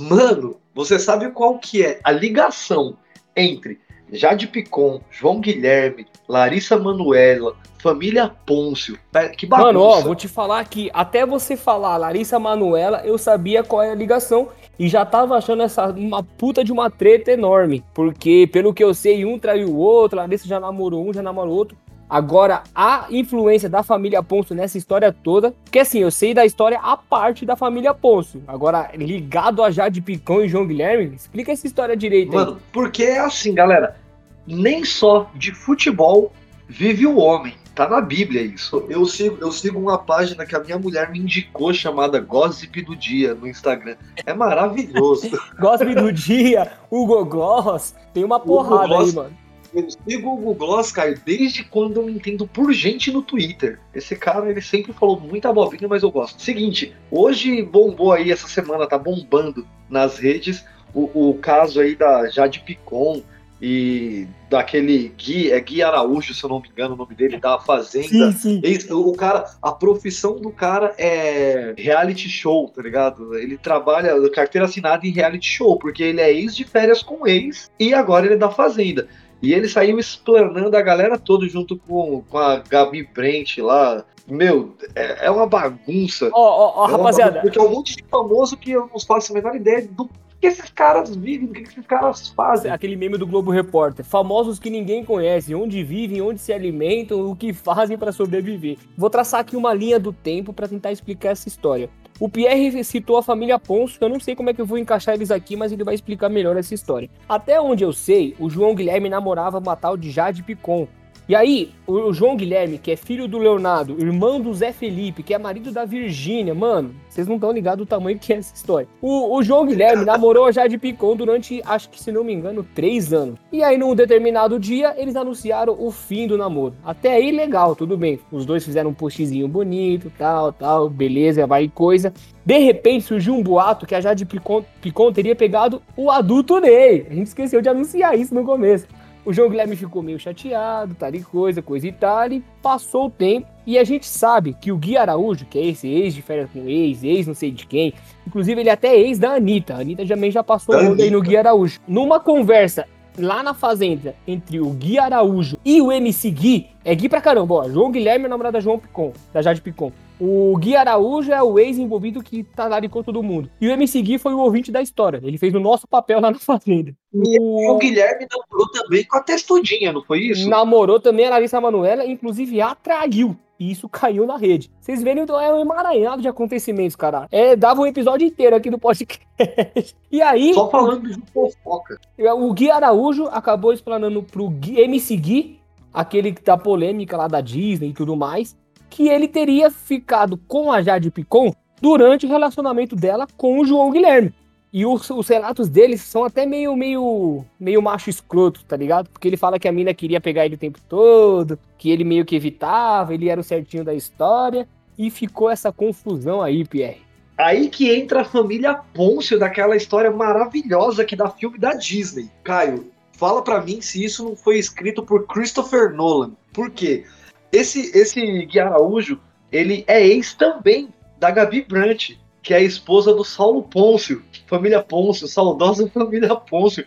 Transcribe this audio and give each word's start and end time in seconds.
Mano, 0.00 0.56
você 0.74 0.98
sabe 0.98 1.30
qual 1.30 1.58
que 1.58 1.84
é 1.84 2.00
a 2.02 2.10
ligação 2.10 2.96
entre 3.36 3.78
Jade 4.12 4.46
Picon, 4.48 5.00
João 5.10 5.40
Guilherme, 5.40 6.06
Larissa 6.28 6.76
Manuela, 6.78 7.54
família 7.80 8.30
Pôncio. 8.46 8.98
Que 9.36 9.46
bagunça. 9.46 9.66
Mano, 9.66 9.80
ó, 9.80 10.00
vou 10.00 10.14
te 10.14 10.28
falar 10.28 10.64
que 10.64 10.90
até 10.92 11.24
você 11.24 11.56
falar 11.56 11.96
Larissa 11.96 12.38
Manuela, 12.38 13.02
eu 13.04 13.16
sabia 13.18 13.62
qual 13.62 13.82
é 13.82 13.90
a 13.90 13.94
ligação 13.94 14.48
e 14.78 14.88
já 14.88 15.04
tava 15.04 15.36
achando 15.36 15.62
essa 15.62 15.86
uma 15.90 16.22
puta 16.22 16.64
de 16.64 16.72
uma 16.72 16.90
treta 16.90 17.30
enorme. 17.32 17.84
Porque, 17.94 18.48
pelo 18.52 18.74
que 18.74 18.82
eu 18.82 18.94
sei, 18.94 19.24
um 19.24 19.38
traiu 19.38 19.68
o 19.68 19.76
outro, 19.76 20.18
Larissa 20.18 20.46
já 20.46 20.58
namorou 20.58 21.08
um, 21.08 21.12
já 21.12 21.22
namorou 21.22 21.54
outro. 21.54 21.76
Agora, 22.10 22.64
a 22.74 23.06
influência 23.08 23.68
da 23.68 23.84
família 23.84 24.20
Ponço 24.20 24.52
nessa 24.52 24.76
história 24.76 25.12
toda, 25.12 25.54
porque 25.64 25.78
assim, 25.78 26.00
eu 26.00 26.10
sei 26.10 26.34
da 26.34 26.44
história 26.44 26.80
a 26.82 26.96
parte 26.96 27.46
da 27.46 27.54
família 27.54 27.94
Ponço. 27.94 28.42
Agora, 28.48 28.90
ligado 28.96 29.62
a 29.62 29.70
Jade 29.70 30.00
Picão 30.00 30.44
e 30.44 30.48
João 30.48 30.66
Guilherme, 30.66 31.14
explica 31.14 31.52
essa 31.52 31.68
história 31.68 31.96
direito 31.96 32.34
Mano, 32.34 32.54
aí. 32.54 32.58
porque 32.72 33.04
é 33.04 33.20
assim, 33.20 33.54
galera, 33.54 33.96
nem 34.44 34.84
só 34.84 35.30
de 35.36 35.54
futebol 35.54 36.32
vive 36.68 37.06
o 37.06 37.16
homem. 37.16 37.54
Tá 37.76 37.88
na 37.88 38.00
Bíblia 38.00 38.42
isso. 38.42 38.84
Eu 38.90 39.06
sigo, 39.06 39.38
eu 39.40 39.52
sigo 39.52 39.78
uma 39.78 39.96
página 39.96 40.44
que 40.44 40.56
a 40.56 40.60
minha 40.60 40.78
mulher 40.78 41.10
me 41.10 41.20
indicou 41.20 41.72
chamada 41.72 42.18
Gossip 42.18 42.82
do 42.82 42.96
Dia 42.96 43.34
no 43.34 43.46
Instagram. 43.46 43.96
É 44.26 44.34
maravilhoso. 44.34 45.30
Gossip 45.58 45.94
do 45.94 46.12
Dia, 46.12 46.72
Hugo 46.90 47.24
Gloss, 47.24 47.94
tem 48.12 48.24
uma 48.24 48.40
porrada 48.40 48.98
aí, 48.98 49.12
mano. 49.12 49.49
Eu 49.72 49.88
sigo 49.90 50.32
o 50.32 50.36
Google 50.36 50.54
Gloss, 50.54 50.90
cara, 50.92 51.14
desde 51.24 51.64
quando 51.64 52.00
eu 52.00 52.06
me 52.06 52.12
entendo 52.12 52.46
por 52.46 52.72
gente 52.72 53.10
no 53.10 53.22
Twitter. 53.22 53.78
Esse 53.94 54.16
cara, 54.16 54.50
ele 54.50 54.60
sempre 54.60 54.92
falou 54.92 55.18
muita 55.18 55.48
abobrinha, 55.48 55.88
mas 55.88 56.02
eu 56.02 56.10
gosto. 56.10 56.42
Seguinte, 56.42 56.92
hoje 57.10 57.62
bombou 57.62 58.12
aí, 58.12 58.32
essa 58.32 58.48
semana 58.48 58.86
tá 58.86 58.98
bombando 58.98 59.66
nas 59.88 60.18
redes 60.18 60.64
o, 60.94 61.30
o 61.30 61.34
caso 61.34 61.80
aí 61.80 61.94
da 61.94 62.28
Jade 62.28 62.60
Picon 62.60 63.22
e 63.62 64.26
daquele 64.48 65.12
Gui, 65.18 65.52
é 65.52 65.60
Gui 65.60 65.82
Araújo, 65.82 66.32
se 66.32 66.42
eu 66.42 66.48
não 66.48 66.60
me 66.60 66.68
engano 66.68 66.94
o 66.94 66.96
nome 66.96 67.14
dele, 67.14 67.38
da 67.38 67.58
Fazenda. 67.58 68.32
Sim, 68.32 68.60
sim. 68.60 68.92
O 68.92 69.12
cara, 69.12 69.44
a 69.60 69.70
profissão 69.70 70.40
do 70.40 70.50
cara 70.50 70.94
é 70.96 71.74
reality 71.76 72.28
show, 72.28 72.68
tá 72.68 72.80
ligado? 72.80 73.36
Ele 73.36 73.58
trabalha 73.58 74.16
carteira 74.30 74.64
assinada 74.64 75.06
em 75.06 75.10
reality 75.10 75.46
show, 75.46 75.78
porque 75.78 76.02
ele 76.02 76.20
é 76.20 76.32
ex 76.32 76.56
de 76.56 76.64
férias 76.64 77.02
com 77.02 77.26
ex 77.26 77.70
e 77.78 77.92
agora 77.92 78.24
ele 78.24 78.34
é 78.34 78.38
da 78.38 78.50
Fazenda. 78.50 79.06
E 79.42 79.54
ele 79.54 79.68
saiu 79.68 79.98
explanando 79.98 80.76
a 80.76 80.82
galera 80.82 81.18
toda 81.18 81.48
junto 81.48 81.76
com, 81.76 82.22
com 82.28 82.38
a 82.38 82.56
Gabi 82.56 83.08
Brent 83.14 83.58
lá. 83.58 84.04
Meu, 84.28 84.74
é, 84.94 85.26
é 85.26 85.30
uma 85.30 85.46
bagunça. 85.46 86.30
Ó, 86.32 86.40
ó, 86.40 86.84
ó, 86.84 86.88
é 86.88 86.92
rapaziada. 86.92 87.40
Porque 87.40 87.58
é 87.58 87.62
um 87.62 87.70
monte 87.70 87.96
de 87.96 88.04
famoso 88.04 88.56
que 88.56 88.72
eu 88.72 88.88
não 88.92 89.00
faço 89.00 89.32
a 89.32 89.34
menor 89.34 89.56
ideia 89.56 89.88
do 89.90 90.08
que 90.40 90.46
esses 90.46 90.70
caras 90.70 91.14
vivem, 91.14 91.48
o 91.48 91.52
que 91.52 91.62
esses 91.62 91.86
caras 91.86 92.28
fazem. 92.28 92.70
Aquele 92.70 92.96
meme 92.96 93.18
do 93.18 93.26
Globo 93.26 93.50
Repórter. 93.50 94.04
Famosos 94.04 94.58
que 94.58 94.70
ninguém 94.70 95.04
conhece, 95.04 95.54
onde 95.54 95.82
vivem, 95.82 96.22
onde 96.22 96.40
se 96.40 96.52
alimentam, 96.52 97.30
o 97.30 97.36
que 97.36 97.52
fazem 97.52 97.98
para 97.98 98.10
sobreviver. 98.10 98.78
Vou 98.96 99.10
traçar 99.10 99.40
aqui 99.40 99.54
uma 99.54 99.74
linha 99.74 100.00
do 100.00 100.12
tempo 100.12 100.52
para 100.52 100.66
tentar 100.66 100.92
explicar 100.92 101.30
essa 101.30 101.46
história. 101.46 101.90
O 102.20 102.28
Pierre 102.28 102.84
citou 102.84 103.16
a 103.16 103.22
família 103.22 103.58
Ponço, 103.58 103.96
eu 103.98 104.08
não 104.10 104.20
sei 104.20 104.36
como 104.36 104.50
é 104.50 104.52
que 104.52 104.60
eu 104.60 104.66
vou 104.66 104.76
encaixar 104.76 105.14
eles 105.14 105.30
aqui, 105.30 105.56
mas 105.56 105.72
ele 105.72 105.82
vai 105.82 105.94
explicar 105.94 106.28
melhor 106.28 106.54
essa 106.54 106.74
história. 106.74 107.08
Até 107.26 107.58
onde 107.58 107.82
eu 107.82 107.94
sei, 107.94 108.36
o 108.38 108.50
João 108.50 108.74
Guilherme 108.74 109.08
namorava 109.08 109.58
uma 109.58 109.74
tal 109.74 109.96
de 109.96 110.10
Jade 110.10 110.42
Picon, 110.42 110.86
e 111.30 111.34
aí, 111.36 111.70
o 111.86 112.12
João 112.12 112.36
Guilherme, 112.36 112.76
que 112.76 112.90
é 112.90 112.96
filho 112.96 113.28
do 113.28 113.38
Leonardo, 113.38 113.96
irmão 114.00 114.40
do 114.40 114.52
Zé 114.52 114.72
Felipe, 114.72 115.22
que 115.22 115.32
é 115.32 115.38
marido 115.38 115.70
da 115.70 115.84
Virgínia, 115.84 116.52
mano, 116.56 116.92
vocês 117.08 117.28
não 117.28 117.36
estão 117.36 117.52
ligados 117.52 117.78
do 117.78 117.88
tamanho 117.88 118.18
que 118.18 118.32
é 118.32 118.38
essa 118.38 118.52
história. 118.52 118.88
O, 119.00 119.36
o 119.36 119.40
João 119.40 119.64
Guilherme 119.64 120.04
namorou 120.04 120.46
a 120.46 120.50
Jade 120.50 120.76
Picon 120.76 121.14
durante, 121.14 121.62
acho 121.64 121.88
que 121.88 122.02
se 122.02 122.10
não 122.10 122.24
me 122.24 122.32
engano, 122.32 122.66
três 122.74 123.12
anos. 123.12 123.38
E 123.52 123.62
aí, 123.62 123.78
num 123.78 123.94
determinado 123.94 124.58
dia, 124.58 124.92
eles 124.98 125.14
anunciaram 125.14 125.76
o 125.78 125.92
fim 125.92 126.26
do 126.26 126.36
namoro. 126.36 126.74
Até 126.84 127.14
aí, 127.14 127.30
legal, 127.30 127.76
tudo 127.76 127.96
bem. 127.96 128.18
Os 128.32 128.44
dois 128.44 128.64
fizeram 128.64 128.90
um 128.90 128.94
postzinho 128.94 129.46
bonito, 129.46 130.10
tal, 130.18 130.52
tal, 130.52 130.90
beleza, 130.90 131.46
vai 131.46 131.68
coisa. 131.68 132.12
De 132.44 132.58
repente 132.58 133.04
surgiu 133.04 133.34
um 133.36 133.42
boato 133.44 133.86
que 133.86 133.94
a 133.94 134.00
Jade 134.00 134.26
Picon, 134.26 134.64
Picon 134.82 135.12
teria 135.12 135.36
pegado 135.36 135.80
o 135.96 136.10
adulto 136.10 136.58
Ney. 136.58 137.06
A 137.08 137.14
gente 137.14 137.28
esqueceu 137.28 137.62
de 137.62 137.68
anunciar 137.68 138.18
isso 138.18 138.34
no 138.34 138.42
começo. 138.42 138.88
O 139.24 139.32
João 139.32 139.50
Guilherme 139.50 139.76
ficou 139.76 140.02
meio 140.02 140.18
chateado, 140.18 140.94
tal 140.94 141.14
e 141.14 141.22
coisa, 141.22 141.60
coisa 141.60 141.86
e 141.86 141.92
tal, 141.92 142.32
e 142.32 142.42
passou 142.62 143.06
o 143.06 143.10
tempo. 143.10 143.46
E 143.66 143.78
a 143.78 143.84
gente 143.84 144.06
sabe 144.06 144.54
que 144.54 144.72
o 144.72 144.76
Gui 144.76 144.96
Araújo, 144.96 145.44
que 145.44 145.58
é 145.58 145.66
esse 145.66 145.86
ex 145.86 146.14
de 146.14 146.22
férias 146.22 146.50
com 146.50 146.66
ex, 146.66 147.04
ex 147.04 147.26
não 147.26 147.34
sei 147.34 147.50
de 147.50 147.66
quem, 147.66 147.92
inclusive 148.26 148.60
ele 148.60 148.70
é 148.70 148.72
até 148.72 148.96
ex 148.96 149.18
da 149.18 149.34
Anitta. 149.34 149.74
A 149.74 149.80
Anitta 149.80 150.06
também 150.06 150.30
já 150.30 150.42
passou 150.42 150.74
o 150.74 151.00
aí 151.00 151.10
no 151.10 151.20
Gui 151.20 151.36
Araújo. 151.36 151.78
Numa 151.86 152.18
conversa 152.18 152.86
lá 153.18 153.42
na 153.42 153.52
fazenda 153.52 154.14
entre 154.26 154.60
o 154.60 154.70
Gui 154.70 154.98
Araújo 154.98 155.56
e 155.64 155.82
o 155.82 155.92
MC 155.92 156.30
Gui, 156.30 156.68
é 156.84 156.94
Gui 156.94 157.08
pra 157.08 157.20
caramba, 157.20 157.54
ó. 157.54 157.68
João 157.68 157.90
Guilherme 157.90 158.24
é 158.24 158.28
namorada 158.28 158.54
da 158.54 158.60
João 158.60 158.78
Picon, 158.78 159.12
da 159.32 159.42
Jade 159.42 159.60
Picon. 159.60 159.92
O 160.20 160.54
Gui 160.58 160.76
Araújo 160.76 161.32
é 161.32 161.42
o 161.42 161.58
ex-envolvido 161.58 162.22
que 162.22 162.44
tá 162.44 162.68
lá 162.68 162.78
de 162.78 162.88
todo 162.88 163.22
mundo. 163.22 163.50
E 163.58 163.66
o 163.66 163.70
MC 163.70 164.02
Gui 164.02 164.18
foi 164.18 164.34
o 164.34 164.38
ouvinte 164.38 164.70
da 164.70 164.82
história. 164.82 165.18
Ele 165.22 165.38
fez 165.38 165.54
o 165.54 165.60
nosso 165.60 165.88
papel 165.88 166.20
lá 166.20 166.30
na 166.30 166.38
Fazenda. 166.50 166.94
E 167.14 167.40
o, 167.40 167.72
o 167.72 167.78
Guilherme 167.78 168.26
namorou 168.30 168.70
também 168.70 169.04
com 169.04 169.16
a 169.16 169.22
Testudinha, 169.22 169.92
não 169.92 170.02
foi 170.02 170.20
isso? 170.20 170.48
Namorou 170.48 171.00
também 171.00 171.26
a 171.26 171.30
Larissa 171.30 171.60
Manoela, 171.60 172.04
inclusive 172.04 172.60
atraiu. 172.60 173.34
E 173.58 173.70
isso 173.70 173.88
caiu 173.88 174.26
na 174.26 174.36
rede. 174.36 174.70
Vocês 174.80 175.02
verem, 175.02 175.22
então 175.22 175.38
é 175.38 175.52
um 175.52 175.60
emaranhado 175.60 176.22
de 176.22 176.28
acontecimentos, 176.28 176.96
cara. 176.96 177.26
É, 177.30 177.54
dava 177.54 177.82
um 177.82 177.86
episódio 177.86 178.26
inteiro 178.26 178.56
aqui 178.56 178.70
do 178.70 178.78
podcast. 178.78 179.26
e 180.10 180.22
aí. 180.22 180.54
Só 180.54 180.70
falando 180.70 181.08
de 181.08 181.20
fofoca. 181.32 181.98
O 182.18 182.52
Gui 182.52 182.70
Araújo 182.70 183.26
acabou 183.26 183.72
explanando 183.72 184.22
pro 184.22 184.48
Gui, 184.48 184.80
MC 184.80 185.16
Gui, 185.16 185.60
aquele 185.92 186.32
da 186.32 186.56
polêmica 186.56 187.16
lá 187.16 187.28
da 187.28 187.40
Disney 187.40 187.90
e 187.90 187.94
tudo 187.94 188.16
mais, 188.16 188.56
que 188.90 189.08
ele 189.08 189.28
teria 189.28 189.70
ficado 189.70 190.36
com 190.36 190.72
a 190.72 190.82
Jade 190.82 191.10
Picon 191.10 191.54
durante 191.80 192.26
o 192.26 192.28
relacionamento 192.28 192.94
dela 192.96 193.26
com 193.36 193.60
o 193.60 193.64
João 193.64 193.90
Guilherme. 193.90 194.34
E 194.72 194.86
os, 194.86 195.10
os, 195.10 195.26
relatos 195.26 195.68
deles 195.68 196.00
são 196.00 196.24
até 196.24 196.46
meio, 196.46 196.76
meio, 196.76 197.44
meio 197.58 197.82
macho 197.82 198.08
escroto, 198.08 198.64
tá 198.64 198.76
ligado? 198.76 199.08
Porque 199.08 199.26
ele 199.26 199.36
fala 199.36 199.58
que 199.58 199.66
a 199.66 199.72
mina 199.72 199.92
queria 199.92 200.20
pegar 200.20 200.44
ele 200.44 200.54
o 200.54 200.58
tempo 200.58 200.78
todo, 200.88 201.58
que 201.76 201.90
ele 201.90 202.04
meio 202.04 202.24
que 202.24 202.36
evitava, 202.36 203.12
ele 203.12 203.28
era 203.28 203.40
o 203.40 203.44
certinho 203.44 203.82
da 203.82 203.94
história, 203.94 204.68
e 204.96 205.10
ficou 205.10 205.50
essa 205.50 205.72
confusão 205.72 206.40
aí, 206.40 206.64
Pierre. 206.64 207.02
Aí 207.36 207.68
que 207.68 207.90
entra 207.90 208.20
a 208.20 208.24
família 208.24 208.74
Pôncio 208.94 209.38
daquela 209.38 209.74
história 209.74 210.10
maravilhosa 210.10 211.04
que 211.04 211.16
dá 211.16 211.28
filme 211.30 211.58
da 211.58 211.72
Disney. 211.72 212.30
Caio, 212.44 212.92
fala 213.14 213.42
para 213.42 213.62
mim 213.62 213.80
se 213.80 214.04
isso 214.04 214.22
não 214.22 214.36
foi 214.36 214.58
escrito 214.58 215.02
por 215.02 215.26
Christopher 215.26 215.92
Nolan. 215.92 216.32
Por 216.52 216.70
quê? 216.70 217.04
Esse, 217.52 217.90
esse 217.96 218.46
Gui 218.46 218.60
Araújo, 218.60 219.20
ele 219.50 219.84
é 219.86 220.06
ex 220.06 220.34
também 220.34 220.88
da 221.18 221.30
Gabi 221.30 221.62
Brandt, 221.68 222.18
que 222.42 222.54
é 222.54 222.58
a 222.58 222.62
esposa 222.62 223.12
do 223.12 223.24
Saulo 223.24 223.62
Pôncio, 223.64 224.22
família 224.46 224.82
Pôncio, 224.82 225.26
saudosa 225.26 225.88
família 225.90 226.34
Pôncio. 226.34 226.84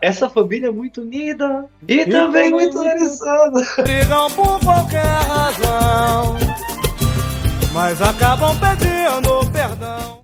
Essa 0.00 0.30
família 0.30 0.68
é 0.68 0.70
muito 0.70 1.00
unida 1.00 1.68
e 1.88 2.06
também 2.06 2.50
muito 2.50 2.78
organizada. 2.78 3.60
Brigam 3.82 4.30
por 4.30 4.60
qualquer 4.60 5.02
razão, 5.02 6.36
mas 7.72 8.00
acabam 8.00 8.54
pedindo 8.60 9.50
perdão. 9.50 10.22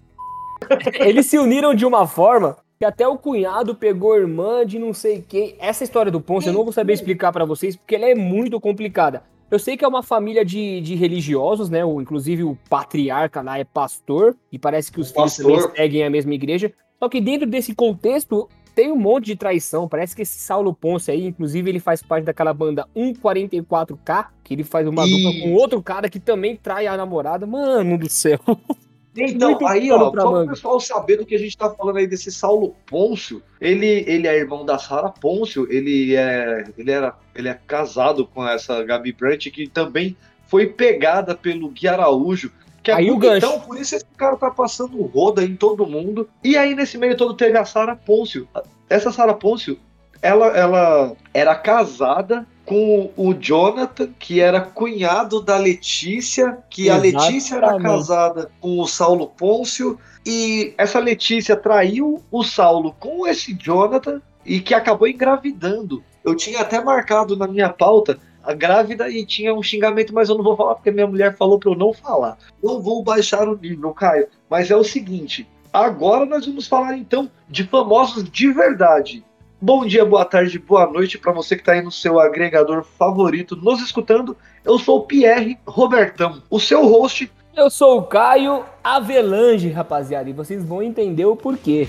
Eles 1.00 1.26
se 1.26 1.38
uniram 1.38 1.75
de 1.75 1.84
uma 1.84 2.06
forma 2.06 2.56
que 2.78 2.84
até 2.84 3.09
o 3.09 3.19
cunhado 3.19 3.75
pegou 3.75 4.12
a 4.12 4.19
irmã 4.19 4.65
de 4.65 4.78
não 4.78 4.94
sei 4.94 5.25
quem. 5.26 5.56
Essa 5.59 5.82
história 5.82 6.12
do 6.12 6.20
Pôncio 6.20 6.50
eu 6.50 6.55
não 6.55 6.62
vou 6.62 6.72
saber 6.72 6.93
explicar 6.93 7.32
para 7.32 7.44
vocês 7.44 7.75
porque 7.75 7.97
ela 7.97 8.06
é 8.06 8.15
muito 8.15 8.60
complicada. 8.60 9.25
Eu 9.51 9.59
sei 9.59 9.77
que 9.77 9.85
é 9.85 9.89
uma 9.89 10.03
família 10.03 10.45
de, 10.45 10.81
de 10.81 10.95
religiosos, 10.95 11.71
né? 11.71 11.85
O, 11.85 12.01
inclusive 12.01 12.45
o 12.45 12.57
patriarca 12.69 13.41
lá 13.41 13.59
é 13.59 13.65
pastor, 13.65 14.37
e 14.53 14.59
parece 14.59 14.93
que 14.93 15.00
os 15.00 15.11
filhos 15.11 15.37
também 15.37 15.61
seguem 15.75 16.05
a 16.05 16.11
mesma 16.11 16.35
igreja. 16.35 16.73
Só 16.99 17.09
que 17.09 17.21
dentro 17.21 17.47
desse 17.47 17.75
contexto 17.75 18.49
tem 18.75 18.93
um 18.93 18.97
monte 18.97 19.27
de 19.27 19.37
traição. 19.37 19.89
Parece 19.89 20.15
que 20.15 20.23
esse 20.23 20.39
Saulo 20.39 20.75
Ponce 20.75 21.11
aí, 21.11 21.27
inclusive, 21.27 21.71
ele 21.71 21.81
faz 21.81 22.03
parte 22.03 22.25
daquela 22.25 22.53
banda 22.53 22.87
144K, 22.95 24.27
que 24.45 24.55
ele 24.55 24.65
faz 24.65 24.87
uma 24.87 25.06
e... 25.06 25.11
dupla 25.11 25.41
com 25.41 25.55
outro 25.55 25.83
cara 25.83 26.09
que 26.09 26.21
também 26.21 26.56
trai 26.56 26.87
a 26.87 26.97
namorada. 26.97 27.47
Mano 27.47 27.99
do 27.99 28.09
céu. 28.09 28.39
Então, 29.20 29.59
aí, 29.67 29.91
ó, 29.91 29.99
só 29.99 30.11
para 30.11 30.29
o 30.29 30.49
pessoal 30.49 30.81
saber 30.81 31.17
do 31.17 31.26
que 31.26 31.35
a 31.35 31.38
gente 31.38 31.56
tá 31.56 31.70
falando 31.70 31.97
aí 31.97 32.06
desse 32.06 32.31
Saulo 32.31 32.75
Pôncio, 32.87 33.43
ele, 33.61 34.05
ele 34.06 34.26
é 34.26 34.37
irmão 34.37 34.65
da 34.65 34.79
Sara 34.79 35.09
Pôncio, 35.09 35.67
ele 35.70 36.15
é, 36.15 36.65
ele, 36.76 36.91
era, 36.91 37.17
ele 37.35 37.49
é 37.49 37.59
casado 37.67 38.26
com 38.26 38.47
essa 38.47 38.82
Gabi 38.85 39.12
Brandt, 39.12 39.50
que 39.50 39.69
também 39.69 40.17
foi 40.47 40.67
pegada 40.67 41.35
pelo 41.35 41.69
Gui 41.69 41.88
Araújo, 41.88 42.53
que 42.82 42.91
é 42.91 42.94
aí 42.94 43.11
o 43.11 43.19
gancho. 43.19 43.47
Então, 43.47 43.61
por 43.61 43.79
isso 43.79 43.94
esse 43.94 44.06
cara 44.17 44.37
tá 44.37 44.50
passando 44.50 45.03
roda 45.03 45.44
em 45.44 45.56
todo 45.56 45.87
mundo. 45.87 46.29
E 46.43 46.56
aí, 46.56 46.75
nesse 46.75 46.97
meio 46.97 47.17
todo, 47.17 47.35
teve 47.35 47.59
a 47.59 47.65
Sara 47.65 47.97
Pôncio. 47.97 48.49
Essa 48.88 49.12
Sara 49.12 49.35
Pôncio, 49.35 49.79
ela, 50.23 50.47
ela 50.56 51.12
era 51.35 51.55
casada 51.55 52.47
com 52.69 53.11
o 53.17 53.32
Jonathan, 53.32 54.11
que 54.19 54.41
era 54.41 54.61
cunhado 54.61 55.41
da 55.41 55.56
Letícia, 55.56 56.59
que 56.69 56.88
Exatamente. 56.88 57.17
a 57.17 57.20
Letícia 57.20 57.56
era 57.56 57.81
casada 57.81 58.50
com 58.61 58.79
o 58.79 58.87
Saulo 58.87 59.29
Pôncio, 59.29 59.99
e 60.26 60.75
essa 60.76 60.99
Letícia 60.99 61.56
traiu 61.56 62.23
o 62.31 62.44
Saulo 62.44 62.94
com 63.00 63.26
esse 63.26 63.55
Jonathan 63.55 64.20
e 64.44 64.61
que 64.61 64.75
acabou 64.75 65.09
engravidando. 65.09 66.05
Eu 66.23 66.35
tinha 66.35 66.61
até 66.61 66.79
marcado 66.79 67.35
na 67.38 67.49
minha 67.49 67.70
pauta 67.70 68.19
a 68.44 68.53
grávida 68.53 69.09
e 69.09 69.25
tinha 69.25 69.55
um 69.55 69.62
xingamento, 69.62 70.12
mas 70.12 70.29
eu 70.29 70.37
não 70.37 70.44
vou 70.44 70.55
falar 70.55 70.75
porque 70.75 70.91
minha 70.91 71.06
mulher 71.06 71.35
falou 71.38 71.59
para 71.59 71.70
eu 71.70 71.75
não 71.75 71.94
falar. 71.94 72.37
Eu 72.62 72.82
vou 72.82 73.03
baixar 73.03 73.49
o 73.49 73.56
nível, 73.56 73.94
Caio. 73.94 74.29
Mas 74.50 74.70
é 74.70 74.76
o 74.76 74.85
seguinte: 74.85 75.49
agora 75.73 76.26
nós 76.26 76.44
vamos 76.44 76.69
falar 76.69 76.99
então 76.99 77.31
de 77.49 77.65
famosos 77.65 78.31
de 78.31 78.53
verdade. 78.53 79.25
Bom 79.60 79.84
dia, 79.84 80.05
boa 80.05 80.25
tarde, 80.25 80.56
boa 80.56 80.87
noite 80.87 81.19
para 81.19 81.32
você 81.32 81.56
que 81.56 81.62
está 81.62 81.72
aí 81.72 81.82
no 81.82 81.90
seu 81.90 82.20
agregador 82.20 82.84
favorito 82.84 83.56
nos 83.56 83.82
escutando. 83.82 84.37
Eu 84.64 84.78
sou 84.78 84.99
o 84.99 85.05
Pierre 85.05 85.58
Robertão, 85.66 86.40
o 86.49 86.60
seu 86.60 86.87
host. 86.87 87.28
Eu 87.56 87.69
sou 87.69 87.99
o 87.99 88.02
Caio 88.05 88.64
Avelange, 88.84 89.69
rapaziada, 89.69 90.31
e 90.31 90.32
vocês 90.32 90.64
vão 90.64 90.81
entender 90.81 91.25
o 91.25 91.34
porquê. 91.34 91.88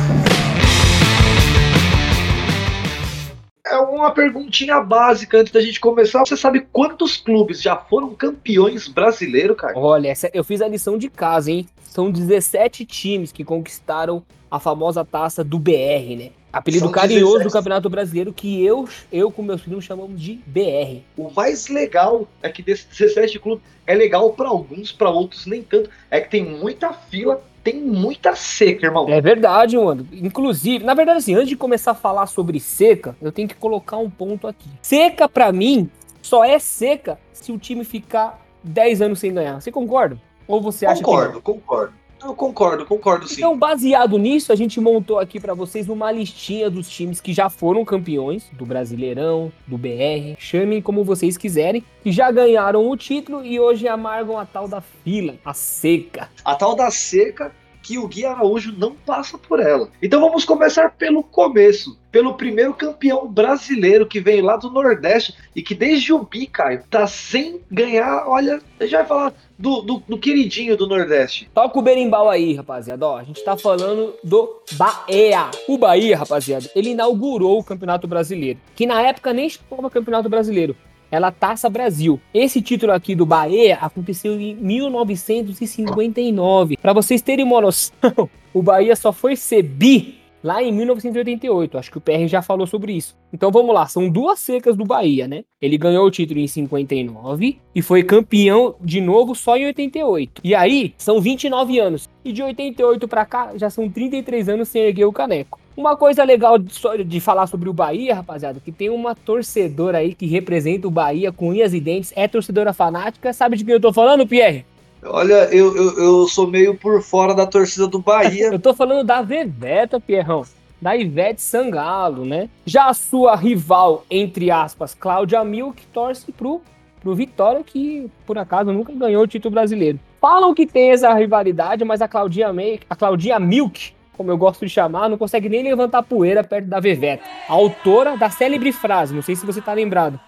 uma 3.81 4.11
perguntinha 4.11 4.81
básica 4.81 5.39
antes 5.39 5.51
da 5.51 5.61
gente 5.61 5.79
começar. 5.79 6.19
Você 6.19 6.37
sabe 6.37 6.67
quantos 6.71 7.17
clubes 7.17 7.61
já 7.61 7.75
foram 7.75 8.13
campeões 8.13 8.87
brasileiros, 8.87 9.57
cara? 9.57 9.77
Olha, 9.77 10.09
essa, 10.09 10.29
eu 10.33 10.43
fiz 10.43 10.61
a 10.61 10.67
lição 10.67 10.97
de 10.97 11.09
casa, 11.09 11.51
hein? 11.51 11.67
São 11.83 12.11
17 12.11 12.85
times 12.85 13.31
que 13.31 13.43
conquistaram 13.43 14.23
a 14.49 14.59
famosa 14.59 15.03
taça 15.03 15.43
do 15.43 15.59
BR, 15.59 16.15
né? 16.17 16.29
Apelido 16.51 16.85
São 16.85 16.91
carinhoso 16.91 17.39
17. 17.39 17.43
do 17.43 17.53
Campeonato 17.53 17.89
Brasileiro 17.89 18.33
que 18.33 18.63
eu, 18.65 18.87
eu 19.11 19.29
com 19.29 19.43
meus 19.43 19.61
filhos 19.61 19.83
chamamos 19.83 20.19
de 20.19 20.39
BR. 20.47 21.01
O 21.17 21.29
mais 21.29 21.67
legal 21.67 22.27
é 22.41 22.49
que 22.49 22.63
desses 22.63 22.85
17 22.85 23.39
clubes 23.39 23.63
é 23.85 23.93
legal 23.93 24.31
para 24.31 24.47
alguns, 24.47 24.91
para 24.91 25.09
outros 25.09 25.45
nem 25.45 25.61
tanto. 25.61 25.89
É 26.09 26.21
que 26.21 26.29
tem 26.29 26.43
muita 26.43 26.93
fila 26.93 27.43
tem 27.67 27.81
muita 27.81 28.33
seca, 28.33 28.85
irmão. 28.85 29.09
É 29.09 29.19
verdade, 29.19 29.77
mano. 29.77 30.07
Inclusive, 30.13 30.85
na 30.85 30.93
verdade, 30.93 31.17
assim, 31.17 31.35
antes 31.35 31.49
de 31.49 31.57
começar 31.57 31.91
a 31.91 31.95
falar 31.95 32.25
sobre 32.25 32.61
seca, 32.61 33.13
eu 33.21 33.29
tenho 33.29 33.45
que 33.45 33.55
colocar 33.55 33.97
um 33.97 34.09
ponto 34.09 34.47
aqui. 34.47 34.69
Seca, 34.81 35.27
para 35.27 35.51
mim, 35.51 35.89
só 36.21 36.45
é 36.45 36.59
seca 36.59 37.19
se 37.33 37.51
o 37.51 37.57
time 37.57 37.83
ficar 37.83 38.41
10 38.63 39.01
anos 39.01 39.19
sem 39.19 39.33
ganhar. 39.33 39.59
Você 39.59 39.69
concorda? 39.69 40.17
Ou 40.47 40.61
você 40.61 40.85
acha 40.85 41.03
concordo, 41.03 41.33
que. 41.33 41.41
Concordo, 41.41 41.61
concordo. 41.61 41.93
Eu 42.23 42.33
concordo, 42.33 42.85
concordo 42.85 43.27
sim. 43.27 43.35
Então, 43.35 43.57
baseado 43.57 44.17
nisso, 44.17 44.51
a 44.51 44.55
gente 44.55 44.79
montou 44.79 45.19
aqui 45.19 45.39
para 45.39 45.53
vocês 45.53 45.87
uma 45.87 46.11
listinha 46.11 46.69
dos 46.69 46.89
times 46.89 47.21
que 47.21 47.33
já 47.33 47.49
foram 47.49 47.85
campeões 47.85 48.49
do 48.53 48.65
Brasileirão, 48.65 49.51
do 49.67 49.77
BR, 49.77 50.35
chamem 50.39 50.81
como 50.81 51.03
vocês 51.03 51.37
quiserem, 51.37 51.83
que 52.03 52.11
já 52.11 52.31
ganharam 52.31 52.89
o 52.89 52.97
título 52.97 53.45
e 53.45 53.59
hoje 53.59 53.87
amargam 53.87 54.37
a 54.37 54.45
tal 54.45 54.67
da 54.67 54.81
fila, 54.81 55.35
a 55.45 55.53
seca. 55.53 56.29
A 56.43 56.55
tal 56.55 56.75
da 56.75 56.89
seca 56.89 57.51
que 57.87 57.97
o 57.97 58.05
Gui 58.05 58.25
Araújo 58.25 58.73
não 58.77 58.93
passa 58.93 59.37
por 59.37 59.61
ela. 59.61 59.89
Então 60.03 60.19
vamos 60.19 60.43
começar 60.43 60.91
pelo 60.91 61.23
começo, 61.23 61.97
pelo 62.11 62.33
primeiro 62.33 62.73
campeão 62.73 63.25
brasileiro 63.25 64.05
que 64.05 64.19
vem 64.19 64.41
lá 64.41 64.57
do 64.57 64.69
Nordeste 64.69 65.33
e 65.55 65.61
que 65.61 65.73
desde 65.73 66.11
o 66.11 66.19
Bi, 66.19 66.47
Caio, 66.47 66.83
tá 66.89 67.07
sem 67.07 67.61
ganhar. 67.71 68.27
Olha, 68.27 68.59
a 68.77 68.83
gente 68.83 68.93
vai 68.93 69.05
falar 69.05 69.33
do, 69.57 69.81
do, 69.81 70.03
do 70.05 70.17
queridinho 70.17 70.75
do 70.75 70.85
Nordeste. 70.85 71.49
Toca 71.53 71.79
o 71.79 71.81
berimbau 71.81 72.29
aí, 72.29 72.55
rapaziada. 72.55 73.07
Ó, 73.07 73.17
a 73.19 73.23
gente 73.23 73.41
tá 73.41 73.55
falando 73.55 74.13
do 74.21 74.61
Bahia. 74.73 75.49
O 75.65 75.77
Bahia, 75.77 76.17
rapaziada, 76.17 76.69
ele 76.75 76.89
inaugurou 76.89 77.57
o 77.57 77.63
Campeonato 77.63 78.05
Brasileiro, 78.05 78.59
que 78.75 78.85
na 78.85 79.01
época 79.01 79.31
nem 79.31 79.49
chamava 79.49 79.89
Campeonato 79.89 80.27
Brasileiro 80.27 80.75
ela 81.11 81.31
Taça 81.31 81.69
Brasil. 81.69 82.19
Esse 82.33 82.61
título 82.61 82.91
aqui 82.91 83.15
do 83.15 83.25
Bahia 83.25 83.77
aconteceu 83.81 84.39
em 84.39 84.55
1959. 84.55 86.77
Para 86.77 86.93
vocês 86.93 87.21
terem 87.21 87.45
uma 87.45 87.61
noção, 87.61 87.93
o 88.53 88.61
Bahia 88.61 88.95
só 88.95 89.11
foi 89.11 89.35
ser 89.35 89.63
bi 89.63 90.15
lá 90.43 90.63
em 90.63 90.71
1988. 90.71 91.77
Acho 91.77 91.91
que 91.91 91.97
o 91.97 92.01
PR 92.01 92.27
já 92.27 92.41
falou 92.41 92.65
sobre 92.65 92.93
isso. 92.93 93.17
Então 93.33 93.51
vamos 93.51 93.73
lá, 93.73 93.85
são 93.87 94.09
duas 94.09 94.39
secas 94.39 94.77
do 94.77 94.85
Bahia, 94.85 95.27
né? 95.27 95.43
Ele 95.61 95.77
ganhou 95.77 96.05
o 96.05 96.11
título 96.11 96.39
em 96.39 96.47
59 96.47 97.59
e 97.75 97.81
foi 97.81 98.03
campeão 98.03 98.75
de 98.81 99.01
novo 99.01 99.35
só 99.35 99.57
em 99.57 99.65
88. 99.65 100.41
E 100.43 100.55
aí, 100.55 100.93
são 100.97 101.19
29 101.19 101.79
anos. 101.79 102.09
E 102.23 102.31
de 102.31 102.41
88 102.41 103.07
para 103.07 103.25
cá, 103.25 103.51
já 103.55 103.69
são 103.69 103.89
33 103.89 104.49
anos 104.49 104.69
sem 104.69 104.83
erguer 104.83 105.05
o 105.05 105.13
caneco. 105.13 105.59
Uma 105.77 105.95
coisa 105.95 106.23
legal 106.23 106.57
de, 106.57 106.73
de, 107.03 107.19
falar 107.19 107.45
sobre 107.45 107.69
o 107.69 107.73
Bahia, 107.73 108.15
rapaziada, 108.15 108.59
que 108.59 108.71
tem 108.71 108.89
uma 108.89 109.13
torcedora 109.13 109.99
aí 109.99 110.15
que 110.15 110.25
representa 110.25 110.87
o 110.87 110.91
Bahia 110.91 111.31
com 111.31 111.49
unhas 111.49 111.71
e 111.71 111.79
dentes, 111.79 112.11
é 112.15 112.27
torcedora 112.27 112.73
fanática. 112.73 113.31
Sabe 113.31 113.57
de 113.57 113.63
quem 113.63 113.75
eu 113.75 113.79
tô 113.79 113.93
falando, 113.93 114.25
Pierre? 114.25 114.65
Olha, 115.05 115.45
eu, 115.53 115.77
eu, 115.77 115.99
eu 115.99 116.27
sou 116.27 116.47
meio 116.47 116.73
por 116.73 117.03
fora 117.03 117.35
da 117.35 117.45
torcida 117.45 117.85
do 117.85 117.99
Bahia. 117.99 118.47
eu 118.51 118.57
tô 118.57 118.73
falando 118.73 119.05
da 119.05 119.21
Veveta, 119.21 119.99
Pierrão. 119.99 120.43
Da 120.81 120.97
Ivete 120.97 121.43
Sangalo, 121.43 122.25
né? 122.25 122.49
Já 122.65 122.87
a 122.87 122.93
sua 122.95 123.35
rival, 123.35 124.03
entre 124.09 124.49
aspas, 124.49 124.95
Cláudia 124.95 125.43
Milk, 125.43 125.85
torce 125.93 126.31
pro, 126.31 126.59
pro 127.01 127.13
Vitória, 127.13 127.63
que 127.63 128.09
por 128.25 128.39
acaso 128.39 128.73
nunca 128.73 128.91
ganhou 128.93 129.21
o 129.21 129.27
título 129.27 129.53
brasileiro. 129.53 129.99
Falam 130.19 130.55
que 130.55 130.65
tem 130.65 130.89
essa 130.89 131.13
rivalidade, 131.13 131.85
mas 131.85 132.01
a 132.01 132.07
Claudinha, 132.07 132.51
May, 132.51 132.79
a 132.89 132.95
Claudinha 132.95 133.39
Milk, 133.39 133.95
como 134.17 134.31
eu 134.31 134.37
gosto 134.37 134.65
de 134.65 134.71
chamar, 134.71 135.07
não 135.07 135.17
consegue 135.17 135.47
nem 135.47 135.63
levantar 135.63 136.01
poeira 136.03 136.43
perto 136.43 136.67
da 136.67 136.79
Veveta. 136.79 137.23
Autora 137.47 138.17
da 138.17 138.29
célebre 138.29 138.71
frase, 138.71 139.13
não 139.13 139.21
sei 139.21 139.35
se 139.35 139.45
você 139.45 139.61
tá 139.61 139.73
lembrado. 139.73 140.19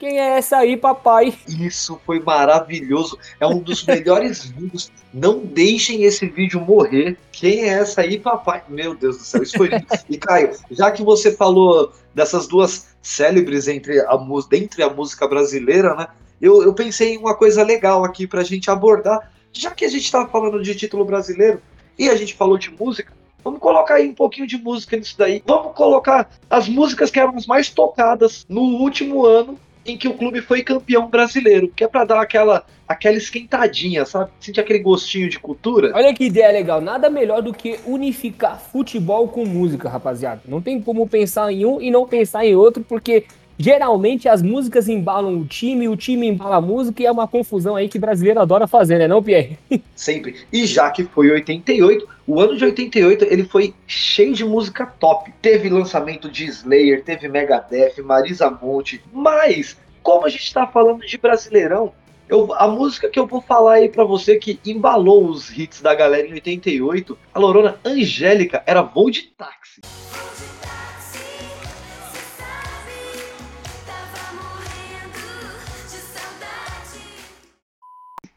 Quem 0.00 0.18
é 0.18 0.38
essa 0.38 0.56
aí, 0.56 0.78
papai? 0.78 1.34
Isso 1.46 2.00
foi 2.06 2.20
maravilhoso. 2.20 3.18
É 3.38 3.46
um 3.46 3.58
dos 3.58 3.84
melhores 3.84 4.46
vídeos. 4.56 4.90
Não 5.12 5.40
deixem 5.40 6.04
esse 6.04 6.26
vídeo 6.26 6.58
morrer. 6.58 7.18
Quem 7.30 7.64
é 7.64 7.74
essa 7.74 8.00
aí, 8.00 8.18
papai? 8.18 8.62
Meu 8.66 8.94
Deus 8.94 9.18
do 9.18 9.24
céu, 9.24 9.42
isso 9.42 9.58
foi 9.58 9.68
lindo. 9.68 9.84
E 10.08 10.16
Caio, 10.16 10.52
já 10.70 10.90
que 10.90 11.02
você 11.02 11.32
falou 11.32 11.92
dessas 12.14 12.46
duas 12.46 12.88
célebres 13.02 13.68
entre 13.68 14.00
a, 14.00 14.18
dentre 14.48 14.82
a 14.82 14.88
música 14.88 15.28
brasileira, 15.28 15.94
né? 15.94 16.06
Eu, 16.40 16.62
eu 16.62 16.72
pensei 16.72 17.16
em 17.16 17.18
uma 17.18 17.34
coisa 17.34 17.62
legal 17.62 18.02
aqui 18.02 18.26
pra 18.26 18.42
gente 18.42 18.70
abordar. 18.70 19.30
Já 19.52 19.70
que 19.70 19.84
a 19.84 19.88
gente 19.88 20.10
tá 20.10 20.26
falando 20.26 20.62
de 20.62 20.74
título 20.74 21.04
brasileiro 21.04 21.60
e 21.98 22.08
a 22.08 22.16
gente 22.16 22.32
falou 22.32 22.56
de 22.56 22.70
música, 22.70 23.12
Vamos 23.44 23.60
colocar 23.60 23.94
aí 23.94 24.08
um 24.08 24.14
pouquinho 24.14 24.46
de 24.46 24.56
música 24.56 24.96
nisso 24.96 25.14
daí. 25.16 25.42
Vamos 25.46 25.74
colocar 25.74 26.30
as 26.48 26.68
músicas 26.68 27.10
que 27.10 27.18
eram 27.18 27.36
as 27.36 27.46
mais 27.46 27.70
tocadas 27.70 28.44
no 28.48 28.60
último 28.60 29.24
ano 29.24 29.58
em 29.84 29.96
que 29.96 30.08
o 30.08 30.14
clube 30.14 30.40
foi 30.40 30.62
campeão 30.62 31.08
brasileiro, 31.08 31.68
que 31.74 31.84
é 31.84 31.88
para 31.88 32.04
dar 32.04 32.20
aquela 32.20 32.64
aquela 32.86 33.16
esquentadinha, 33.16 34.04
sabe? 34.04 34.32
Sentir 34.40 34.60
aquele 34.60 34.80
gostinho 34.80 35.28
de 35.30 35.38
cultura. 35.38 35.92
Olha 35.94 36.12
que 36.12 36.24
ideia 36.24 36.50
legal, 36.50 36.80
nada 36.80 37.08
melhor 37.08 37.40
do 37.40 37.54
que 37.54 37.78
unificar 37.86 38.58
futebol 38.58 39.28
com 39.28 39.46
música, 39.46 39.88
rapaziada. 39.88 40.42
Não 40.44 40.60
tem 40.60 40.82
como 40.82 41.08
pensar 41.08 41.52
em 41.52 41.64
um 41.64 41.80
e 41.80 41.88
não 41.88 42.04
pensar 42.04 42.44
em 42.44 42.56
outro, 42.56 42.82
porque 42.82 43.26
Geralmente 43.62 44.26
as 44.26 44.42
músicas 44.42 44.88
embalam 44.88 45.38
o 45.38 45.44
time, 45.44 45.86
o 45.86 45.94
time 45.94 46.26
embala 46.26 46.56
a 46.56 46.60
música 46.62 47.02
e 47.02 47.06
é 47.06 47.12
uma 47.12 47.28
confusão 47.28 47.76
aí 47.76 47.90
que 47.90 47.98
brasileiro 47.98 48.40
adora 48.40 48.66
fazer, 48.66 48.98
né, 48.98 49.06
não, 49.06 49.22
Pierre? 49.22 49.58
Sempre. 49.94 50.34
E 50.50 50.64
já 50.64 50.90
que 50.90 51.04
foi 51.04 51.30
88, 51.30 52.08
o 52.26 52.40
ano 52.40 52.56
de 52.56 52.64
88 52.64 53.26
ele 53.28 53.44
foi 53.44 53.74
cheio 53.86 54.32
de 54.32 54.46
música 54.46 54.86
top. 54.86 55.30
Teve 55.42 55.68
lançamento 55.68 56.30
de 56.30 56.46
Slayer, 56.46 57.04
teve 57.04 57.28
Megadeth, 57.28 58.00
Marisa 58.02 58.50
Monte, 58.50 59.02
mas 59.12 59.76
como 60.02 60.24
a 60.24 60.30
gente 60.30 60.44
está 60.44 60.66
falando 60.66 61.04
de 61.04 61.18
Brasileirão, 61.18 61.92
eu, 62.30 62.54
a 62.54 62.66
música 62.66 63.10
que 63.10 63.18
eu 63.18 63.26
vou 63.26 63.42
falar 63.42 63.74
aí 63.74 63.90
para 63.90 64.04
você 64.04 64.36
que 64.36 64.58
embalou 64.64 65.26
os 65.26 65.50
hits 65.50 65.82
da 65.82 65.94
galera 65.94 66.26
em 66.26 66.32
88, 66.32 67.18
a 67.34 67.38
Lorona 67.38 67.78
Angélica 67.84 68.62
era 68.64 68.80
Voo 68.80 69.10
de 69.10 69.24
Táxi. 69.36 69.82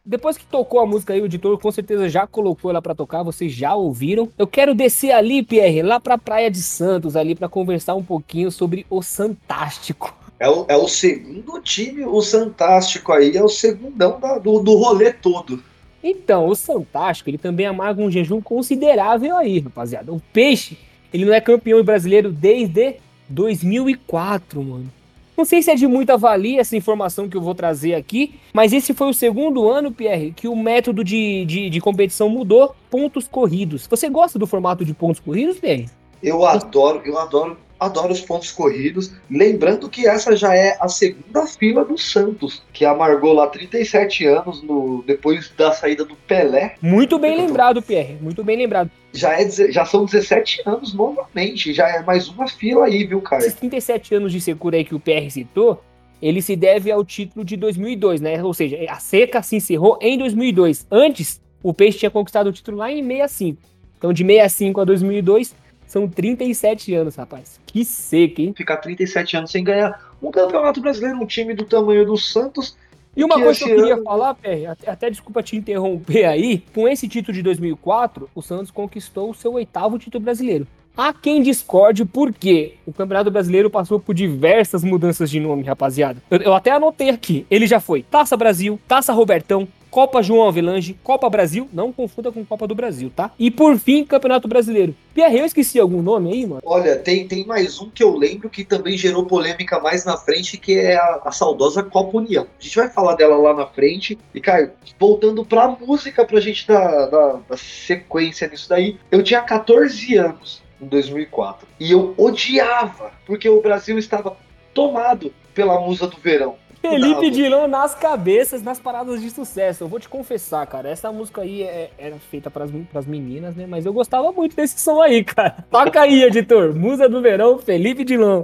Depois 0.06 0.38
que 0.38 0.46
tocou 0.46 0.82
a 0.82 0.86
música 0.86 1.14
aí, 1.14 1.22
o 1.22 1.26
editor 1.26 1.58
com 1.58 1.72
certeza 1.72 2.10
já 2.10 2.28
colocou 2.28 2.70
ela 2.70 2.82
para 2.82 2.94
tocar, 2.94 3.24
vocês 3.24 3.54
já 3.54 3.74
ouviram. 3.74 4.28
Eu 4.38 4.46
quero 4.46 4.76
descer 4.76 5.12
ali, 5.12 5.42
Pierre, 5.42 5.82
lá 5.82 5.98
pra 5.98 6.18
Praia 6.18 6.52
de 6.52 6.62
Santos, 6.62 7.16
ali 7.16 7.34
para 7.34 7.48
conversar 7.48 7.96
um 7.96 8.04
pouquinho 8.04 8.52
sobre 8.52 8.86
o 8.90 9.02
Santástico. 9.02 10.14
É 10.38 10.50
o, 10.50 10.66
é 10.68 10.76
o 10.76 10.90
segundo 10.90 11.58
time, 11.62 12.04
o 12.04 12.22
Santástico 12.22 13.14
aí, 13.14 13.38
é 13.38 13.42
o 13.42 13.48
segundão 13.48 14.20
da, 14.20 14.38
do, 14.40 14.60
do 14.60 14.76
rolê 14.76 15.14
todo. 15.14 15.64
Então, 16.04 16.48
o 16.48 16.56
Santástico, 16.56 17.30
ele 17.30 17.38
também 17.38 17.66
amarga 17.66 18.02
um 18.02 18.12
jejum 18.12 18.42
considerável 18.42 19.38
aí, 19.38 19.60
rapaziada. 19.60 20.12
O 20.12 20.22
Peixe, 20.34 20.78
ele 21.14 21.24
não 21.24 21.34
é 21.34 21.40
campeão 21.40 21.82
brasileiro 21.82 22.30
desde 22.30 22.96
2004, 23.30 24.62
mano. 24.62 24.92
Não 25.36 25.46
sei 25.46 25.62
se 25.62 25.72
é 25.72 25.76
de 25.76 25.88
muita 25.88 26.18
valia 26.18 26.62
essa 26.62 26.76
informação 26.76 27.28
que 27.28 27.36
eu 27.36 27.42
vou 27.42 27.56
trazer 27.56 27.96
aqui, 27.96 28.36
mas 28.54 28.72
esse 28.72 28.94
foi 28.94 29.10
o 29.10 29.14
segundo 29.14 29.68
ano, 29.70 29.92
Pierre, 29.92 30.32
que 30.32 30.48
o 30.48 30.56
método 30.56 31.04
de, 31.04 31.44
de, 31.46 31.70
de 31.70 31.82
competição 31.82 32.30
mudou, 32.30 32.76
pontos 32.90 33.28
corridos. 33.28 33.88
Você 33.88 34.10
gosta 34.10 34.38
do 34.38 34.46
formato 34.46 34.86
de 34.86 34.94
pontos 34.94 35.20
corridos, 35.20 35.60
Pierre? 35.60 35.90
Eu 36.22 36.46
adoro, 36.46 37.02
eu 37.04 37.18
adoro 37.18 37.58
adoro 37.84 38.12
os 38.12 38.22
pontos 38.22 38.52
corridos. 38.52 39.12
Lembrando 39.30 39.90
que 39.90 40.08
essa 40.08 40.36
já 40.36 40.56
é 40.56 40.78
a 40.80 40.88
segunda 40.88 41.46
fila 41.46 41.84
do 41.84 41.98
Santos, 41.98 42.64
que 42.72 42.86
amargou 42.86 43.34
lá 43.34 43.48
37 43.48 44.26
anos 44.26 44.62
no, 44.64 45.04
depois 45.06 45.52
da 45.58 45.72
saída 45.72 46.06
do 46.06 46.16
Pelé. 46.16 46.76
Muito 46.82 47.20
bem 47.20 47.38
lembrado, 47.38 47.82
Pierre. 47.82 48.18
Muito 48.22 48.44
bem 48.44 48.58
lembrado. 48.58 48.90
Já, 49.12 49.40
é, 49.40 49.50
já 49.50 49.86
são 49.86 50.06
17 50.06 50.64
anos 50.66 50.94
novamente. 50.94 51.74
Já 51.74 51.88
é 51.88 52.02
mais 52.02 52.28
uma 52.28 52.48
fila 52.48 52.86
aí, 52.86 53.06
viu, 53.06 53.22
cara? 53.22 53.42
Esses 53.42 53.56
37 53.56 54.16
anos 54.16 54.32
de 54.32 54.42
secura 54.42 54.78
aí 54.78 54.84
que 54.84 54.96
o 54.96 55.00
Pierre 55.00 55.30
citou, 55.30 55.84
ele 56.22 56.42
se 56.42 56.56
deve 56.56 56.92
ao 56.92 57.04
título 57.04 57.44
de 57.44 57.58
2002, 57.58 58.22
né? 58.22 58.44
Ou 58.44 58.54
seja, 58.54 58.78
a 58.90 58.96
seca 58.96 59.42
se 59.42 59.58
encerrou 59.58 60.00
em 60.02 60.18
2002. 60.18 60.88
Antes, 60.90 61.42
o 61.62 61.74
Peixe 61.74 62.00
tinha 62.00 62.12
conquistado 62.12 62.48
o 62.48 62.54
título 62.54 62.78
lá 62.78 62.92
em 62.92 63.04
65. 63.04 63.62
Então, 63.98 64.12
de 64.12 64.24
65 64.24 64.82
a 64.82 64.84
2002, 64.84 65.56
são 65.94 66.08
37 66.08 66.92
anos, 66.96 67.16
rapaz. 67.16 67.60
Que 67.68 67.86
seca, 67.86 68.42
hein? 68.42 68.52
Ficar 68.58 68.78
37 68.78 69.38
anos 69.38 69.52
sem 69.52 69.64
ganhar 69.64 70.12
um 70.20 70.32
campeonato 70.32 70.82
brasileiro, 70.82 71.20
um 71.20 71.26
time 71.28 71.54
do 71.54 71.66
tamanho 71.66 72.04
do 72.04 72.18
Santos. 72.18 72.76
E 73.16 73.24
uma 73.24 73.36
que 73.36 73.44
coisa 73.44 73.64
que 73.64 73.70
eu 73.70 73.76
queria 73.76 73.94
ano... 73.94 74.04
falar, 74.04 74.34
Pé, 74.34 74.66
até, 74.66 74.90
até 74.90 75.10
desculpa 75.12 75.44
te 75.44 75.56
interromper 75.56 76.26
aí, 76.26 76.64
com 76.74 76.88
esse 76.88 77.08
título 77.08 77.36
de 77.36 77.44
2004, 77.44 78.28
o 78.34 78.42
Santos 78.42 78.72
conquistou 78.72 79.30
o 79.30 79.36
seu 79.36 79.54
oitavo 79.54 80.00
título 80.00 80.24
brasileiro. 80.24 80.66
Há 80.98 81.14
quem 81.14 81.44
discorde 81.44 82.06
por 82.06 82.34
quê. 82.34 82.74
O 82.88 82.94
Campeonato 82.94 83.30
Brasileiro 83.30 83.70
passou 83.70 84.00
por 84.00 84.14
diversas 84.14 84.84
mudanças 84.84 85.30
de 85.30 85.40
nome, 85.40 85.64
rapaziada. 85.64 86.22
Eu, 86.30 86.40
eu, 86.40 86.54
até 86.54 86.72
anotei 86.72 87.10
aqui. 87.10 87.48
Ele 87.50 87.66
já 87.68 87.80
foi 87.80 88.04
Taça 88.04 88.38
Brasil, 88.38 88.80
Taça 88.88 89.12
Robertão, 89.12 89.68
Copa 89.94 90.24
João 90.24 90.48
Avelange, 90.48 90.98
Copa 91.04 91.30
Brasil, 91.30 91.70
não 91.72 91.94
confunda 91.94 92.32
com 92.32 92.44
Copa 92.44 92.66
do 92.66 92.74
Brasil, 92.74 93.12
tá? 93.16 93.30
E 93.38 93.52
por 93.52 93.78
fim, 93.78 94.04
Campeonato 94.04 94.48
Brasileiro. 94.48 94.96
Pierre, 95.14 95.38
eu 95.38 95.46
esqueci 95.46 95.80
algum 95.80 96.02
nome 96.02 96.32
aí, 96.32 96.48
mano? 96.48 96.64
Olha, 96.66 96.96
tem, 96.96 97.28
tem 97.28 97.46
mais 97.46 97.80
um 97.80 97.92
que 97.92 98.04
eu 98.04 98.18
lembro 98.18 98.50
que 98.50 98.64
também 98.64 98.98
gerou 98.98 99.24
polêmica 99.28 99.80
mais 99.80 100.04
na 100.04 100.18
frente, 100.18 100.58
que 100.58 100.80
é 100.80 100.96
a, 100.96 101.22
a 101.26 101.32
saudosa 101.32 101.84
Copa 101.84 102.18
União. 102.18 102.48
A 102.60 102.64
gente 102.64 102.76
vai 102.76 102.90
falar 102.90 103.14
dela 103.14 103.38
lá 103.38 103.54
na 103.54 103.68
frente. 103.68 104.18
E, 104.34 104.42
Caio, 104.42 104.72
voltando 105.00 105.46
pra 105.46 105.68
música, 105.68 106.26
pra 106.26 106.40
gente 106.40 106.68
dar, 106.68 107.06
dar, 107.06 107.42
dar 107.48 107.58
sequência 107.60 108.48
nisso 108.48 108.68
daí, 108.70 108.98
eu 109.12 109.22
tinha 109.22 109.44
14 109.44 110.18
anos 110.18 110.64
em 110.82 110.88
2004. 110.88 111.68
E 111.80 111.92
eu 111.92 112.16
odiava, 112.18 113.12
porque 113.28 113.48
o 113.48 113.62
Brasil 113.62 114.00
estava 114.00 114.36
tomado 114.74 115.32
pela 115.54 115.80
musa 115.80 116.08
do 116.08 116.18
verão. 116.18 116.56
Felipe 116.84 117.30
Dilon 117.30 117.66
nas 117.68 117.96
cabeças, 117.96 118.62
nas 118.62 118.78
paradas 118.78 119.22
de 119.22 119.30
sucesso. 119.30 119.86
Eu 119.86 119.88
vou 119.88 120.02
te 120.02 120.10
confessar, 120.10 120.68
cara, 120.68 120.90
essa 120.90 121.12
música 121.14 121.42
aí 121.42 121.64
é, 121.64 121.90
era 121.98 122.18
feita 122.18 122.52
pras, 122.52 122.70
pras 122.92 123.06
meninas, 123.06 123.56
né? 123.56 123.66
Mas 123.66 123.86
eu 123.86 123.94
gostava 123.94 124.34
muito 124.34 124.54
desse 124.54 124.80
som 124.82 125.02
aí, 125.02 125.24
cara. 125.24 125.66
Toca 125.72 126.02
aí, 126.02 126.24
editor. 126.24 126.76
Musa 126.76 127.08
do 127.08 127.22
Verão, 127.22 127.58
Felipe 127.58 128.04
Dilon. 128.04 128.42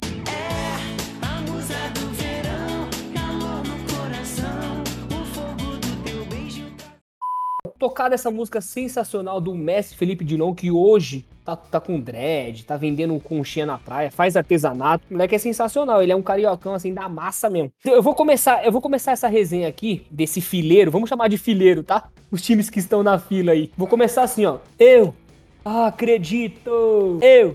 Tocar 8.00 8.12
essa 8.14 8.30
música 8.30 8.62
sensacional 8.62 9.42
do 9.42 9.54
mestre 9.54 9.94
Felipe 9.98 10.24
Dilon, 10.24 10.54
que 10.54 10.70
hoje 10.70 11.26
tá, 11.44 11.54
tá 11.54 11.78
com 11.78 12.00
dread, 12.00 12.64
tá 12.64 12.74
vendendo 12.74 13.18
conchinha 13.20 13.66
na 13.66 13.76
praia, 13.76 14.10
faz 14.10 14.36
artesanato. 14.36 15.04
O 15.10 15.12
moleque 15.12 15.34
é 15.34 15.38
sensacional, 15.38 16.02
ele 16.02 16.10
é 16.10 16.16
um 16.16 16.22
cariocão 16.22 16.72
assim 16.72 16.94
da 16.94 17.10
massa 17.10 17.50
mesmo. 17.50 17.70
Eu 17.84 18.02
vou 18.02 18.14
começar, 18.14 18.64
eu 18.64 18.72
vou 18.72 18.80
começar 18.80 19.12
essa 19.12 19.28
resenha 19.28 19.68
aqui 19.68 20.06
desse 20.10 20.40
fileiro, 20.40 20.90
vamos 20.90 21.10
chamar 21.10 21.28
de 21.28 21.36
fileiro, 21.36 21.82
tá? 21.82 22.08
Os 22.30 22.40
times 22.40 22.70
que 22.70 22.78
estão 22.78 23.02
na 23.02 23.18
fila 23.18 23.52
aí. 23.52 23.70
Vou 23.76 23.86
começar 23.86 24.22
assim, 24.22 24.46
ó. 24.46 24.58
Eu 24.78 25.14
acredito. 25.62 27.18
Eu 27.20 27.54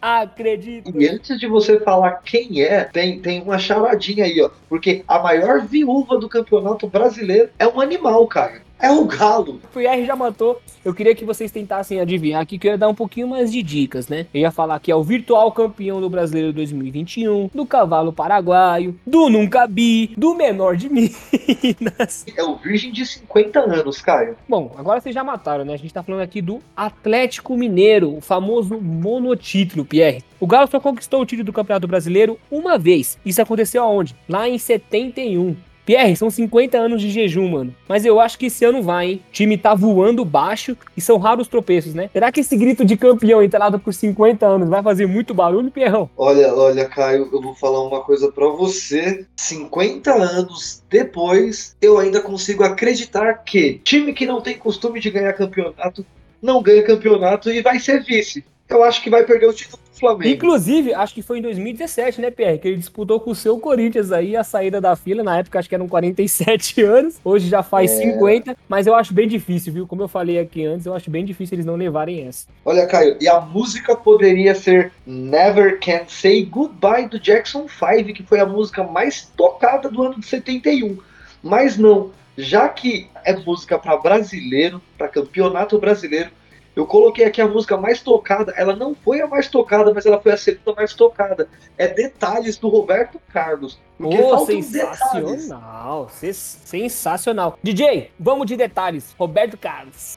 acredito. 0.00 0.90
E 0.98 1.06
antes 1.06 1.38
de 1.38 1.46
você 1.46 1.78
falar 1.80 2.22
quem 2.24 2.62
é, 2.62 2.84
tem, 2.84 3.20
tem 3.20 3.42
uma 3.42 3.58
charadinha 3.58 4.24
aí, 4.24 4.40
ó. 4.40 4.50
Porque 4.68 5.04
a 5.06 5.18
maior 5.18 5.66
viúva 5.66 6.18
do 6.18 6.28
campeonato 6.28 6.88
brasileiro 6.88 7.50
é 7.58 7.68
um 7.68 7.78
animal, 7.78 8.26
cara. 8.26 8.62
É 8.82 8.90
o 8.90 9.04
galo. 9.04 9.60
O 9.62 9.78
Pierre 9.78 10.04
já 10.04 10.16
matou. 10.16 10.60
Eu 10.84 10.92
queria 10.92 11.14
que 11.14 11.24
vocês 11.24 11.52
tentassem 11.52 12.00
adivinhar 12.00 12.42
aqui, 12.42 12.58
que 12.58 12.66
eu 12.66 12.72
ia 12.72 12.78
dar 12.78 12.88
um 12.88 12.94
pouquinho 12.96 13.28
mais 13.28 13.52
de 13.52 13.62
dicas, 13.62 14.08
né? 14.08 14.26
Eu 14.34 14.40
ia 14.40 14.50
falar 14.50 14.80
que 14.80 14.90
é 14.90 14.96
o 14.96 15.04
virtual 15.04 15.52
campeão 15.52 16.00
do 16.00 16.10
Brasileiro 16.10 16.52
2021, 16.52 17.48
do 17.54 17.64
cavalo 17.64 18.12
paraguaio, 18.12 18.98
do 19.06 19.30
Nunca 19.30 19.68
Bi, 19.68 20.12
do 20.16 20.34
menor 20.34 20.76
de 20.76 20.88
Minas. 20.90 22.26
É 22.36 22.42
o 22.42 22.56
virgem 22.56 22.90
de 22.90 23.06
50 23.06 23.60
anos, 23.60 24.02
Caio. 24.02 24.36
Bom, 24.48 24.74
agora 24.76 25.00
vocês 25.00 25.14
já 25.14 25.22
mataram, 25.22 25.64
né? 25.64 25.74
A 25.74 25.78
gente 25.78 25.94
tá 25.94 26.02
falando 26.02 26.22
aqui 26.22 26.42
do 26.42 26.58
Atlético 26.76 27.56
Mineiro, 27.56 28.16
o 28.16 28.20
famoso 28.20 28.80
monotítulo, 28.80 29.84
Pierre. 29.84 30.24
O 30.40 30.46
Galo 30.48 30.66
só 30.66 30.80
conquistou 30.80 31.20
o 31.20 31.26
título 31.26 31.46
do 31.46 31.52
Campeonato 31.52 31.86
Brasileiro 31.86 32.36
uma 32.50 32.76
vez. 32.76 33.16
Isso 33.24 33.40
aconteceu 33.40 33.84
aonde? 33.84 34.16
Lá 34.28 34.48
em 34.48 34.58
71. 34.58 35.54
Pierre, 35.84 36.16
são 36.16 36.30
50 36.30 36.78
anos 36.78 37.00
de 37.00 37.10
jejum, 37.10 37.48
mano. 37.48 37.74
Mas 37.88 38.04
eu 38.04 38.20
acho 38.20 38.38
que 38.38 38.46
esse 38.46 38.64
ano 38.64 38.82
vai, 38.82 39.06
hein? 39.06 39.22
O 39.28 39.32
time 39.32 39.58
tá 39.58 39.74
voando 39.74 40.24
baixo 40.24 40.76
e 40.96 41.00
são 41.00 41.18
raros 41.18 41.48
tropeços, 41.48 41.94
né? 41.94 42.08
Será 42.12 42.30
que 42.30 42.40
esse 42.40 42.56
grito 42.56 42.84
de 42.84 42.96
campeão 42.96 43.42
entrado 43.42 43.78
por 43.78 43.92
50 43.92 44.46
anos 44.46 44.68
vai 44.68 44.82
fazer 44.82 45.06
muito 45.06 45.34
barulho, 45.34 45.70
Pierrão? 45.70 46.08
Olha, 46.16 46.54
olha, 46.54 46.88
Caio, 46.88 47.28
eu 47.32 47.40
vou 47.40 47.54
falar 47.54 47.86
uma 47.86 48.00
coisa 48.00 48.30
para 48.30 48.46
você. 48.48 49.26
50 49.36 50.12
anos 50.12 50.82
depois, 50.88 51.76
eu 51.80 51.98
ainda 51.98 52.20
consigo 52.20 52.62
acreditar 52.62 53.34
que 53.44 53.80
time 53.84 54.12
que 54.12 54.26
não 54.26 54.40
tem 54.40 54.56
costume 54.56 55.00
de 55.00 55.10
ganhar 55.10 55.32
campeonato 55.32 56.04
não 56.42 56.60
ganha 56.60 56.82
campeonato 56.82 57.50
e 57.50 57.62
vai 57.62 57.78
ser 57.78 58.02
vice. 58.02 58.44
Eu 58.68 58.82
acho 58.82 59.02
que 59.02 59.10
vai 59.10 59.24
perder 59.24 59.46
o 59.48 59.52
título 59.52 59.82
Flamengo. 60.02 60.34
Inclusive, 60.34 60.92
acho 60.92 61.14
que 61.14 61.22
foi 61.22 61.38
em 61.38 61.42
2017, 61.42 62.20
né, 62.20 62.30
Pierre? 62.30 62.58
Que 62.58 62.68
ele 62.68 62.76
disputou 62.76 63.20
com 63.20 63.30
o 63.30 63.34
seu 63.34 63.58
Corinthians 63.60 64.10
aí 64.10 64.36
a 64.36 64.42
saída 64.42 64.80
da 64.80 64.96
fila. 64.96 65.22
Na 65.22 65.38
época, 65.38 65.60
acho 65.60 65.68
que 65.68 65.74
eram 65.76 65.86
47 65.86 66.82
anos. 66.82 67.20
Hoje 67.24 67.48
já 67.48 67.62
faz 67.62 67.92
é... 67.92 68.12
50. 68.12 68.56
Mas 68.68 68.88
eu 68.88 68.94
acho 68.96 69.14
bem 69.14 69.28
difícil, 69.28 69.72
viu? 69.72 69.86
Como 69.86 70.02
eu 70.02 70.08
falei 70.08 70.40
aqui 70.40 70.64
antes, 70.64 70.86
eu 70.86 70.94
acho 70.94 71.08
bem 71.08 71.24
difícil 71.24 71.54
eles 71.54 71.66
não 71.66 71.76
levarem 71.76 72.26
essa. 72.26 72.48
Olha, 72.64 72.84
Caio, 72.86 73.16
e 73.20 73.28
a 73.28 73.40
música 73.40 73.94
poderia 73.94 74.54
ser 74.56 74.92
Never 75.06 75.78
Can 75.78 76.04
Say 76.08 76.44
Goodbye 76.44 77.08
do 77.08 77.20
Jackson 77.20 77.66
5, 77.68 78.12
que 78.12 78.24
foi 78.24 78.40
a 78.40 78.46
música 78.46 78.82
mais 78.82 79.30
tocada 79.36 79.88
do 79.88 80.02
ano 80.02 80.18
de 80.18 80.26
71. 80.26 80.98
Mas 81.40 81.76
não, 81.76 82.10
já 82.36 82.68
que 82.68 83.08
é 83.24 83.36
música 83.36 83.78
para 83.78 83.96
brasileiro, 83.96 84.82
para 84.98 85.06
campeonato 85.08 85.78
brasileiro, 85.78 86.30
eu 86.74 86.86
coloquei 86.86 87.26
aqui 87.26 87.40
a 87.40 87.46
música 87.46 87.76
mais 87.76 88.00
tocada. 88.00 88.52
Ela 88.56 88.74
não 88.74 88.94
foi 88.94 89.20
a 89.20 89.26
mais 89.26 89.46
tocada, 89.48 89.92
mas 89.92 90.06
ela 90.06 90.20
foi 90.20 90.32
a 90.32 90.36
segunda 90.36 90.74
mais 90.74 90.94
tocada. 90.94 91.48
É 91.76 91.86
Detalhes 91.88 92.56
do 92.56 92.68
Roberto 92.68 93.20
Carlos. 93.30 93.78
Oh, 94.00 94.46
sensacional! 94.46 96.08
Sensacional. 96.10 97.58
DJ, 97.62 98.10
vamos 98.18 98.46
de 98.46 98.56
detalhes. 98.56 99.14
Roberto 99.18 99.58
Carlos. 99.58 100.16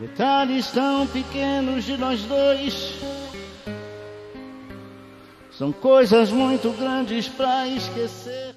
Detalhes 0.00 0.72
tão 0.72 1.06
pequenos 1.06 1.84
de 1.84 1.96
nós 1.96 2.22
dois. 2.24 3.00
São 5.52 5.70
coisas 5.70 6.32
muito 6.32 6.72
grandes 6.72 7.28
pra 7.28 7.68
esquecer. 7.68 8.56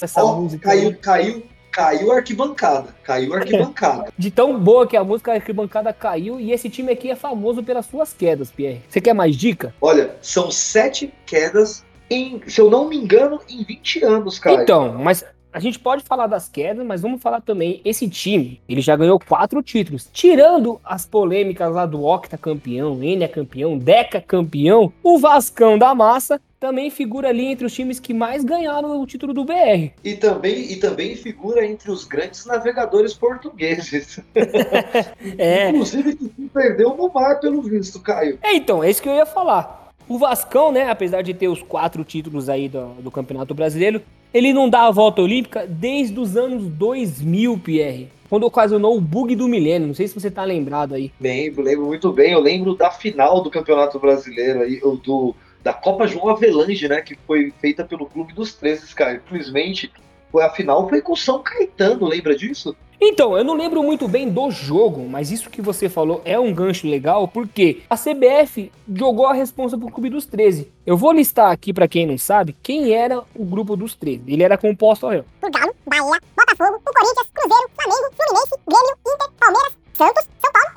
Essa 0.00 0.24
oh, 0.24 0.40
música. 0.40 0.70
Caiu, 0.70 0.96
caiu 0.98 1.51
caiu 1.72 2.12
a 2.12 2.16
arquibancada. 2.16 2.94
Caiu 3.02 3.32
a 3.32 3.38
arquibancada. 3.38 4.12
De 4.16 4.30
tão 4.30 4.60
boa 4.60 4.86
que 4.86 4.96
a 4.96 5.02
música 5.02 5.32
a 5.32 5.34
arquibancada 5.34 5.92
caiu. 5.92 6.38
E 6.38 6.52
esse 6.52 6.68
time 6.68 6.92
aqui 6.92 7.10
é 7.10 7.16
famoso 7.16 7.62
pelas 7.62 7.86
suas 7.86 8.12
quedas, 8.12 8.50
Pierre. 8.50 8.82
Você 8.88 9.00
quer 9.00 9.14
mais 9.14 9.34
dica? 9.34 9.74
Olha, 9.80 10.14
são 10.20 10.50
sete 10.50 11.12
quedas 11.24 11.82
em, 12.10 12.42
se 12.46 12.60
eu 12.60 12.70
não 12.70 12.88
me 12.88 12.96
engano, 12.96 13.40
em 13.48 13.64
20 13.64 14.04
anos, 14.04 14.38
cara. 14.38 14.62
Então, 14.62 14.92
mas 14.98 15.24
a 15.52 15.60
gente 15.60 15.78
pode 15.78 16.02
falar 16.02 16.26
das 16.26 16.48
quedas, 16.48 16.84
mas 16.84 17.02
vamos 17.02 17.20
falar 17.20 17.40
também, 17.40 17.80
esse 17.84 18.08
time, 18.08 18.60
ele 18.68 18.80
já 18.80 18.96
ganhou 18.96 19.20
quatro 19.20 19.62
títulos. 19.62 20.08
Tirando 20.12 20.80
as 20.82 21.04
polêmicas 21.04 21.72
lá 21.72 21.84
do 21.84 22.04
Octa 22.04 22.38
campeão, 22.38 23.02
Enia 23.02 23.28
campeão, 23.28 23.76
Deca 23.76 24.20
campeão, 24.20 24.92
o 25.02 25.18
Vascão 25.18 25.76
da 25.76 25.94
Massa 25.94 26.40
também 26.58 26.90
figura 26.90 27.28
ali 27.28 27.46
entre 27.46 27.66
os 27.66 27.74
times 27.74 27.98
que 27.98 28.14
mais 28.14 28.44
ganharam 28.44 29.00
o 29.00 29.04
título 29.04 29.34
do 29.34 29.44
BR. 29.44 29.90
E 30.04 30.14
também, 30.14 30.72
e 30.72 30.76
também 30.76 31.16
figura 31.16 31.66
entre 31.66 31.90
os 31.90 32.04
grandes 32.04 32.46
navegadores 32.46 33.14
portugueses. 33.14 34.20
é. 35.36 35.70
Inclusive 35.70 36.14
que 36.14 36.28
perdeu 36.54 36.96
no 36.96 37.12
mar, 37.12 37.40
pelo 37.40 37.60
visto, 37.62 38.00
Caio. 38.00 38.38
É, 38.40 38.54
então, 38.54 38.82
é 38.82 38.88
isso 38.88 39.02
que 39.02 39.08
eu 39.08 39.14
ia 39.14 39.26
falar. 39.26 39.90
O 40.08 40.18
Vascão, 40.18 40.70
né, 40.70 40.88
apesar 40.88 41.22
de 41.22 41.34
ter 41.34 41.48
os 41.48 41.62
quatro 41.62 42.04
títulos 42.04 42.48
aí 42.48 42.68
do, 42.68 42.94
do 42.94 43.10
Campeonato 43.10 43.54
Brasileiro, 43.54 44.00
ele 44.32 44.52
não 44.52 44.68
dá 44.68 44.86
a 44.86 44.90
volta 44.90 45.22
olímpica 45.22 45.66
desde 45.66 46.18
os 46.18 46.36
anos 46.36 46.66
2000, 46.68 47.58
Pierre 47.58 48.08
quando 48.32 48.44
ocasionou 48.44 48.96
o 48.96 49.00
bug 49.00 49.36
do 49.36 49.46
milênio. 49.46 49.88
Não 49.88 49.94
sei 49.94 50.08
se 50.08 50.14
você 50.14 50.30
tá 50.30 50.42
lembrado 50.42 50.94
aí. 50.94 51.12
Lembro, 51.20 51.62
lembro 51.62 51.84
muito 51.84 52.10
bem. 52.10 52.32
Eu 52.32 52.40
lembro 52.40 52.74
da 52.74 52.90
final 52.90 53.42
do 53.42 53.50
Campeonato 53.50 53.98
Brasileiro 53.98 54.62
aí, 54.62 54.80
do 54.80 55.34
da 55.62 55.74
Copa 55.74 56.06
João 56.06 56.30
Avelange, 56.30 56.88
né? 56.88 57.02
Que 57.02 57.14
foi 57.26 57.52
feita 57.60 57.84
pelo 57.84 58.06
Clube 58.06 58.32
dos 58.32 58.54
13, 58.54 58.94
cara. 58.94 59.20
Infelizmente, 59.22 59.92
a 60.40 60.50
final 60.50 60.88
foi 60.88 61.00
com 61.00 61.12
o 61.12 61.16
São 61.16 61.42
Caetano, 61.42 62.06
lembra 62.06 62.36
disso? 62.36 62.74
Então, 63.04 63.36
eu 63.36 63.42
não 63.42 63.54
lembro 63.54 63.82
muito 63.82 64.06
bem 64.06 64.28
do 64.28 64.48
jogo, 64.52 65.08
mas 65.08 65.32
isso 65.32 65.50
que 65.50 65.60
você 65.60 65.88
falou 65.88 66.22
é 66.24 66.38
um 66.38 66.54
gancho 66.54 66.86
legal, 66.86 67.26
porque 67.26 67.82
a 67.90 67.96
CBF 67.96 68.70
jogou 68.94 69.26
a 69.26 69.32
responsa 69.32 69.76
pro 69.76 69.90
Clube 69.90 70.08
dos 70.08 70.24
13. 70.24 70.72
Eu 70.86 70.96
vou 70.96 71.10
listar 71.10 71.50
aqui 71.50 71.72
para 71.72 71.88
quem 71.88 72.06
não 72.06 72.16
sabe 72.16 72.56
quem 72.62 72.92
era 72.92 73.20
o 73.34 73.44
grupo 73.44 73.76
dos 73.76 73.96
13. 73.96 74.22
Ele 74.28 74.44
era 74.44 74.56
composto, 74.56 75.06
olha. 75.06 75.24
Por 75.40 75.50
Galo, 75.50 75.74
Bahia, 75.84 76.20
Botafogo, 76.36 76.76
o 76.76 76.92
Corinthians, 76.92 77.28
Cruzeiro, 77.34 77.70
Flamengo, 77.74 78.14
Fluminense, 78.16 78.54
Grêmio, 78.68 78.96
Inter, 79.04 79.30
Palmeiras, 79.40 79.72
Santos, 79.94 80.28
São 80.40 80.52
Paulo 80.52 80.71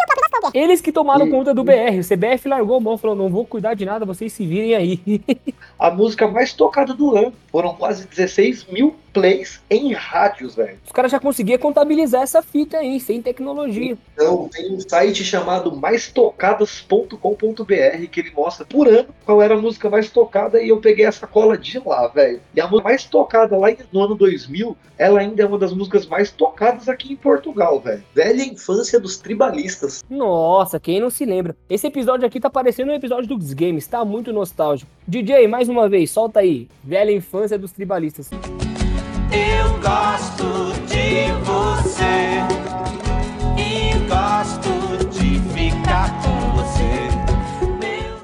Eles 0.54 0.82
que 0.82 0.92
tomaram 0.92 1.28
E- 1.28 1.32
conta 1.32 1.54
do 1.54 1.64
BR. 1.64 2.00
O 2.00 2.04
CBF 2.08 2.48
largou 2.48 2.78
a 2.78 2.80
mão, 2.80 2.98
falou: 2.98 3.16
não 3.16 3.30
vou 3.30 3.46
cuidar 3.46 3.74
de 3.74 3.86
nada, 3.86 4.06
vocês 4.06 4.32
se 4.32 4.46
virem 4.46 4.76
aí. 4.76 5.00
A 5.78 5.92
música 5.92 6.28
mais 6.28 6.54
tocada 6.54 6.94
do 6.94 7.16
ano. 7.16 7.34
Foram 7.52 7.74
quase 7.76 8.08
16 8.08 8.66
mil 8.68 8.96
plays 9.14 9.62
em 9.70 9.94
rádios, 9.94 10.56
velho. 10.56 10.78
Os 10.86 10.92
caras 10.92 11.12
já 11.12 11.20
conseguiam 11.20 11.58
contabilizar 11.58 12.22
essa 12.22 12.42
fita 12.42 12.78
aí, 12.78 13.00
sem 13.00 13.22
tecnologia. 13.22 13.98
Então, 14.14 14.50
tem 14.50 14.74
um 14.74 14.80
site 14.80 15.24
chamado 15.24 15.74
maistocadas.com.br 15.76 18.08
que 18.12 18.20
ele 18.20 18.32
mostra 18.32 18.66
por 18.66 18.88
ano 18.90 19.08
qual 19.26 19.42
era 19.42 19.56
a 19.56 19.62
música 19.62 19.90
mais 19.90 20.10
tocada 20.10 20.62
e 20.62 20.70
eu 20.70 20.82
peguei 20.82 21.06
essa 21.06 21.26
cola 21.26 21.58
de 21.58 21.80
lá, 21.80 22.08
velho. 22.08 22.42
E 22.54 22.60
a 22.60 22.68
música 22.68 22.90
mais 22.90 23.06
tocada 23.06 23.58
lá 23.58 23.68
no 23.92 24.02
ano 24.02 24.16
2000, 24.16 24.76
ela 24.98 25.20
ainda 25.22 25.44
é 25.44 25.46
uma 25.46 25.58
das 25.58 25.74
músicas 25.74 26.06
mais 26.06 26.30
tocadas 26.32 26.90
aqui 26.90 27.14
em 27.14 27.16
Portugal, 27.16 27.80
velho. 27.80 28.04
Velha 28.14 28.44
infância 28.44 29.00
dos 29.00 29.18
tribalistas. 29.18 29.95
Nossa, 30.10 30.80
quem 30.80 31.00
não 31.00 31.10
se 31.10 31.26
lembra? 31.26 31.56
Esse 31.70 31.88
episódio 31.88 32.26
aqui 32.26 32.40
tá 32.40 32.50
parecendo 32.50 32.92
um 32.92 32.96
episódio 32.96 33.28
dos 33.28 33.54
games, 33.54 33.88
tá 33.88 34.04
muito 34.04 34.34
nostálgico. 34.34 34.90
DJ, 35.08 35.48
mais 35.48 35.70
uma 35.70 35.88
vez, 35.88 36.12
solta 36.12 36.40
aí. 36.40 36.68
Velha 36.84 37.12
infância 37.12 37.58
dos 37.58 37.72
tribalistas. 37.72 38.30
Eu 39.32 39.70
gosto 39.82 40.46
de 40.88 41.32
você 41.44 42.46
e 43.58 43.98
gosto 44.08 45.08
de 45.10 45.40
ficar 45.54 46.10
com 46.22 46.58
você. 46.58 46.86
Meu 47.80 48.18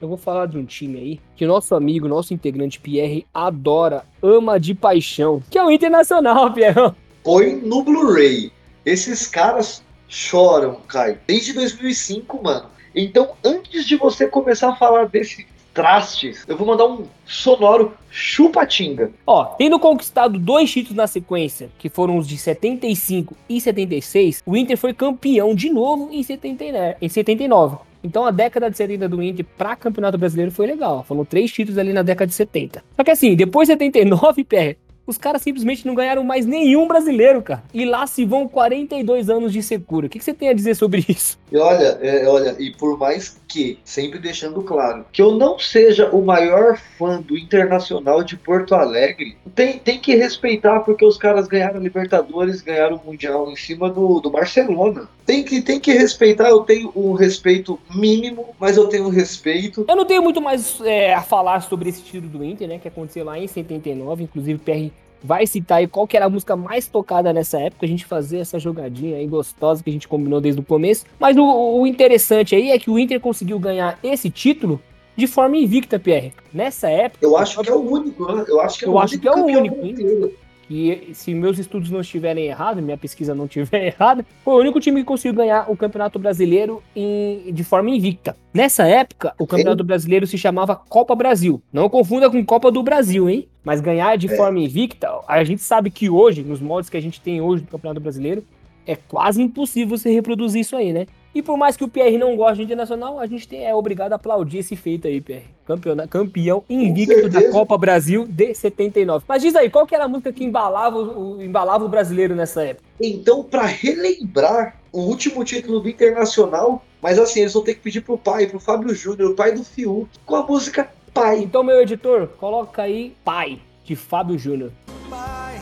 Eu 0.00 0.08
vou 0.08 0.16
falar 0.16 0.46
de 0.46 0.58
um 0.58 0.64
time 0.64 0.98
aí 0.98 1.20
que 1.34 1.44
o 1.44 1.48
nosso 1.48 1.74
amigo, 1.74 2.06
nosso 2.06 2.32
integrante 2.32 2.78
Pierre 2.78 3.26
adora, 3.34 4.04
ama 4.22 4.58
de 4.60 4.74
paixão, 4.74 5.42
que 5.50 5.58
é 5.58 5.64
o 5.64 5.70
Internacional, 5.70 6.52
Pierre. 6.54 6.92
Põe 7.24 7.56
no 7.56 7.82
Blu-ray. 7.82 8.52
Esses 8.86 9.26
caras 9.26 9.82
choram, 10.08 10.80
Caio. 10.88 11.18
Desde 11.26 11.52
2005, 11.52 12.42
mano. 12.42 12.66
Então, 12.94 13.30
antes 13.44 13.86
de 13.86 13.96
você 13.96 14.26
começar 14.26 14.70
a 14.70 14.76
falar 14.76 15.06
desse 15.06 15.46
trastes, 15.78 16.44
eu 16.48 16.56
vou 16.56 16.66
mandar 16.66 16.86
um 16.86 17.04
sonoro 17.24 17.92
chupatinga. 18.10 19.12
Ó, 19.24 19.44
tendo 19.44 19.78
conquistado 19.78 20.36
dois 20.36 20.68
títulos 20.68 20.96
na 20.96 21.06
sequência, 21.06 21.70
que 21.78 21.88
foram 21.88 22.16
os 22.16 22.26
de 22.26 22.36
75 22.36 23.36
e 23.48 23.60
76, 23.60 24.42
o 24.44 24.56
Inter 24.56 24.76
foi 24.76 24.92
campeão 24.92 25.54
de 25.54 25.70
novo 25.70 26.08
em 26.10 26.20
79. 26.20 26.96
Em 27.00 27.08
79. 27.08 27.76
Então 28.02 28.26
a 28.26 28.32
década 28.32 28.70
de 28.70 28.76
70 28.76 29.08
do 29.08 29.22
Inter 29.22 29.44
para 29.56 29.76
Campeonato 29.76 30.18
Brasileiro 30.18 30.50
foi 30.50 30.66
legal. 30.66 31.04
Foram 31.06 31.24
três 31.24 31.52
títulos 31.52 31.78
ali 31.78 31.92
na 31.92 32.02
década 32.02 32.26
de 32.26 32.34
70. 32.34 32.82
Só 32.96 33.04
que 33.04 33.10
assim, 33.10 33.36
depois 33.36 33.68
de 33.68 33.74
79, 33.74 34.44
pé, 34.44 34.76
os 35.08 35.16
caras 35.16 35.40
simplesmente 35.40 35.86
não 35.86 35.94
ganharam 35.94 36.22
mais 36.22 36.44
nenhum 36.44 36.86
brasileiro, 36.86 37.40
cara. 37.42 37.62
E 37.72 37.84
lá 37.86 38.06
se 38.06 38.26
vão 38.26 38.46
42 38.46 39.30
anos 39.30 39.52
de 39.52 39.62
secura. 39.62 40.06
O 40.06 40.10
que, 40.10 40.18
que 40.18 40.24
você 40.24 40.34
tem 40.34 40.50
a 40.50 40.52
dizer 40.52 40.76
sobre 40.76 41.04
isso? 41.08 41.38
E 41.50 41.56
olha, 41.56 41.98
é, 42.02 42.28
olha, 42.28 42.54
e 42.58 42.70
por 42.72 42.98
mais 42.98 43.38
que, 43.48 43.78
sempre 43.82 44.18
deixando 44.18 44.62
claro, 44.62 45.06
que 45.10 45.22
eu 45.22 45.32
não 45.32 45.58
seja 45.58 46.08
o 46.10 46.22
maior 46.22 46.76
fã 46.76 47.20
do 47.20 47.36
Internacional 47.36 48.22
de 48.22 48.36
Porto 48.36 48.74
Alegre, 48.74 49.36
tem, 49.54 49.78
tem 49.78 49.98
que 49.98 50.14
respeitar 50.14 50.80
porque 50.80 51.04
os 51.04 51.16
caras 51.16 51.48
ganharam 51.48 51.80
Libertadores, 51.80 52.60
ganharam 52.60 52.96
o 52.96 53.06
Mundial 53.06 53.50
em 53.50 53.56
cima 53.56 53.88
do, 53.88 54.20
do 54.20 54.30
Barcelona. 54.30 55.08
Tem 55.24 55.42
que, 55.42 55.62
tem 55.62 55.80
que 55.80 55.92
respeitar, 55.92 56.50
eu 56.50 56.60
tenho 56.60 56.92
um 56.94 57.12
respeito 57.12 57.78
mínimo, 57.94 58.54
mas 58.60 58.76
eu 58.76 58.86
tenho 58.88 59.06
um 59.06 59.10
respeito. 59.10 59.84
Eu 59.88 59.96
não 59.96 60.04
tenho 60.04 60.22
muito 60.22 60.40
mais 60.40 60.80
é, 60.82 61.14
a 61.14 61.22
falar 61.22 61.60
sobre 61.62 61.88
esse 61.88 62.02
título 62.02 62.28
do 62.28 62.44
Inter, 62.44 62.68
né? 62.68 62.78
Que 62.78 62.88
aconteceu 62.88 63.24
lá 63.24 63.38
em 63.38 63.46
79. 63.46 64.24
Inclusive, 64.24 64.58
PR 64.58 65.07
vai 65.22 65.46
citar 65.46 65.78
aí 65.78 65.86
qual 65.86 66.06
que 66.06 66.16
era 66.16 66.26
a 66.26 66.30
música 66.30 66.54
mais 66.56 66.86
tocada 66.86 67.32
nessa 67.32 67.58
época. 67.60 67.84
A 67.84 67.88
gente 67.88 68.04
fazer 68.04 68.38
essa 68.38 68.58
jogadinha 68.58 69.16
aí 69.16 69.26
gostosa 69.26 69.82
que 69.82 69.90
a 69.90 69.92
gente 69.92 70.08
combinou 70.08 70.40
desde 70.40 70.60
o 70.60 70.64
começo. 70.64 71.04
Mas 71.18 71.36
o, 71.36 71.42
o 71.80 71.86
interessante 71.86 72.54
aí 72.54 72.70
é 72.70 72.78
que 72.78 72.90
o 72.90 72.98
Inter 72.98 73.20
conseguiu 73.20 73.58
ganhar 73.58 73.98
esse 74.02 74.30
título 74.30 74.80
de 75.16 75.26
forma 75.26 75.56
invicta, 75.56 75.98
PR. 75.98 76.32
Nessa 76.54 76.88
época. 76.88 77.24
Eu 77.24 77.36
acho 77.36 77.60
que 77.60 77.68
é 77.68 77.74
o 77.74 77.80
único, 77.80 78.32
né? 78.32 78.44
Eu 78.46 78.60
acho 78.60 78.78
que 78.78 78.84
é 78.84 78.88
Eu 78.88 78.92
o 78.92 78.98
acho 78.98 79.14
único 79.14 79.22
que 79.22 79.28
é 79.28 79.42
o 79.42 79.44
único, 79.58 80.30
que 80.68 81.10
se 81.14 81.32
meus 81.32 81.58
estudos 81.58 81.90
não 81.90 82.02
estiverem 82.02 82.44
errados, 82.44 82.84
minha 82.84 82.98
pesquisa 82.98 83.34
não 83.34 83.46
estiver 83.46 83.86
errada, 83.96 84.24
foi 84.44 84.54
o 84.54 84.58
único 84.58 84.78
time 84.78 85.00
que 85.00 85.06
conseguiu 85.06 85.34
ganhar 85.34 85.68
o 85.70 85.76
Campeonato 85.76 86.18
Brasileiro 86.18 86.82
em- 86.94 87.50
de 87.52 87.64
forma 87.64 87.88
invicta. 87.90 88.36
Nessa 88.52 88.86
época, 88.86 89.34
o 89.38 89.46
Campeonato 89.46 89.82
Brasileiro 89.82 90.26
se 90.26 90.36
chamava 90.36 90.76
Copa 90.76 91.14
Brasil. 91.14 91.62
Não 91.72 91.88
confunda 91.88 92.28
com 92.30 92.44
Copa 92.44 92.70
do 92.70 92.82
Brasil, 92.82 93.28
hein? 93.30 93.48
Mas 93.68 93.82
ganhar 93.82 94.16
de 94.16 94.32
É. 94.32 94.34
forma 94.34 94.58
invicta, 94.60 95.10
a 95.28 95.44
gente 95.44 95.60
sabe 95.60 95.90
que 95.90 96.08
hoje, 96.08 96.42
nos 96.42 96.58
moldes 96.58 96.88
que 96.88 96.96
a 96.96 97.02
gente 97.02 97.20
tem 97.20 97.42
hoje 97.42 97.64
do 97.64 97.70
Campeonato 97.70 98.00
Brasileiro, 98.00 98.42
é 98.86 98.96
quase 98.96 99.42
impossível 99.42 99.98
você 99.98 100.10
reproduzir 100.10 100.62
isso 100.62 100.74
aí, 100.74 100.90
né? 100.90 101.04
E 101.34 101.42
por 101.42 101.58
mais 101.58 101.76
que 101.76 101.84
o 101.84 101.88
PR 101.88 102.16
não 102.18 102.34
goste 102.34 102.56
de 102.56 102.62
internacional, 102.62 103.20
a 103.20 103.26
gente 103.26 103.46
tem- 103.46 103.66
é 103.66 103.74
obrigado 103.74 104.14
a 104.14 104.16
aplaudir 104.16 104.56
esse 104.60 104.74
feito 104.74 105.06
aí, 105.06 105.20
PR. 105.20 105.42
Campeona- 105.66 106.08
campeão 106.08 106.64
invicto 106.70 107.28
da. 107.28 107.50
Copa 107.50 107.76
Brasil 107.76 108.26
de 108.26 108.54
79. 108.54 109.26
Mas 109.28 109.42
diz 109.42 109.54
aí, 109.54 109.68
qual 109.68 109.86
que 109.86 109.94
era 109.94 110.04
a 110.04 110.08
música 110.08 110.32
que 110.32 110.42
embalava 110.42 110.96
o, 110.96 111.36
o- 111.36 111.42
embalava 111.42 111.84
o 111.84 111.88
brasileiro 111.90 112.34
nessa 112.34 112.62
época? 112.64 112.88
Então, 112.98 113.44
para 113.44 113.66
relembrar 113.66 114.76
o 114.90 115.00
último 115.02 115.44
título 115.44 115.80
do 115.80 115.88
Internacional, 115.90 116.82
mas 117.02 117.18
assim, 117.18 117.40
eles 117.40 117.52
vão 117.52 117.62
ter 117.62 117.74
que 117.74 117.80
pedir 117.80 118.00
pro 118.00 118.16
pai, 118.16 118.46
pro 118.46 118.58
Fábio 118.58 118.94
Júnior, 118.94 119.32
o 119.32 119.34
pai 119.34 119.52
do 119.52 119.62
Fiuk, 119.62 120.08
com 120.24 120.34
a 120.36 120.42
música 120.46 120.88
Pai. 121.18 121.38
Então, 121.38 121.64
meu 121.64 121.80
editor, 121.80 122.28
coloca 122.38 122.82
aí 122.82 123.12
Pai, 123.24 123.60
de 123.82 123.96
Fábio 123.96 124.38
Júnior. 124.38 124.70
pai, 125.10 125.56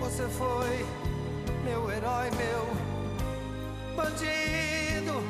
você 0.00 0.24
foi 0.24 0.84
meu 1.64 1.88
herói, 1.88 2.30
meu 2.32 3.94
bandido. 3.94 5.22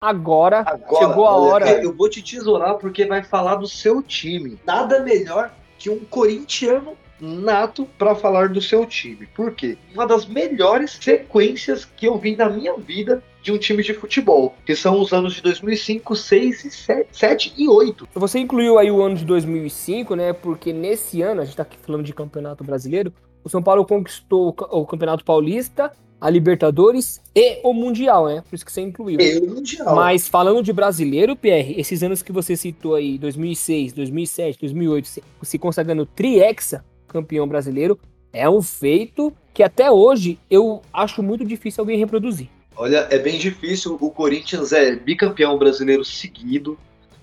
Agora, 0.00 0.64
Agora, 0.66 1.06
chegou 1.06 1.26
a 1.28 1.36
olha, 1.36 1.52
hora. 1.52 1.70
Eu 1.84 1.94
vou 1.94 2.10
te 2.10 2.20
tesourar 2.20 2.74
porque 2.74 3.06
vai 3.06 3.22
falar 3.22 3.54
do 3.54 3.68
seu 3.68 4.02
time. 4.02 4.58
Nada 4.66 4.98
melhor 5.04 5.52
que 5.78 5.88
um 5.88 6.00
corintiano 6.00 6.96
nato 7.20 7.86
para 7.96 8.16
falar 8.16 8.48
do 8.48 8.60
seu 8.60 8.84
time. 8.86 9.24
Por 9.26 9.54
quê? 9.54 9.78
Uma 9.94 10.04
das 10.04 10.26
melhores 10.26 10.98
sequências 11.00 11.84
que 11.84 12.06
eu 12.06 12.18
vi 12.18 12.34
na 12.34 12.48
minha 12.48 12.76
vida 12.76 13.22
de 13.42 13.52
um 13.52 13.58
time 13.58 13.82
de 13.82 13.94
futebol, 13.94 14.54
que 14.66 14.74
são 14.76 15.00
os 15.00 15.12
anos 15.12 15.34
de 15.34 15.42
2005, 15.42 16.14
6 16.14 16.64
e 16.64 16.70
7, 16.70 17.08
7 17.12 17.54
e 17.56 17.68
8. 17.68 18.08
Você 18.14 18.38
incluiu 18.38 18.78
aí 18.78 18.90
o 18.90 19.02
ano 19.02 19.16
de 19.16 19.24
2005, 19.24 20.14
né? 20.14 20.32
Porque 20.32 20.72
nesse 20.72 21.22
ano, 21.22 21.40
a 21.40 21.44
gente 21.44 21.56
tá 21.56 21.62
aqui 21.62 21.78
falando 21.80 22.04
de 22.04 22.12
Campeonato 22.12 22.62
Brasileiro, 22.64 23.12
o 23.42 23.48
São 23.48 23.62
Paulo 23.62 23.84
conquistou 23.86 24.48
o 24.48 24.52
ca- 24.52 24.66
o 24.70 24.84
Campeonato 24.86 25.24
Paulista, 25.24 25.90
a 26.20 26.28
Libertadores 26.28 27.18
e 27.34 27.60
o 27.64 27.72
Mundial, 27.72 28.26
né? 28.26 28.42
Por 28.46 28.54
isso 28.54 28.66
que 28.66 28.70
você 28.70 28.82
incluiu. 28.82 29.18
E 29.18 29.38
o 29.38 29.54
Mundial. 29.54 29.94
Mas 29.96 30.28
falando 30.28 30.62
de 30.62 30.70
brasileiro, 30.70 31.34
PR, 31.34 31.72
esses 31.78 32.02
anos 32.02 32.22
que 32.22 32.30
você 32.32 32.54
citou 32.54 32.94
aí, 32.94 33.16
2006, 33.16 33.94
2007, 33.94 34.58
2008, 34.60 35.08
se, 35.08 35.22
se 35.42 35.58
consagrando 35.58 36.04
triexa 36.04 36.84
campeão 37.08 37.48
brasileiro, 37.48 37.98
é 38.32 38.48
um 38.50 38.60
feito 38.60 39.32
que 39.54 39.62
até 39.62 39.90
hoje 39.90 40.38
eu 40.50 40.82
acho 40.92 41.22
muito 41.22 41.42
difícil 41.44 41.80
alguém 41.80 41.98
reproduzir. 41.98 42.48
Olha, 42.76 43.06
é 43.10 43.18
bem 43.18 43.38
difícil. 43.38 43.96
O 44.00 44.10
Corinthians 44.10 44.72
é 44.72 44.94
bicampeão 44.94 45.58
brasileiro 45.58 46.04
seguido, 46.04 46.78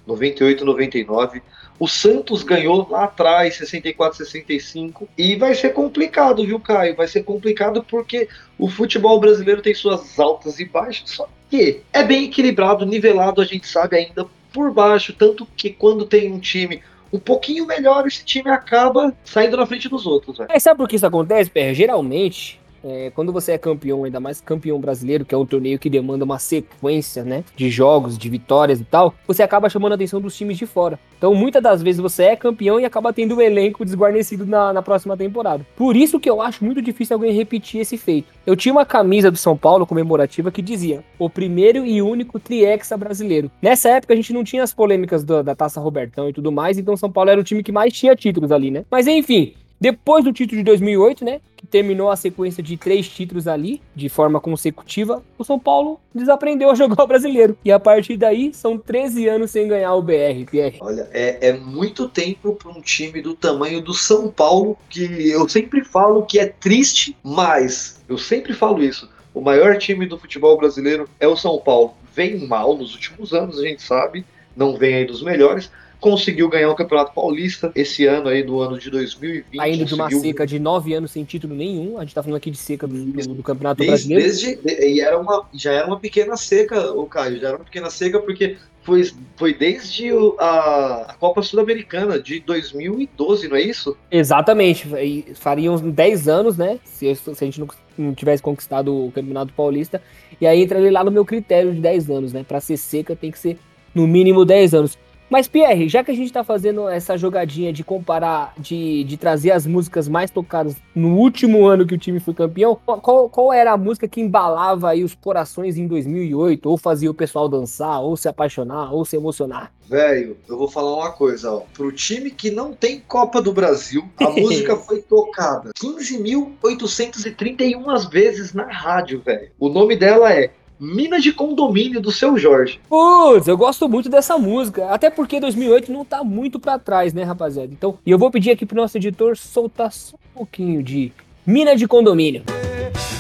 98, 0.06 0.64
99. 0.64 1.42
O 1.80 1.88
Santos 1.88 2.42
ganhou 2.42 2.88
lá 2.90 3.04
atrás, 3.04 3.58
64, 3.58 4.18
65. 4.18 5.08
E 5.18 5.36
vai 5.36 5.54
ser 5.54 5.74
complicado, 5.74 6.46
viu, 6.46 6.60
Caio? 6.60 6.96
Vai 6.96 7.08
ser 7.08 7.24
complicado 7.24 7.84
porque 7.84 8.28
o 8.58 8.68
futebol 8.68 9.20
brasileiro 9.20 9.62
tem 9.62 9.74
suas 9.74 10.20
altas 10.20 10.60
e 10.60 10.66
baixas. 10.66 11.12
Só 11.12 11.30
que 11.50 11.82
é 11.94 12.04
bem 12.04 12.26
equilibrado, 12.26 12.86
nivelado, 12.86 13.42
a 13.42 13.46
gente 13.46 13.68
sabe 13.68 13.98
ainda 13.98 14.26
por 14.52 14.72
baixo. 14.72 15.14
Tanto 15.14 15.46
que 15.56 15.70
quando 15.70 16.06
tem 16.06 16.32
um 16.32 16.40
time 16.40 16.82
um 17.14 17.20
pouquinho 17.20 17.66
melhor, 17.66 18.06
esse 18.08 18.26
time 18.26 18.50
acaba 18.50 19.16
saindo 19.24 19.56
na 19.58 19.66
frente 19.66 19.88
dos 19.88 20.06
outros. 20.06 20.38
velho. 20.38 20.50
Mas 20.52 20.64
sabe 20.64 20.78
por 20.78 20.90
que 20.90 20.96
isso 20.96 21.06
acontece, 21.06 21.50
PR? 21.50 21.74
Geralmente, 21.74 22.60
é, 22.84 23.12
quando 23.14 23.32
você 23.32 23.54
é 23.54 23.58
campeão, 23.58 24.04
ainda 24.04 24.20
mais 24.20 24.42
campeão 24.42 24.80
brasileiro, 24.80 25.26
que 25.26 25.34
é 25.34 25.38
um 25.38 25.46
torneio 25.46 25.80
que 25.80 25.90
demanda 25.90 26.24
uma 26.24 26.40
sequência, 26.40 27.24
né, 27.24 27.44
de 27.56 27.70
jogos, 27.70 28.18
de 28.18 28.30
vitórias 28.30 28.80
e 28.80 28.84
tal, 28.84 29.14
você 29.26 29.44
acaba 29.44 29.70
chamando 29.70 29.94
a 29.94 29.96
atenção 29.96 30.22
dos 30.22 30.36
times 30.36 30.58
de 30.58 30.66
fora. 30.66 31.00
Então, 31.18 31.34
muitas 31.34 31.64
das 31.64 31.82
vezes 31.82 32.00
você 32.00 32.24
é 32.24 32.36
campeão 32.36 32.80
e 32.80 32.86
acaba 32.86 33.12
tendo 33.12 33.34
o 33.34 33.38
um 33.38 33.42
elenco 33.42 33.84
desguarnecido 33.84 34.46
na, 34.46 34.72
na 34.72 34.82
próxima 34.82 35.18
temporada. 35.18 35.66
Por 35.76 35.96
isso 35.96 36.20
que 36.20 36.30
eu 36.30 36.42
acho 36.42 36.64
muito 36.64 36.82
difícil 36.82 37.16
alguém 37.16 37.34
repetir 37.34 37.82
esse 37.82 37.98
feito. 37.98 38.28
Eu 38.46 38.56
tinha 38.56 38.72
uma 38.72 38.86
camisa 38.86 39.32
do 39.32 39.38
São 39.38 39.58
Paulo 39.58 39.88
comemorativa 39.88 40.52
que 40.52 40.62
dizia: 40.62 41.04
o 41.18 41.30
primeiro 41.30 41.86
e 41.86 42.02
único 42.02 42.40
triexa 42.40 42.96
brasileiro. 42.96 43.50
Nessa 43.62 43.90
época 43.90 44.14
a 44.14 44.16
gente 44.16 44.32
não 44.32 44.44
tinha 44.44 44.64
as 44.64 44.74
polêmicas 44.74 45.24
do, 45.24 45.42
da 45.42 45.56
Taça 45.56 45.82
Robertão 45.82 46.30
e 46.30 46.34
tudo 46.34 46.52
mais, 46.52 46.78
então 46.78 46.96
São 46.96 47.12
Paulo 47.12 47.32
era 47.32 47.42
o 47.42 47.44
time 47.44 47.64
que 47.64 47.72
mais 47.72 47.94
tinha 47.94 48.16
títulos 48.16 48.52
ali, 48.52 48.70
né? 48.70 48.86
Mas 48.92 49.08
enfim, 49.08 49.54
depois 49.80 50.24
do 50.24 50.34
título 50.34 50.58
de 50.58 50.64
2008, 50.64 51.24
né, 51.24 51.40
que 51.56 51.68
terminou 51.68 52.10
a 52.10 52.16
sequência 52.16 52.64
de 52.64 52.78
três 52.78 53.08
títulos 53.08 53.48
ali, 53.48 53.82
de 53.96 54.10
forma 54.10 54.40
consecutiva, 54.40 55.24
o 55.38 55.44
São 55.44 55.60
Paulo 55.60 56.00
desaprendeu 56.14 56.72
a 56.72 56.76
jogar 56.76 57.04
o 57.04 57.08
brasileiro. 57.08 57.58
E 57.64 57.72
a 57.72 57.80
partir 57.80 58.18
daí, 58.18 58.54
são 58.54 58.78
13 58.78 59.28
anos 59.28 59.52
sem 59.52 59.68
ganhar 59.68 59.94
o 59.94 60.02
BR, 60.02 60.46
Pierre. 60.50 60.78
Olha, 60.82 61.08
é, 61.12 61.50
é 61.50 61.54
muito 61.54 62.10
tempo 62.10 62.56
para 62.56 62.72
um 62.72 62.82
time 62.82 63.22
do 63.22 63.36
tamanho 63.36 63.82
do 63.82 63.94
São 63.94 64.30
Paulo, 64.30 64.78
que 64.90 65.30
eu 65.30 65.48
sempre 65.48 65.84
falo 65.84 66.26
que 66.26 66.40
é 66.40 66.48
triste, 66.48 67.16
mas 67.24 68.02
eu 68.10 68.18
sempre 68.18 68.54
falo 68.54 68.84
isso. 68.84 69.10
O 69.34 69.42
maior 69.42 69.78
time 69.78 70.08
do 70.08 70.18
futebol 70.18 70.58
brasileiro 70.58 71.08
é 71.20 71.28
o 71.28 71.38
São 71.38 71.60
Paulo. 71.60 71.94
Vem 72.16 72.48
mal 72.48 72.76
nos 72.76 72.96
últimos 72.96 73.32
anos, 73.32 73.60
a 73.60 73.62
gente 73.62 73.84
sabe, 73.84 74.26
não 74.56 74.76
vem 74.76 74.96
aí 74.96 75.06
dos 75.06 75.22
melhores, 75.22 75.70
conseguiu 76.00 76.48
ganhar 76.50 76.70
o 76.70 76.76
Campeonato 76.76 77.14
Paulista 77.14 77.72
esse 77.76 78.06
ano 78.06 78.30
aí, 78.30 78.44
do 78.44 78.60
ano 78.62 78.78
de 78.78 78.90
2020. 78.90 79.60
Ainda 79.60 79.86
de 79.86 79.94
uma 79.94 80.10
seca 80.10 80.46
de 80.46 80.60
nove 80.60 80.94
anos 80.94 81.12
sem 81.12 81.24
título 81.24 81.56
nenhum. 81.56 81.98
A 81.98 82.02
gente 82.02 82.14
tá 82.16 82.22
falando 82.22 82.38
aqui 82.38 82.52
de 82.52 82.58
seca 82.58 82.86
do, 82.88 82.94
do- 83.06 83.34
do 83.36 83.44
Campeonato 83.44 83.80
Desde, 83.84 84.14
Brasileiro. 84.14 84.62
desde- 84.64 84.86
e 84.86 85.02
era 85.02 85.20
uma, 85.20 85.46
já 85.54 85.72
era 85.74 85.88
uma 85.88 86.00
pequena 86.00 86.38
seca, 86.38 86.92
o 86.94 87.06
Caio, 87.08 87.40
já 87.40 87.48
era 87.50 87.58
uma 87.58 87.66
pequena 87.66 87.90
seca 87.90 88.20
porque 88.20 88.58
foi, 88.84 89.10
foi 89.36 89.54
desde 89.54 90.14
o- 90.14 90.36
a, 90.40 91.08
a 91.10 91.14
Copa 91.16 91.42
Sul-Americana 91.42 92.20
de 92.22 92.40
2012, 92.40 93.48
não 93.48 93.56
é 93.58 93.62
isso? 93.62 93.98
Exatamente. 94.10 94.88
Fariam 95.36 95.74
uns 95.76 95.82
10 95.82 96.28
anos, 96.28 96.58
né? 96.58 96.80
Se, 96.84 97.14
se 97.16 97.30
a 97.32 97.34
gente 97.46 97.60
não, 97.60 97.68
não 97.98 98.14
tivesse 98.14 98.42
conquistado 98.42 98.94
o 98.96 99.12
Campeonato 99.12 99.52
Paulista. 99.54 100.02
E 100.40 100.46
aí 100.48 100.62
entra 100.62 100.78
ali 100.78 100.90
lá 100.90 101.04
no 101.04 101.12
meu 101.12 101.26
critério 101.26 101.74
de 101.74 101.80
10 101.82 102.10
anos, 102.10 102.34
né? 102.34 102.46
Pra 102.48 102.62
ser 102.62 102.78
seca 102.78 103.16
tem 103.16 103.32
que 103.32 103.40
ser 103.40 103.58
no 103.94 104.08
mínimo 104.08 104.46
10 104.46 104.74
anos. 104.74 104.98
Mas, 105.30 105.48
Pierre, 105.48 105.88
já 105.90 106.04
que 106.04 106.12
a 106.12 106.14
gente 106.14 106.32
tá 106.32 106.44
fazendo 106.44 106.88
essa 106.88 107.18
jogadinha 107.18 107.74
de 107.74 107.84
comparar, 107.84 108.54
de, 108.58 109.04
de 109.04 109.18
trazer 109.18 109.52
as 109.52 109.68
músicas 109.68 110.08
mais 110.08 110.32
tocadas 110.32 110.78
no 110.96 111.16
último 111.16 111.66
ano 111.66 111.86
que 111.86 111.94
o 111.94 111.98
time 111.98 112.18
foi 112.20 112.34
campeão, 112.34 112.80
qual, 112.86 113.30
qual 113.30 113.52
era 113.52 113.74
a 113.74 113.78
música 113.78 114.08
que 114.08 114.22
embalava 114.22 114.90
aí 114.90 115.04
os 115.04 115.14
corações 115.14 115.78
em 115.78 115.86
2008? 115.86 116.70
Ou 116.70 116.78
fazia 116.78 117.12
o 117.12 117.14
pessoal 117.14 117.50
dançar, 117.50 118.02
ou 118.02 118.16
se 118.16 118.30
apaixonar, 118.30 118.94
ou 118.94 119.04
se 119.04 119.18
emocionar? 119.18 119.74
Velho, 119.90 120.38
eu 120.48 120.58
vou 120.58 120.70
falar 120.70 120.96
uma 120.96 121.12
coisa, 121.12 121.52
ó. 121.52 121.64
Pro 121.74 121.92
time 121.92 122.32
que 122.32 122.50
não 122.50 122.72
tem 122.74 123.00
Copa 123.00 123.42
do 123.42 123.52
Brasil, 123.52 124.08
a 124.20 124.30
música 124.32 124.78
foi 124.78 125.02
tocada 125.02 125.72
15.831 125.78 128.10
vezes 128.10 128.54
na 128.54 128.66
rádio, 128.66 129.22
velho. 129.22 129.52
O 129.60 129.68
nome 129.70 129.98
dela 129.98 130.34
é 130.34 130.52
Mina 130.80 131.20
de 131.20 131.34
Condomínio 131.34 132.00
do 132.00 132.12
Seu 132.12 132.38
Jorge. 132.38 132.80
Putz, 132.88 133.48
eu 133.48 133.58
gosto 133.58 133.90
muito 133.90 134.10
dessa 134.10 134.38
música. 134.38 134.90
Até 134.92 135.10
porque 135.10 135.40
2008 135.40 135.92
não 135.92 136.06
tá 136.06 136.24
muito 136.24 136.60
pra 136.60 136.78
trás, 136.78 137.14
né, 137.14 137.24
rapaziada? 137.24 137.70
Então, 137.72 137.98
e 138.06 138.12
eu 138.12 138.20
vou 138.20 138.30
pedir 138.30 138.52
aqui 138.52 138.66
pro 138.66 138.78
nosso 138.78 138.96
editor 138.98 139.36
soltar 139.36 139.92
só 139.92 140.16
um 140.16 140.38
pouquinho 140.40 140.84
de 140.84 141.12
Mina 141.46 141.76
de 141.76 141.88
Condomínio. 141.88 142.44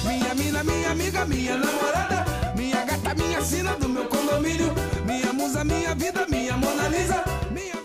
Minha 0.05 0.35
mina, 0.35 0.63
minha 0.63 0.91
amiga, 0.91 1.25
minha 1.25 1.57
namorada, 1.57 2.25
minha 2.55 2.85
gata, 2.85 3.15
minha 3.15 3.41
sina 3.41 3.73
do 3.75 3.89
meu 3.89 4.05
condomínio, 4.05 4.71
minha 5.05 5.33
musa, 5.33 5.63
minha 5.63 5.95
vida, 5.95 6.27
minha 6.29 6.55
Mona 6.57 6.87
Lisa, 6.89 7.23
minha. 7.51 7.77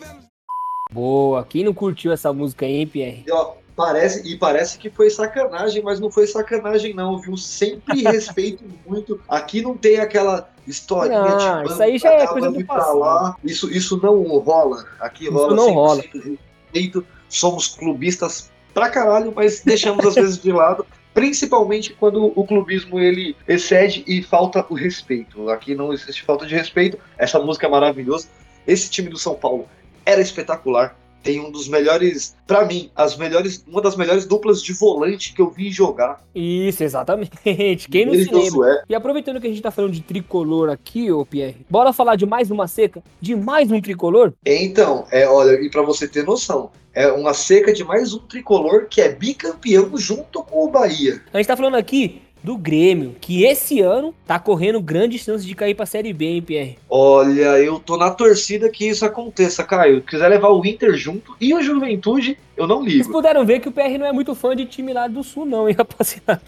Boa, 0.93 1.47
quem 1.47 1.65
não 1.65 1.73
curtiu 1.73 2.13
essa 2.13 2.31
música 2.35 2.67
aí, 2.67 2.77
hein, 2.77 2.87
Pierre? 2.87 3.25
E, 3.27 3.33
ó, 3.33 3.55
parece, 3.77 4.27
e 4.29 4.37
parece 4.37 4.79
que 4.79 4.91
foi 4.91 5.11
sacanagem, 5.11 5.83
mas 5.83 5.99
não 6.01 6.11
foi 6.11 6.27
sacanagem, 6.27 6.95
não, 6.95 7.19
viu? 7.19 7.37
Sempre 7.37 8.03
respeito 8.05 8.65
muito. 8.87 9.21
Aqui 9.29 9.63
não 9.63 9.77
tem 9.77 9.99
aquela 9.99 10.49
historinha 10.67 11.21
Não, 11.21 11.63
de 11.65 11.73
isso 11.73 11.83
aí 11.83 11.99
já 11.99 12.11
pra 12.11 12.23
é 12.23 12.27
coisa 12.27 12.51
do 12.51 12.65
passado. 12.65 12.99
lá. 12.99 13.37
Isso, 13.45 13.71
isso 13.71 14.01
não 14.03 14.23
rola. 14.39 14.85
Aqui 15.01 15.25
Isso 15.25 15.33
rola 15.33 15.55
não 15.57 15.69
100% 15.69 15.73
rola. 15.75 16.03
respeito. 16.03 17.07
Somos 17.29 17.69
clubistas 17.69 18.51
pra 18.75 18.89
caralho, 18.91 19.33
mas 19.35 19.61
deixamos 19.63 20.05
às 20.07 20.15
vezes 20.15 20.39
de 20.39 20.53
lado. 20.53 20.87
Principalmente 21.15 21.93
quando 21.95 22.33
o 22.35 22.47
clubismo 22.47 22.99
ele 22.99 23.37
excede 23.47 24.03
e 24.07 24.23
falta 24.23 24.65
o 24.71 24.75
respeito. 24.75 25.49
Aqui 25.51 25.75
não 25.75 25.93
existe 25.93 26.23
falta 26.23 26.47
de 26.47 26.55
respeito. 26.55 26.99
Essa 27.19 27.39
música 27.39 27.67
é 27.67 27.71
maravilhosa. 27.71 28.29
Esse 28.67 28.89
time 28.91 29.09
do 29.11 29.19
São 29.19 29.35
Paulo 29.35 29.67
era 30.07 30.21
espetacular. 30.21 30.97
Tem 31.23 31.41
um 31.41 31.51
dos 31.51 31.69
melhores, 31.69 32.37
pra 32.47 32.65
mim, 32.65 32.91
as 32.97 33.17
melhores, 33.17 33.65
uma 33.67 33.81
das 33.81 33.97
melhores 33.97 34.27
duplas 34.27 34.63
de 34.63 34.73
volante 34.73 35.33
que 35.33 35.41
eu 35.41 35.51
vi 35.51 35.71
jogar. 35.71 36.23
Isso, 36.35 36.83
exatamente. 36.83 37.89
Quem 37.91 38.07
não 38.07 38.15
Ele 38.15 38.25
se 38.25 38.31
e 38.31 38.35
lembra? 38.35 38.85
E 38.89 38.95
aproveitando 38.95 39.41
que 39.41 39.47
a 39.47 39.51
gente 39.51 39.63
tá 39.63 39.71
falando 39.71 39.93
de 39.93 40.03
tricolor 40.03 40.71
aqui, 40.71 41.11
ô 41.13 41.25
Pierre, 41.25 41.65
bora 41.71 41.93
falar 41.93 42.17
de 42.17 42.27
mais 42.27 42.51
uma 42.51 42.67
seca? 42.67 43.03
De 43.21 43.37
mais 43.37 43.71
um 43.71 43.81
tricolor? 43.81 44.33
Então, 44.45 45.07
é, 45.11 45.27
olha, 45.29 45.61
e 45.61 45.71
pra 45.71 45.83
você 45.83 46.09
ter 46.09 46.25
noção, 46.25 46.71
é 46.95 47.11
uma 47.11 47.33
seca 47.33 47.73
de 47.73 47.85
mais 47.85 48.13
um 48.13 48.19
tricolor 48.19 48.87
que 48.89 49.01
é 49.01 49.09
bicampeão 49.09 49.97
junto 49.97 50.43
com 50.43 50.65
o 50.65 50.71
Bahia. 50.71 51.23
A 51.33 51.39
gente 51.39 51.47
tá 51.47 51.57
falando 51.57 51.77
aqui 51.77 52.23
do 52.43 52.57
Grêmio, 52.57 53.15
que 53.21 53.45
esse 53.45 53.81
ano 53.81 54.13
tá 54.27 54.39
correndo 54.39 54.81
grandes 54.81 55.23
chances 55.23 55.47
de 55.47 55.55
cair 55.55 55.75
pra 55.75 55.87
Série 55.87 56.13
B, 56.13 56.25
hein, 56.27 56.43
Pierre? 56.43 56.77
Olha, 56.91 57.59
eu 57.59 57.79
tô 57.79 57.97
na 57.97 58.11
torcida 58.11 58.69
que 58.69 58.89
isso 58.89 59.05
aconteça, 59.05 59.63
Caio. 59.63 60.01
Se 60.01 60.07
quiser 60.09 60.29
levar 60.29 60.49
o 60.49 60.65
Inter 60.67 60.95
junto 60.97 61.37
e 61.41 61.55
o 61.55 61.63
Juventude, 61.63 62.37
eu 62.57 62.67
não 62.67 62.81
Vocês 62.83 62.95
ligo. 63.07 63.13
puderam 63.13 63.47
ver 63.47 63.61
que 63.61 63.69
o 63.69 63.73
PR 63.73 63.97
não 63.99 64.07
é 64.07 64.13
muito 64.13 64.35
fã 64.35 64.57
de 64.57 64.67
time 64.67 64.93
lá 64.93 65.07
do 65.07 65.23
Sul, 65.23 65.47
não, 65.47 65.69
hein, 65.69 65.75
rapaziada. 65.79 66.43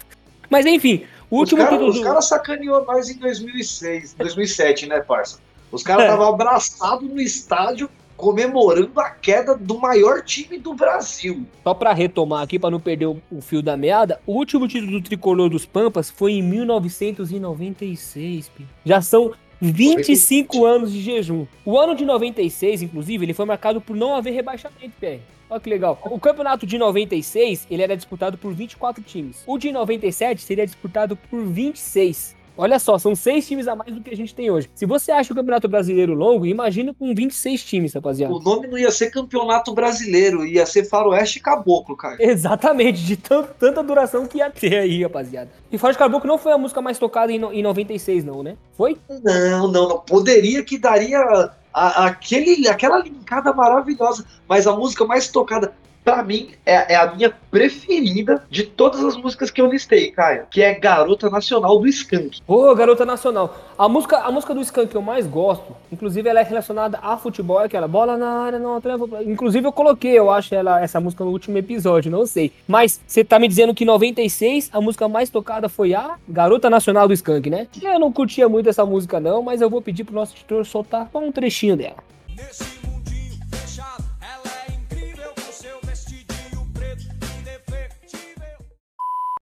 Mas 0.49 0.65
enfim, 0.65 1.03
o 1.29 1.35
Os 1.37 1.39
último 1.41 1.61
caras 1.63 1.79
título 1.79 1.93
do... 1.93 2.01
cara 2.01 2.21
sacaneou 2.21 2.83
nós 2.85 3.09
em 3.09 3.17
2006, 3.17 4.15
2007, 4.17 4.87
né, 4.87 4.99
parça? 4.99 5.39
Os 5.71 5.81
caras 5.81 6.03
É. 6.03 6.05
estavam 6.07 6.27
abraçados 6.27 7.09
no 7.09 7.19
estádio 7.21 7.89
comemorando 8.15 8.99
a 8.99 9.09
queda 9.09 9.55
do 9.55 9.79
maior 9.79 10.23
time 10.23 10.57
do 10.57 10.73
Brasil. 10.73 11.45
Só 11.63 11.73
pra 11.73 11.93
retomar 11.93 12.43
aqui, 12.43 12.57
pra 12.57 12.71
não 12.71 12.79
perder 12.79 13.07
o, 13.07 13.21
o 13.31 13.41
fio 13.41 13.61
da 13.61 13.77
meada, 13.77 14.19
o 14.25 14.33
último 14.33 14.67
título 14.67 14.93
do 14.93 15.01
Tricolor 15.01 15.49
dos 15.49 15.65
Pampas 15.65 16.09
foi 16.09 16.33
em 16.33 16.41
1996, 16.41 18.49
Pi. 18.49 18.65
Já 18.85 19.01
são 19.01 19.33
25 19.61 20.65
anos 20.65 20.91
de 20.91 21.01
jejum. 21.01 21.45
O 21.63 21.79
ano 21.79 21.95
de 21.95 22.05
96, 22.05 22.81
inclusive, 22.81 23.25
ele 23.25 23.33
foi 23.33 23.45
marcado 23.45 23.81
por 23.81 23.95
não 23.95 24.15
haver 24.15 24.31
rebaixamento, 24.31 24.93
PR. 24.99 25.19
Olha 25.49 25.59
que 25.59 25.69
legal. 25.69 25.99
O 26.05 26.19
campeonato 26.19 26.65
de 26.65 26.77
96, 26.77 27.67
ele 27.69 27.83
era 27.83 27.95
disputado 27.95 28.37
por 28.37 28.53
24 28.53 29.03
times. 29.03 29.43
O 29.45 29.57
de 29.57 29.71
97 29.71 30.41
seria 30.41 30.65
disputado 30.65 31.15
por 31.15 31.43
26. 31.43 32.34
Olha 32.57 32.79
só, 32.79 32.97
são 32.97 33.15
seis 33.15 33.45
times 33.47 33.67
a 33.67 33.75
mais 33.75 33.93
do 33.93 34.01
que 34.01 34.09
a 34.09 34.15
gente 34.15 34.33
tem 34.33 34.49
hoje. 34.49 34.69
Se 34.73 34.85
você 34.85 35.11
acha 35.11 35.33
o 35.33 35.35
Campeonato 35.35 35.67
Brasileiro 35.67 36.13
longo, 36.13 36.45
imagina 36.45 36.93
com 36.93 37.13
26 37.13 37.63
times, 37.63 37.93
rapaziada. 37.93 38.33
O 38.33 38.39
nome 38.39 38.67
não 38.67 38.77
ia 38.77 38.91
ser 38.91 39.11
Campeonato 39.11 39.73
Brasileiro, 39.73 40.45
ia 40.45 40.65
ser 40.65 40.85
Faroeste 40.85 41.39
Caboclo, 41.39 41.97
Caio. 41.97 42.17
Exatamente, 42.19 43.03
de 43.03 43.17
tan- 43.17 43.43
tanta 43.59 43.83
duração 43.83 44.25
que 44.25 44.37
ia 44.37 44.49
ter 44.49 44.77
aí, 44.77 45.03
rapaziada. 45.03 45.49
E 45.71 45.77
de 45.77 45.97
Caboclo 45.97 46.27
não 46.29 46.37
foi 46.37 46.53
a 46.53 46.57
música 46.57 46.81
mais 46.81 46.97
tocada 46.97 47.31
em, 47.31 47.37
no- 47.39 47.51
em 47.51 47.61
96, 47.61 48.23
não, 48.23 48.41
né? 48.41 48.55
Foi? 48.77 48.97
Não, 49.23 49.67
não, 49.69 49.87
não. 49.89 49.97
Poderia 49.99 50.63
que 50.63 50.77
daria 50.77 51.19
a- 51.73 52.05
aquele, 52.05 52.67
aquela 52.69 52.99
linkada 52.99 53.51
maravilhosa, 53.53 54.25
mas 54.47 54.65
a 54.65 54.73
música 54.75 55.03
mais 55.05 55.27
tocada, 55.27 55.73
pra 56.05 56.21
mim, 56.23 56.51
é, 56.63 56.93
é 56.93 56.95
a 56.95 57.11
minha 57.11 57.33
preferida 57.49 58.45
de 58.47 58.63
todas 58.63 59.03
as 59.03 59.17
músicas 59.17 59.49
que 59.49 59.59
eu 59.59 59.65
listei, 59.65 60.11
Caio, 60.11 60.45
que 60.51 60.61
é 60.61 60.75
Garota 60.75 61.31
Nacional 61.31 61.79
do 61.79 61.87
Skank. 61.87 62.41
Ô, 62.47 62.73
Garota 62.75 63.03
Nacional. 63.03 63.57
A 63.75 63.89
música, 63.89 64.19
a 64.19 64.31
música 64.31 64.53
do 64.53 64.61
Skank 64.61 64.87
que 64.87 64.95
eu 64.95 65.01
mais 65.01 65.25
gosto, 65.25 65.75
inclusive 65.91 66.29
ela 66.29 66.39
é 66.39 66.43
relacionada 66.43 66.99
a 67.01 67.17
futebol, 67.17 67.59
é 67.59 67.65
aquela 67.65 67.87
bola 67.87 68.15
na 68.15 68.43
área, 68.43 68.59
não 68.59 68.77
atreva. 68.77 69.23
Inclusive 69.23 69.65
eu 69.65 69.73
coloquei, 69.73 70.11
eu 70.11 70.29
acho, 70.29 70.53
ela, 70.53 70.79
essa 70.79 70.99
música 70.99 71.25
no 71.25 71.31
último 71.31 71.57
episódio, 71.57 72.11
não 72.11 72.27
sei. 72.27 72.53
Mas 72.67 73.01
você 73.07 73.23
tá 73.23 73.39
me 73.39 73.47
dizendo 73.47 73.73
que 73.73 73.83
em 73.83 73.87
96 73.87 74.69
a 74.71 74.79
música 74.79 75.07
mais 75.07 75.31
tocada 75.31 75.67
foi 75.67 75.95
a 75.95 76.17
Garota 76.29 76.69
Nacional 76.69 77.07
do 77.07 77.13
Skank, 77.15 77.49
né? 77.49 77.67
Eu 77.81 77.99
não 77.99 78.11
curtia 78.11 78.47
muito 78.47 78.69
essa 78.69 78.85
música, 78.85 79.19
não, 79.19 79.41
mas 79.41 79.59
eu 79.59 79.69
vou 79.71 79.81
pedir 79.81 80.03
pro 80.03 80.13
nosso 80.13 80.35
editor 80.35 80.63
soltar 80.65 81.09
um 81.15 81.31
trechinho 81.31 81.75
dela. 81.75 81.97
Nesse 82.35 82.74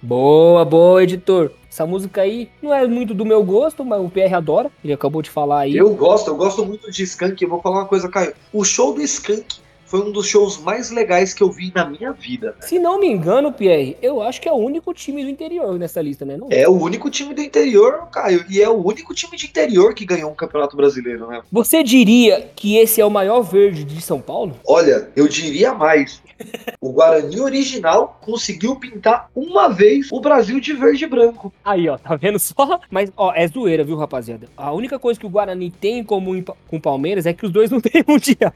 Boa, 0.03 0.65
boa, 0.65 1.01
editor. 1.01 1.51
Essa 1.71 1.87
música 1.87 2.23
aí 2.23 2.49
não 2.61 2.73
é 2.73 2.85
muito 2.85 3.13
do 3.13 3.23
meu 3.23 3.41
gosto, 3.41 3.85
mas 3.85 4.01
o 4.01 4.09
PR 4.09 4.33
adora. 4.35 4.69
Ele 4.83 4.91
acabou 4.91 5.21
de 5.21 5.29
falar 5.29 5.61
aí. 5.61 5.77
Eu 5.77 5.95
gosto, 5.95 6.29
eu 6.29 6.35
gosto 6.35 6.65
muito 6.65 6.91
de 6.91 7.03
Skank. 7.03 7.41
Eu 7.41 7.49
vou 7.49 7.61
falar 7.61 7.77
uma 7.77 7.85
coisa, 7.85 8.09
Caio. 8.09 8.33
O 8.51 8.65
show 8.65 8.93
do 8.93 9.01
Skank 9.01 9.61
foi 9.93 10.01
um 10.01 10.11
dos 10.11 10.25
shows 10.25 10.57
mais 10.57 10.89
legais 10.89 11.35
que 11.35 11.43
eu 11.43 11.51
vi 11.51 11.71
na 11.75 11.85
minha 11.85 12.11
vida. 12.11 12.55
Se 12.61 12.79
não 12.79 12.99
me 12.99 13.05
engano, 13.05 13.51
Pierre, 13.51 13.95
eu 14.01 14.23
acho 14.23 14.41
que 14.41 14.49
é 14.49 14.51
o 14.51 14.55
único 14.55 14.91
time 14.91 15.23
do 15.23 15.29
interior 15.29 15.77
nessa 15.77 16.01
lista, 16.01 16.25
né? 16.25 16.35
Não? 16.35 16.47
É 16.49 16.67
o 16.67 16.71
único 16.71 17.11
time 17.11 17.31
do 17.31 17.41
interior, 17.43 18.07
Caio, 18.11 18.43
e 18.49 18.59
é 18.59 18.67
o 18.67 18.83
único 18.83 19.13
time 19.13 19.37
de 19.37 19.45
interior 19.45 19.93
que 19.93 20.03
ganhou 20.03 20.31
um 20.31 20.33
campeonato 20.33 20.75
brasileiro, 20.75 21.27
né? 21.27 21.43
Você 21.51 21.83
diria 21.83 22.49
que 22.55 22.75
esse 22.75 22.99
é 22.99 23.05
o 23.05 23.11
maior 23.11 23.41
verde 23.41 23.83
de 23.83 24.01
São 24.01 24.19
Paulo? 24.19 24.55
Olha, 24.65 25.11
eu 25.15 25.27
diria 25.27 25.75
mais. 25.75 26.23
O 26.81 26.91
Guarani 26.91 27.39
original 27.39 28.17
conseguiu 28.19 28.75
pintar 28.75 29.29
uma 29.35 29.69
vez 29.69 30.07
o 30.11 30.19
Brasil 30.19 30.59
de 30.59 30.73
verde 30.73 31.03
e 31.03 31.07
branco. 31.07 31.53
Aí, 31.63 31.87
ó, 31.87 31.99
tá 31.99 32.15
vendo 32.15 32.39
só? 32.39 32.81
Mas, 32.89 33.11
ó, 33.15 33.31
é 33.35 33.47
zoeira, 33.47 33.83
viu, 33.83 33.95
rapaziada? 33.95 34.49
A 34.57 34.71
única 34.71 34.97
coisa 34.97 35.19
que 35.19 35.25
o 35.27 35.29
Guarani 35.29 35.69
tem 35.69 35.99
em 35.99 36.03
comum 36.03 36.43
com 36.67 36.77
o 36.77 36.81
Palmeiras 36.81 37.27
é 37.27 37.33
que 37.33 37.45
os 37.45 37.51
dois 37.51 37.69
não 37.69 37.79
têm 37.79 38.03
mundial. 38.07 38.51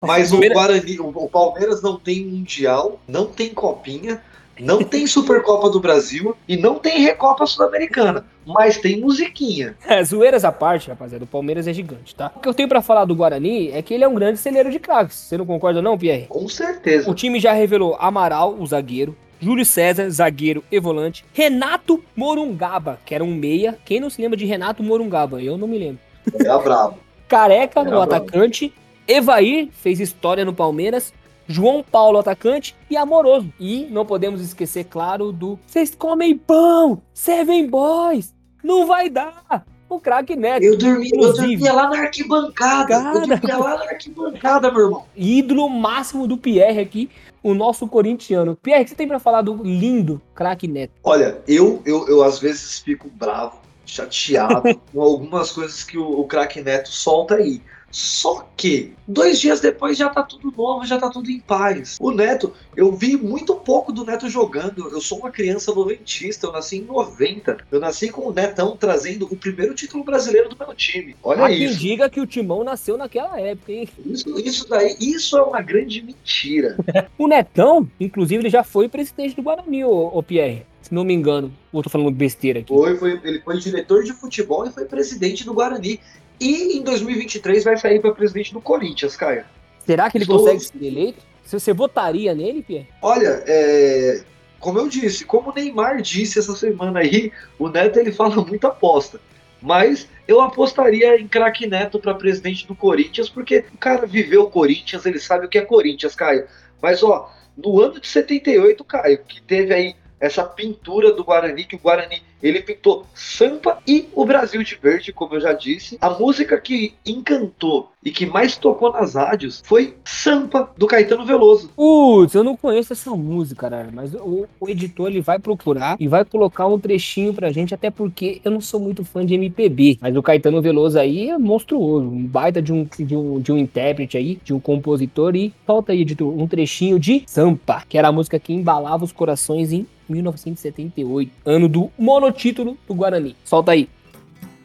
Mas 0.00 0.32
o 0.32 0.38
Guarani, 0.38 1.00
o, 1.00 1.28
Palmeiras 1.28 1.82
não 1.82 1.98
tem 1.98 2.24
mundial, 2.24 3.00
não 3.08 3.26
tem 3.26 3.52
copinha, 3.52 4.22
não 4.60 4.82
tem 4.82 5.06
Supercopa 5.08 5.68
do 5.70 5.80
Brasil 5.80 6.36
e 6.46 6.56
não 6.56 6.76
tem 6.76 7.00
Recopa 7.02 7.44
Sul-Americana, 7.46 8.24
mas 8.46 8.78
tem 8.78 9.00
musiquinha. 9.00 9.76
É, 9.84 10.02
zoeiras 10.04 10.44
à 10.44 10.52
parte, 10.52 10.88
rapaziada, 10.88 11.24
o 11.24 11.28
Palmeiras 11.28 11.66
é 11.66 11.72
gigante, 11.72 12.14
tá? 12.14 12.30
O 12.36 12.40
que 12.40 12.48
eu 12.48 12.54
tenho 12.54 12.68
pra 12.68 12.80
falar 12.80 13.04
do 13.06 13.14
Guarani 13.14 13.72
é 13.72 13.82
que 13.82 13.92
ele 13.92 14.04
é 14.04 14.08
um 14.08 14.14
grande 14.14 14.38
celeiro 14.38 14.70
de 14.70 14.78
craques. 14.78 15.16
Você 15.16 15.36
não 15.36 15.44
concorda 15.44 15.82
não, 15.82 15.98
Pierre? 15.98 16.26
Com 16.28 16.48
certeza. 16.48 17.10
O 17.10 17.14
time 17.14 17.40
já 17.40 17.52
revelou 17.52 17.96
Amaral, 17.98 18.54
o 18.54 18.64
zagueiro, 18.64 19.16
Júlio 19.40 19.64
César, 19.64 20.08
zagueiro 20.10 20.62
e 20.70 20.78
volante, 20.78 21.24
Renato 21.32 22.02
Morungaba, 22.14 23.00
que 23.04 23.14
era 23.16 23.24
um 23.24 23.34
meia. 23.34 23.76
Quem 23.84 23.98
não 23.98 24.10
se 24.10 24.22
lembra 24.22 24.36
de 24.36 24.46
Renato 24.46 24.82
Morungaba? 24.82 25.42
Eu 25.42 25.58
não 25.58 25.66
me 25.66 25.78
lembro. 25.78 26.00
É 26.34 26.48
a 26.48 26.58
brabo. 26.58 26.98
Careca, 27.28 27.80
Era 27.80 27.98
o 27.98 28.00
atacante, 28.00 28.72
Evair 29.08 29.70
fez 29.72 30.00
história 30.00 30.44
no 30.44 30.52
Palmeiras, 30.52 31.14
João 31.46 31.82
Paulo, 31.82 32.18
atacante, 32.18 32.76
e 32.90 32.96
Amoroso. 32.96 33.50
E 33.58 33.86
não 33.90 34.04
podemos 34.04 34.42
esquecer, 34.42 34.84
claro, 34.84 35.32
do 35.32 35.58
Vocês 35.66 35.94
comem 35.94 36.36
pão, 36.36 37.00
Seven 37.14 37.66
Boys, 37.68 38.34
não 38.62 38.86
vai 38.86 39.08
dar. 39.08 39.64
O 39.88 39.98
craque 39.98 40.36
Neto, 40.36 40.62
Eu 40.62 40.76
dormia, 40.76 41.10
eu 41.14 41.32
dormia 41.32 41.72
lá 41.72 41.88
na 41.88 42.00
arquibancada. 42.00 42.92
Eu 42.92 43.02
Cara. 43.02 43.12
dormia 43.20 43.56
lá 43.56 43.78
na 43.78 43.84
arquibancada, 43.84 44.70
meu 44.70 44.82
irmão. 44.84 45.06
ídolo 45.16 45.66
máximo 45.70 46.26
do 46.26 46.36
Pierre 46.36 46.78
aqui, 46.78 47.08
o 47.42 47.54
nosso 47.54 47.88
corintiano. 47.88 48.54
Pierre, 48.56 48.82
o 48.82 48.84
que 48.84 48.90
você 48.90 48.96
tem 48.96 49.08
pra 49.08 49.18
falar 49.18 49.40
do 49.40 49.62
lindo 49.62 50.20
craque 50.34 50.68
Neto? 50.68 50.92
Olha, 51.02 51.38
eu, 51.48 51.80
eu, 51.86 52.06
eu 52.06 52.22
às 52.22 52.38
vezes 52.38 52.80
fico 52.80 53.08
bravo, 53.08 53.58
chateado 53.86 54.62
com 54.92 55.00
algumas 55.00 55.52
coisas 55.52 55.82
que 55.82 55.96
o, 55.96 56.20
o 56.20 56.24
craque 56.26 56.60
Neto 56.60 56.90
solta 56.90 57.36
aí. 57.36 57.62
Só 57.90 58.46
que, 58.56 58.92
dois 59.06 59.40
dias 59.40 59.60
depois 59.60 59.96
já 59.96 60.08
tá 60.10 60.22
tudo 60.22 60.52
novo, 60.56 60.84
já 60.84 60.98
tá 60.98 61.08
tudo 61.08 61.30
em 61.30 61.40
paz. 61.40 61.96
O 62.00 62.10
Neto, 62.10 62.52
eu 62.76 62.92
vi 62.92 63.16
muito 63.16 63.54
pouco 63.54 63.92
do 63.92 64.04
Neto 64.04 64.28
jogando. 64.28 64.88
Eu 64.90 65.00
sou 65.00 65.18
uma 65.18 65.30
criança 65.30 65.74
noventista, 65.74 66.46
eu 66.46 66.52
nasci 66.52 66.78
em 66.78 66.82
90. 66.82 67.58
Eu 67.70 67.80
nasci 67.80 68.10
com 68.10 68.28
o 68.28 68.32
Netão 68.32 68.76
trazendo 68.76 69.26
o 69.30 69.36
primeiro 69.36 69.74
título 69.74 70.04
brasileiro 70.04 70.48
do 70.48 70.56
meu 70.58 70.74
time. 70.74 71.16
Olha 71.22 71.46
Há 71.46 71.48
quem 71.48 71.64
isso. 71.64 71.78
diga 71.78 72.10
que 72.10 72.20
o 72.20 72.26
Timão 72.26 72.62
nasceu 72.62 72.98
naquela 72.98 73.40
época, 73.40 73.72
hein? 73.72 73.88
Isso, 74.04 74.38
isso 74.38 74.68
daí, 74.68 74.96
isso 75.00 75.38
é 75.38 75.42
uma 75.42 75.62
grande 75.62 76.02
mentira. 76.02 76.76
O 77.18 77.26
Netão, 77.26 77.88
inclusive, 77.98 78.42
ele 78.42 78.50
já 78.50 78.62
foi 78.62 78.88
presidente 78.88 79.34
do 79.34 79.42
Guarani, 79.42 79.84
ô, 79.84 80.10
ô 80.12 80.22
Pierre. 80.22 80.64
Se 80.82 80.94
não 80.94 81.04
me 81.04 81.12
engano, 81.12 81.52
ou 81.72 81.82
tô 81.82 81.90
falando 81.90 82.10
besteira 82.12 82.60
aqui. 82.60 82.68
Foi, 82.68 82.96
foi, 82.96 83.20
ele 83.24 83.40
foi 83.40 83.58
diretor 83.58 84.04
de 84.04 84.12
futebol 84.12 84.66
e 84.66 84.70
foi 84.70 84.84
presidente 84.84 85.44
do 85.44 85.52
Guarani. 85.52 86.00
E 86.40 86.78
em 86.78 86.82
2023 86.82 87.64
vai 87.64 87.76
sair 87.76 88.00
para 88.00 88.12
presidente 88.12 88.52
do 88.52 88.60
Corinthians, 88.60 89.16
Caio. 89.16 89.44
Será 89.84 90.10
que 90.10 90.18
ele 90.18 90.24
Estou- 90.24 90.38
consegue 90.38 90.60
ser 90.60 90.84
eleito? 90.84 91.22
Você, 91.44 91.72
votaria 91.72 92.34
nele, 92.34 92.62
Pierre? 92.62 92.88
Olha, 93.00 93.42
é, 93.46 94.20
como 94.60 94.78
eu 94.78 94.86
disse, 94.88 95.24
como 95.24 95.50
o 95.50 95.54
Neymar 95.54 96.02
disse 96.02 96.38
essa 96.38 96.54
semana 96.54 97.00
aí, 97.00 97.32
o 97.58 97.68
Neto 97.70 97.98
ele 97.98 98.12
fala 98.12 98.36
muita 98.44 98.68
aposta. 98.68 99.18
Mas 99.60 100.06
eu 100.28 100.40
apostaria 100.40 101.18
em 101.18 101.26
craque 101.26 101.66
Neto 101.66 101.98
para 101.98 102.14
presidente 102.14 102.66
do 102.66 102.74
Corinthians, 102.76 103.28
porque 103.28 103.64
o 103.74 103.78
cara 103.78 104.06
viveu 104.06 104.42
o 104.42 104.50
Corinthians, 104.50 105.04
ele 105.06 105.18
sabe 105.18 105.46
o 105.46 105.48
que 105.48 105.58
é 105.58 105.62
Corinthians, 105.62 106.14
Caio. 106.14 106.46
Mas 106.80 107.02
ó, 107.02 107.32
no 107.56 107.80
ano 107.80 107.98
de 107.98 108.06
78, 108.06 108.84
Caio, 108.84 109.18
que 109.26 109.40
teve 109.42 109.74
aí 109.74 109.96
essa 110.20 110.44
pintura 110.44 111.12
do 111.12 111.24
Guarani, 111.24 111.64
que 111.64 111.74
o 111.76 111.78
Guarani 111.78 112.22
ele 112.42 112.62
pintou 112.62 113.04
Sampa 113.14 113.78
e 113.86 114.08
o 114.14 114.24
Brasil 114.24 114.62
de 114.62 114.76
Verde, 114.76 115.12
como 115.12 115.34
eu 115.34 115.40
já 115.40 115.52
disse. 115.52 115.98
A 116.00 116.10
música 116.10 116.58
que 116.60 116.94
encantou 117.04 117.90
e 118.04 118.10
que 118.10 118.26
mais 118.26 118.56
tocou 118.56 118.92
nas 118.92 119.14
rádios 119.14 119.62
foi 119.64 119.96
Sampa, 120.04 120.70
do 120.76 120.86
Caetano 120.86 121.26
Veloso. 121.26 121.70
Putz, 121.74 122.34
eu 122.34 122.44
não 122.44 122.56
conheço 122.56 122.92
essa 122.92 123.10
música, 123.10 123.68
cara, 123.68 123.88
mas 123.92 124.14
o, 124.14 124.46
o 124.60 124.68
editor 124.68 125.08
ele 125.08 125.20
vai 125.20 125.38
procurar 125.38 125.96
e 125.98 126.06
vai 126.06 126.24
colocar 126.24 126.66
um 126.66 126.78
trechinho 126.78 127.34
pra 127.34 127.50
gente, 127.50 127.74
até 127.74 127.90
porque 127.90 128.40
eu 128.44 128.50
não 128.50 128.60
sou 128.60 128.78
muito 128.78 129.04
fã 129.04 129.24
de 129.26 129.34
MPB, 129.34 129.98
mas 130.00 130.16
o 130.16 130.22
Caetano 130.22 130.62
Veloso 130.62 130.98
aí 130.98 131.30
é 131.30 131.38
monstruoso, 131.38 132.06
um 132.06 132.24
baita 132.24 132.62
de 132.62 132.72
um, 132.72 132.86
de 132.98 133.16
um, 133.16 133.40
de 133.40 133.52
um 133.52 133.58
intérprete 133.58 134.16
aí, 134.16 134.38
de 134.44 134.54
um 134.54 134.60
compositor, 134.60 135.34
e 135.34 135.52
falta 135.66 135.92
aí, 135.92 136.02
editor, 136.02 136.32
um 136.32 136.46
trechinho 136.46 136.98
de 136.98 137.24
Sampa, 137.26 137.82
que 137.88 137.98
era 137.98 138.08
a 138.08 138.12
música 138.12 138.38
que 138.38 138.52
embalava 138.52 139.04
os 139.04 139.12
corações 139.12 139.72
em 139.72 139.86
1978, 140.08 141.32
ano 141.44 141.68
do 141.68 141.90
monotítulo 141.98 142.76
do 142.86 142.94
Guarani. 142.94 143.36
Solta 143.44 143.72
aí. 143.72 143.88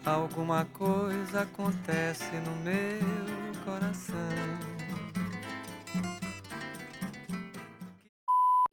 Alguma 0.05 0.65
coisa 0.65 1.41
acontece 1.41 2.25
no 2.45 2.63
meu 2.63 3.63
coração. 3.63 4.72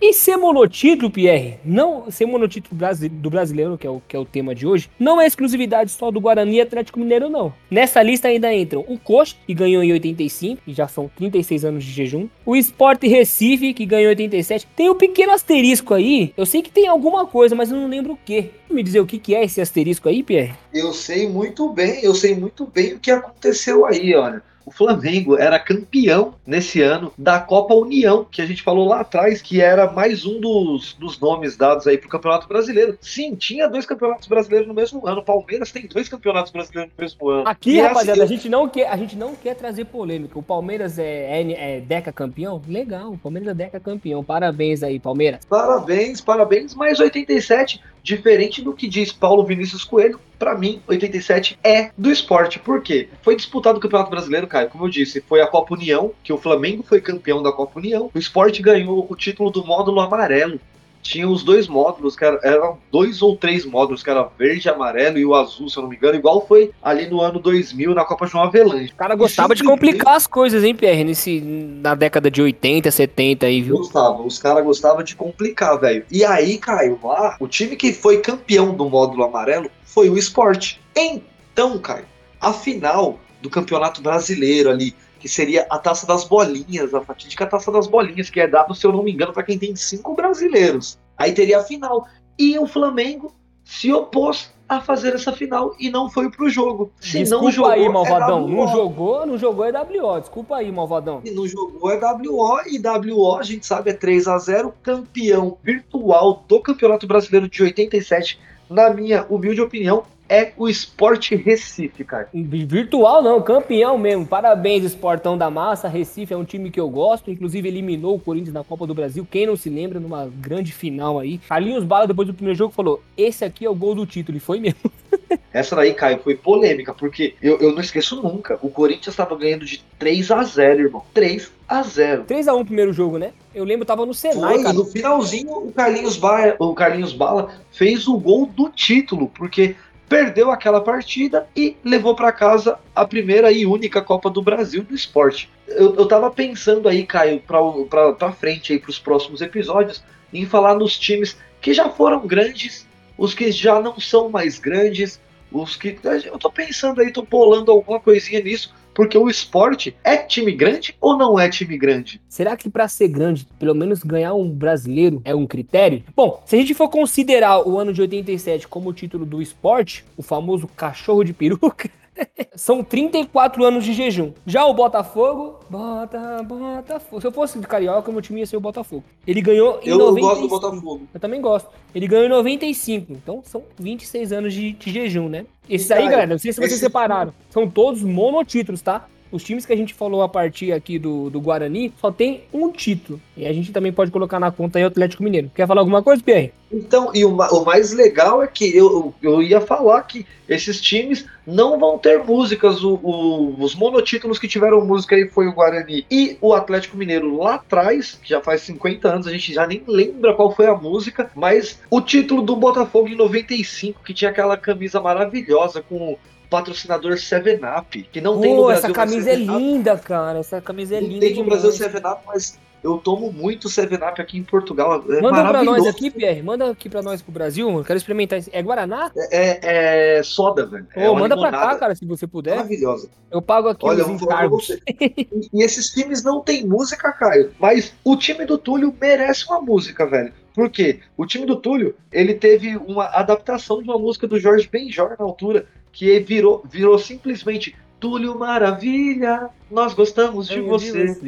E 0.02 0.14
ser 0.14 0.38
monotítulo, 0.38 1.10
Pierre, 1.10 1.58
não 1.62 2.10
ser 2.10 2.24
monotítulo 2.24 2.74
do 3.10 3.28
brasileiro, 3.28 3.76
que 3.76 3.86
é, 3.86 3.90
o, 3.90 4.00
que 4.08 4.16
é 4.16 4.18
o 4.18 4.24
tema 4.24 4.54
de 4.54 4.66
hoje, 4.66 4.88
não 4.98 5.20
é 5.20 5.26
exclusividade 5.26 5.90
só 5.90 6.10
do 6.10 6.18
Guarani 6.18 6.56
e 6.56 6.60
Atlético 6.62 6.98
Mineiro, 6.98 7.28
não. 7.28 7.52
Nessa 7.70 8.02
lista 8.02 8.28
ainda 8.28 8.50
entram 8.54 8.82
o 8.88 8.98
Coxa, 8.98 9.36
que 9.46 9.52
ganhou 9.52 9.82
em 9.82 9.92
85, 9.92 10.62
e 10.66 10.72
já 10.72 10.88
são 10.88 11.10
36 11.16 11.66
anos 11.66 11.84
de 11.84 11.90
jejum. 11.90 12.28
O 12.46 12.56
Sport 12.56 13.02
Recife, 13.02 13.74
que 13.74 13.84
ganhou 13.84 14.06
em 14.06 14.14
87. 14.14 14.66
Tem 14.74 14.88
um 14.88 14.94
pequeno 14.94 15.32
asterisco 15.32 15.92
aí, 15.92 16.32
eu 16.34 16.46
sei 16.46 16.62
que 16.62 16.72
tem 16.72 16.88
alguma 16.88 17.26
coisa, 17.26 17.54
mas 17.54 17.70
eu 17.70 17.76
não 17.76 17.86
lembro 17.86 18.14
o 18.14 18.16
que. 18.16 18.52
Me 18.70 18.82
dizer 18.82 19.00
o 19.00 19.06
que, 19.06 19.18
que 19.18 19.34
é 19.34 19.44
esse 19.44 19.60
asterisco 19.60 20.08
aí, 20.08 20.22
Pierre? 20.22 20.54
Eu 20.72 20.94
sei 20.94 21.28
muito 21.28 21.70
bem, 21.74 22.02
eu 22.02 22.14
sei 22.14 22.34
muito 22.34 22.66
bem 22.66 22.94
o 22.94 22.98
que 22.98 23.10
aconteceu 23.10 23.84
aí, 23.84 24.14
olha. 24.14 24.42
O 24.64 24.70
Flamengo 24.70 25.37
era 25.37 25.59
campeão 25.59 26.35
nesse 26.46 26.83
ano 26.83 27.12
da 27.16 27.40
Copa 27.40 27.75
União, 27.75 28.27
que 28.31 28.42
a 28.42 28.46
gente 28.46 28.62
falou 28.62 28.87
lá 28.87 29.01
atrás, 29.01 29.40
que 29.40 29.61
era 29.61 29.90
mais 29.90 30.25
um 30.25 30.40
dos, 30.40 30.94
dos 30.94 31.18
nomes 31.18 31.57
dados 31.57 31.87
aí 31.87 31.99
pro 31.99 32.09
Campeonato 32.09 32.46
Brasileiro. 32.46 32.96
Sim, 33.01 33.35
tinha 33.35 33.68
dois 33.68 33.87
campeonatos 33.87 34.29
brasileiros 34.29 34.68
no 34.68 34.75
mesmo 34.75 35.07
ano. 35.07 35.20
O 35.20 35.25
Palmeiras 35.25 35.73
tem 35.73 35.87
dois 35.87 36.09
campeonatos 36.09 36.53
brasileiros 36.53 36.92
no 36.96 37.03
mesmo 37.03 37.29
ano. 37.29 37.49
Aqui, 37.49 37.77
E 37.77 37.81
rapaziada, 37.81 38.20
a 38.20 38.25
assim, 38.25 38.35
gente, 38.35 38.49
não 38.49 38.68
quer, 38.68 38.88
a 38.88 38.96
gente 38.96 39.16
não 39.16 39.35
quer 39.35 39.55
trazer 39.55 39.87
polêmica. 39.87 40.38
O 40.38 40.42
Palmeiras 40.42 40.99
é, 40.99 41.42
é, 41.42 41.77
é 41.77 41.81
Deca 41.81 42.12
campeão? 42.12 42.61
Legal, 42.68 43.12
o 43.12 43.18
Palmeiras 43.18 43.51
é 43.51 43.55
Deca 43.55 43.81
campeão. 43.81 44.23
Parabéns 44.23 44.83
aí, 44.83 44.99
Palmeiras. 44.99 45.44
Parabéns, 45.46 46.20
parabéns, 46.20 46.75
mas 46.75 47.01
87, 47.01 47.81
diferente 48.02 48.62
do 48.62 48.72
que 48.72 48.88
diz 48.88 49.12
Paulo 49.12 49.44
Vinícius 49.44 49.84
Coelho, 49.84 50.20
pra 50.38 50.56
mim, 50.56 50.80
87 50.86 51.58
é 51.62 51.90
do 51.96 52.10
esporte. 52.10 52.58
Por 52.58 52.82
quê? 52.82 53.08
Foi 53.22 53.36
disputado 53.36 53.78
o 53.78 53.80
Campeonato 53.80 54.10
Brasileiro, 54.10 54.46
Caio, 54.46 54.70
como 54.70 54.86
eu 54.86 54.88
disse, 54.88 55.20
foi 55.20 55.40
a 55.40 55.46
Copa 55.46 55.74
União, 55.74 56.12
que 56.24 56.32
o 56.32 56.38
Flamengo 56.38 56.82
foi 56.82 57.00
campeão 57.00 57.42
da 57.42 57.52
Copa 57.52 57.78
União. 57.78 58.10
O 58.14 58.18
esporte 58.18 58.62
ganhou 58.62 59.06
o 59.08 59.16
título 59.16 59.50
do 59.50 59.64
módulo 59.64 60.00
amarelo. 60.00 60.58
Tinha 61.02 61.28
os 61.28 61.42
dois 61.42 61.66
módulos, 61.66 62.14
que 62.14 62.24
era- 62.24 62.38
eram 62.42 62.78
dois 62.92 63.22
ou 63.22 63.34
três 63.36 63.64
módulos, 63.64 64.02
que 64.02 64.10
era 64.10 64.28
verde, 64.38 64.68
amarelo 64.68 65.18
e 65.18 65.24
o 65.24 65.34
azul, 65.34 65.68
se 65.68 65.76
eu 65.76 65.82
não 65.82 65.88
me 65.90 65.96
engano, 65.96 66.14
igual 66.16 66.46
foi 66.46 66.70
ali 66.82 67.06
no 67.08 67.20
ano 67.20 67.38
2000 67.40 67.94
na 67.94 68.04
Copa 68.04 68.26
João 68.26 68.44
Avelange. 68.44 68.92
O 68.92 68.96
cara 68.96 69.14
gostava 69.14 69.54
de 69.54 69.64
complicar 69.64 70.14
as 70.14 70.26
coisas, 70.26 70.62
hein, 70.62 70.74
Pierre? 70.74 71.02
Nesse, 71.04 71.40
na 71.40 71.94
década 71.94 72.30
de 72.30 72.42
80, 72.42 72.90
70 72.90 73.46
aí, 73.46 73.62
viu? 73.62 73.78
Gostava, 73.78 74.22
os 74.22 74.38
caras 74.38 74.62
gostavam 74.64 75.02
de 75.02 75.16
complicar, 75.16 75.78
velho. 75.80 76.04
E 76.10 76.24
aí, 76.24 76.58
Caio, 76.58 76.98
lá, 77.02 77.36
o 77.40 77.48
time 77.48 77.76
que 77.76 77.92
foi 77.92 78.18
campeão 78.18 78.74
do 78.74 78.88
módulo 78.88 79.24
amarelo 79.24 79.70
foi 79.84 80.10
o 80.10 80.18
esporte. 80.18 80.80
Então, 80.94 81.78
Caio, 81.78 82.04
a 82.40 82.52
final 82.52 83.18
do 83.40 83.48
Campeonato 83.48 84.02
Brasileiro 84.02 84.68
ali, 84.70 84.94
que 85.20 85.28
seria 85.28 85.66
a 85.70 85.78
taça 85.78 86.06
das 86.06 86.24
bolinhas, 86.24 86.94
a 86.94 87.00
fatídica 87.02 87.46
taça 87.46 87.70
das 87.70 87.87
bolinhas, 87.87 88.30
que 88.30 88.40
é 88.40 88.48
dado, 88.48 88.74
se 88.74 88.87
eu 88.87 88.92
não 88.92 89.02
me 89.02 89.12
engano, 89.12 89.33
para 89.33 89.42
quem 89.42 89.59
tem 89.59 89.76
cinco 89.76 90.14
brasileiros. 90.14 90.98
Aí 91.16 91.33
teria 91.33 91.61
a 91.61 91.62
final. 91.62 92.06
E 92.38 92.59
o 92.59 92.66
Flamengo 92.66 93.33
se 93.62 93.92
opôs 93.92 94.50
a 94.66 94.80
fazer 94.80 95.14
essa 95.14 95.33
final 95.33 95.74
e 95.78 95.90
não 95.90 96.09
foi 96.09 96.30
pro 96.30 96.48
jogo. 96.48 96.90
Se 97.00 97.18
Desculpa 97.18 97.44
não 97.44 97.50
jogou, 97.50 97.70
aí, 97.70 97.85
é 97.85 97.88
malvadão. 97.88 98.44
WO. 98.44 98.48
não 98.48 98.68
jogou, 98.68 99.26
não 99.26 99.38
jogou 99.38 99.64
é 99.64 99.72
WO. 99.72 100.20
Desculpa 100.20 100.56
aí, 100.56 100.72
malvadão. 100.72 101.20
E 101.24 101.30
não 101.30 101.46
jogou 101.46 101.90
é 101.90 101.98
WO, 101.98 102.61
e 102.66 102.80
WO 103.12 103.37
a 103.37 103.42
gente 103.42 103.66
sabe 103.66 103.90
é 103.90 103.92
3 103.92 104.26
a 104.28 104.38
0 104.38 104.72
campeão 104.83 105.59
virtual 105.62 106.44
do 106.48 106.61
Campeonato 106.61 107.06
Brasileiro 107.06 107.48
de 107.48 107.62
87 107.62 108.38
na 108.70 108.90
minha 108.90 109.26
humilde 109.28 109.61
opinião, 109.61 110.04
é 110.30 110.52
o 110.56 110.68
Sport 110.68 111.32
Recife, 111.32 112.04
cara. 112.04 112.28
Virtual 112.32 113.20
não, 113.20 113.42
campeão 113.42 113.98
mesmo. 113.98 114.24
Parabéns, 114.24 114.84
Esportão 114.84 115.36
da 115.36 115.50
Massa. 115.50 115.88
Recife 115.88 116.32
é 116.32 116.36
um 116.36 116.44
time 116.44 116.70
que 116.70 116.78
eu 116.78 116.88
gosto. 116.88 117.32
Inclusive, 117.32 117.66
eliminou 117.66 118.14
o 118.14 118.20
Corinthians 118.20 118.54
na 118.54 118.62
Copa 118.62 118.86
do 118.86 118.94
Brasil. 118.94 119.26
Quem 119.28 119.46
não 119.46 119.56
se 119.56 119.68
lembra, 119.68 119.98
numa 119.98 120.30
grande 120.40 120.72
final 120.72 121.18
aí. 121.18 121.38
Carlinhos 121.48 121.82
Bala, 121.82 122.06
depois 122.06 122.28
do 122.28 122.34
primeiro 122.34 122.56
jogo, 122.56 122.72
falou: 122.72 123.02
Esse 123.16 123.44
aqui 123.44 123.64
é 123.66 123.70
o 123.70 123.74
gol 123.74 123.96
do 123.96 124.06
título. 124.06 124.38
E 124.38 124.40
foi 124.40 124.60
mesmo. 124.60 124.78
Essa 125.52 125.74
daí, 125.74 125.92
Caio, 125.94 126.20
foi 126.22 126.36
polêmica, 126.36 126.94
porque 126.94 127.34
eu, 127.42 127.58
eu 127.58 127.72
não 127.72 127.80
esqueço 127.80 128.22
nunca. 128.22 128.56
O 128.62 128.70
Corinthians 128.70 129.08
estava 129.08 129.34
ganhando 129.34 129.64
de 129.64 129.82
3 129.98 130.30
a 130.30 130.44
0 130.44 130.80
irmão. 130.82 131.02
3 131.12 131.50
a 131.68 131.82
0 131.82 132.24
3x1 132.24 132.64
primeiro 132.64 132.92
jogo, 132.92 133.18
né? 133.18 133.32
Eu 133.52 133.64
lembro, 133.64 133.84
tava 133.84 134.06
no 134.06 134.14
Senai, 134.14 134.54
Foi, 134.54 134.62
cara. 134.62 134.74
no 134.74 134.84
finalzinho, 134.84 135.50
o 135.50 135.72
Carlinhos, 135.72 136.16
Bala, 136.16 136.54
o 136.58 136.72
Carlinhos 136.72 137.12
Bala 137.12 137.52
fez 137.72 138.06
o 138.06 138.16
gol 138.16 138.46
do 138.46 138.68
título, 138.68 139.28
porque 139.28 139.74
perdeu 140.11 140.51
aquela 140.51 140.81
partida 140.81 141.49
e 141.55 141.77
levou 141.85 142.16
para 142.16 142.33
casa 142.33 142.77
a 142.92 143.07
primeira 143.07 143.53
e 143.53 143.64
única 143.64 144.03
Copa 144.03 144.29
do 144.29 144.42
Brasil 144.42 144.83
do 144.83 144.92
esporte. 144.92 145.49
Eu, 145.68 145.94
eu 145.94 146.05
tava 146.05 146.29
pensando 146.33 146.88
aí, 146.88 147.07
Caio, 147.07 147.40
para 147.40 148.33
frente 148.33 148.73
aí, 148.73 148.81
para 148.81 148.90
os 148.90 148.99
próximos 148.99 149.40
episódios, 149.40 150.03
em 150.35 150.44
falar 150.44 150.75
nos 150.75 150.99
times 150.99 151.38
que 151.61 151.73
já 151.73 151.88
foram 151.88 152.27
grandes, 152.27 152.88
os 153.16 153.35
que 153.35 153.53
já 153.53 153.81
não 153.81 154.01
são 154.01 154.29
mais 154.29 154.59
grandes, 154.59 155.20
os 155.53 155.77
que. 155.77 155.96
Eu 156.25 156.38
tô 156.40 156.51
pensando 156.51 157.01
aí, 157.01 157.12
tô 157.12 157.23
bolando 157.23 157.70
alguma 157.70 158.01
coisinha 158.01 158.40
nisso, 158.40 158.75
porque 158.94 159.16
o 159.16 159.29
esporte 159.29 159.96
é 160.05 160.16
time 160.16 160.53
grande 160.53 160.96
ou 161.00 161.16
não 161.16 161.38
é 161.38 161.48
time 161.48 161.76
grande? 161.79 162.20
Será 162.29 162.57
que 162.57 162.68
pra 162.68 162.88
ser 162.88 163.09
grande, 163.09 163.46
pelo 163.59 163.74
menos 163.74 164.03
ganhar 164.03 164.35
um 164.35 164.50
brasileiro 164.50 165.20
é 165.24 165.35
um 165.35 165.46
critério? 165.46 166.03
Bom, 166.14 166.42
se 166.44 166.57
a 166.57 166.59
gente 166.59 166.74
for 166.74 166.88
considerar 166.88 167.66
o 167.66 167.79
ano 167.79 167.92
de 167.92 168.00
87 168.00 168.68
como 168.68 168.90
o 168.90 168.92
título 168.92 169.24
do 169.24 169.40
esporte, 169.40 170.05
o 170.16 170.22
famoso 170.22 170.68
cachorro 170.68 171.24
de 171.24 171.33
peruca, 171.33 171.90
são 172.55 172.83
34 172.83 173.64
anos 173.64 173.85
de 173.85 173.92
jejum. 173.92 174.33
Já 174.46 174.64
o 174.66 174.74
Botafogo, 174.74 175.60
bota, 175.70 176.42
Botafogo. 176.42 177.20
Se 177.20 177.26
eu 177.26 177.33
fosse 177.33 177.59
de 177.59 177.66
carioca, 177.66 178.11
meu 178.11 178.20
time 178.20 178.40
ia 178.40 178.46
ser 178.46 178.56
o 178.56 178.61
Botafogo. 178.61 179.04
Ele 179.26 179.40
ganhou 179.40 179.80
em 179.83 179.88
Eu 179.88 179.98
95. 179.98 180.20
gosto 180.28 180.40
do 180.42 180.48
Botafogo. 180.48 181.06
Eu 181.14 181.20
também 181.20 181.40
gosto. 181.40 181.68
Ele 181.94 182.06
ganhou 182.06 182.26
em 182.26 182.28
95, 182.28 183.12
então 183.12 183.40
são 183.44 183.62
26 183.78 184.33
anos 184.33 184.52
de, 184.52 184.72
de 184.72 184.90
jejum, 184.92 185.28
né? 185.28 185.46
Esses 185.68 185.90
aí, 185.90 186.04
galera, 186.09 186.26
não 186.26 186.38
sei 186.38 186.52
se 186.52 186.59
vocês 186.59 186.72
esse- 186.72 186.80
separaram, 186.80 187.33
são 187.48 187.68
todos 187.70 188.02
monotítulos, 188.02 188.83
tá? 188.83 189.06
Os 189.32 189.44
times 189.44 189.64
que 189.64 189.72
a 189.72 189.76
gente 189.76 189.94
falou 189.94 190.22
a 190.22 190.28
partir 190.28 190.72
aqui 190.72 190.98
do, 190.98 191.30
do 191.30 191.40
Guarani 191.40 191.92
só 192.00 192.10
tem 192.10 192.42
um 192.52 192.70
título. 192.70 193.20
E 193.36 193.46
a 193.46 193.52
gente 193.52 193.70
também 193.72 193.92
pode 193.92 194.10
colocar 194.10 194.40
na 194.40 194.50
conta 194.50 194.78
aí 194.78 194.84
o 194.84 194.88
Atlético 194.88 195.22
Mineiro. 195.22 195.50
Quer 195.54 195.66
falar 195.66 195.80
alguma 195.80 196.02
coisa, 196.02 196.22
Pierre? 196.22 196.52
Então, 196.72 197.10
e 197.14 197.24
o, 197.24 197.36
o 197.36 197.64
mais 197.64 197.92
legal 197.92 198.42
é 198.42 198.46
que 198.46 198.76
eu, 198.76 199.14
eu 199.22 199.42
ia 199.42 199.60
falar 199.60 200.02
que 200.02 200.24
esses 200.48 200.80
times 200.80 201.26
não 201.46 201.78
vão 201.78 201.96
ter 201.98 202.22
músicas. 202.24 202.82
O, 202.82 202.94
o- 203.02 203.56
os 203.62 203.74
monotítulos 203.74 204.38
que 204.38 204.48
tiveram 204.48 204.84
música 204.84 205.14
aí 205.16 205.28
foi 205.28 205.46
o 205.46 205.52
Guarani 205.52 206.04
e 206.10 206.36
o 206.40 206.52
Atlético 206.52 206.96
Mineiro 206.96 207.36
lá 207.38 207.54
atrás, 207.54 208.18
que 208.22 208.28
já 208.30 208.40
faz 208.40 208.62
50 208.62 209.08
anos, 209.08 209.26
a 209.26 209.32
gente 209.32 209.52
já 209.52 209.66
nem 209.66 209.82
lembra 209.86 210.34
qual 210.34 210.54
foi 210.54 210.66
a 210.66 210.74
música, 210.74 211.30
mas 211.34 211.80
o 211.90 212.00
título 212.00 212.42
do 212.42 212.56
Botafogo 212.56 213.08
em 213.08 213.16
95, 213.16 214.02
que 214.04 214.14
tinha 214.14 214.30
aquela 214.30 214.56
camisa 214.56 215.00
maravilhosa 215.00 215.82
com 215.82 216.16
patrocinador 216.50 217.12
7up, 217.12 218.06
que 218.12 218.20
não 218.20 218.40
tem 218.40 218.50
no 218.54 218.62
Pô, 218.62 218.66
Brasil. 218.66 218.84
essa 218.86 218.92
camisa 218.94 219.30
é 219.30 219.36
7up 219.36 219.58
linda, 219.58 219.96
cara. 219.98 220.38
Essa 220.40 220.60
camisa 220.60 220.96
é 220.96 221.00
Não 221.00 221.08
linda 221.08 221.20
tem 221.20 221.36
no 221.36 221.44
demais. 221.44 221.62
Brasil 221.62 221.88
7up, 221.88 222.18
mas 222.26 222.58
eu 222.82 222.96
tomo 222.98 223.30
muito 223.30 223.68
7up 223.68 224.20
aqui 224.20 224.38
em 224.38 224.42
Portugal. 224.42 225.04
É 225.10 225.20
Manda 225.20 225.48
pra 225.48 225.62
nós 225.62 225.86
aqui, 225.86 226.10
Pierre. 226.10 226.42
Manda 226.42 226.70
aqui 226.70 226.88
pra 226.88 227.02
nós 227.02 227.20
pro 227.22 227.30
Brasil. 227.30 227.70
Eu 227.70 227.84
quero 227.84 227.98
experimentar. 227.98 228.40
É 228.52 228.62
Guaraná? 228.62 229.10
É, 229.30 230.16
é 230.18 230.22
soda, 230.22 230.66
velho. 230.66 230.86
Pô, 230.92 231.00
é 231.00 231.12
manda 231.14 231.36
pra 231.36 231.50
cá, 231.50 231.58
limonada 231.58 231.78
cara, 231.78 231.94
se 231.94 232.04
você 232.06 232.26
puder. 232.26 232.56
Maravilhosa. 232.56 233.08
Eu 233.30 233.40
pago 233.40 233.68
aqui 233.68 233.86
Olha, 233.86 234.00
eu 234.00 234.10
os 234.10 234.22
encargos. 234.22 234.66
você. 234.66 234.80
E, 234.98 235.28
e 235.52 235.62
esses 235.62 235.90
times 235.90 236.22
não 236.24 236.40
tem 236.40 236.66
música, 236.66 237.12
Caio. 237.12 237.52
Mas 237.60 237.92
o 238.02 238.16
time 238.16 238.44
do 238.44 238.58
Túlio 238.58 238.94
merece 239.00 239.44
uma 239.46 239.60
música, 239.60 240.06
velho. 240.06 240.32
Por 240.54 240.70
quê? 240.70 241.00
O 241.16 241.26
time 241.26 241.46
do 241.46 241.56
Túlio, 241.56 241.96
ele 242.12 242.34
teve 242.34 242.76
uma 242.76 243.06
adaptação 243.06 243.82
de 243.82 243.88
uma 243.88 243.98
música 243.98 244.26
do 244.26 244.38
Jorge 244.38 244.68
Benjor 244.68 245.16
na 245.18 245.24
altura, 245.24 245.66
que 245.92 246.18
virou, 246.20 246.64
virou 246.68 246.98
simplesmente 246.98 247.76
Túlio 248.00 248.36
Maravilha, 248.38 249.50
nós 249.70 249.92
gostamos 249.92 250.48
de 250.48 250.60
você. 250.62 251.14
Túlio 251.14 251.20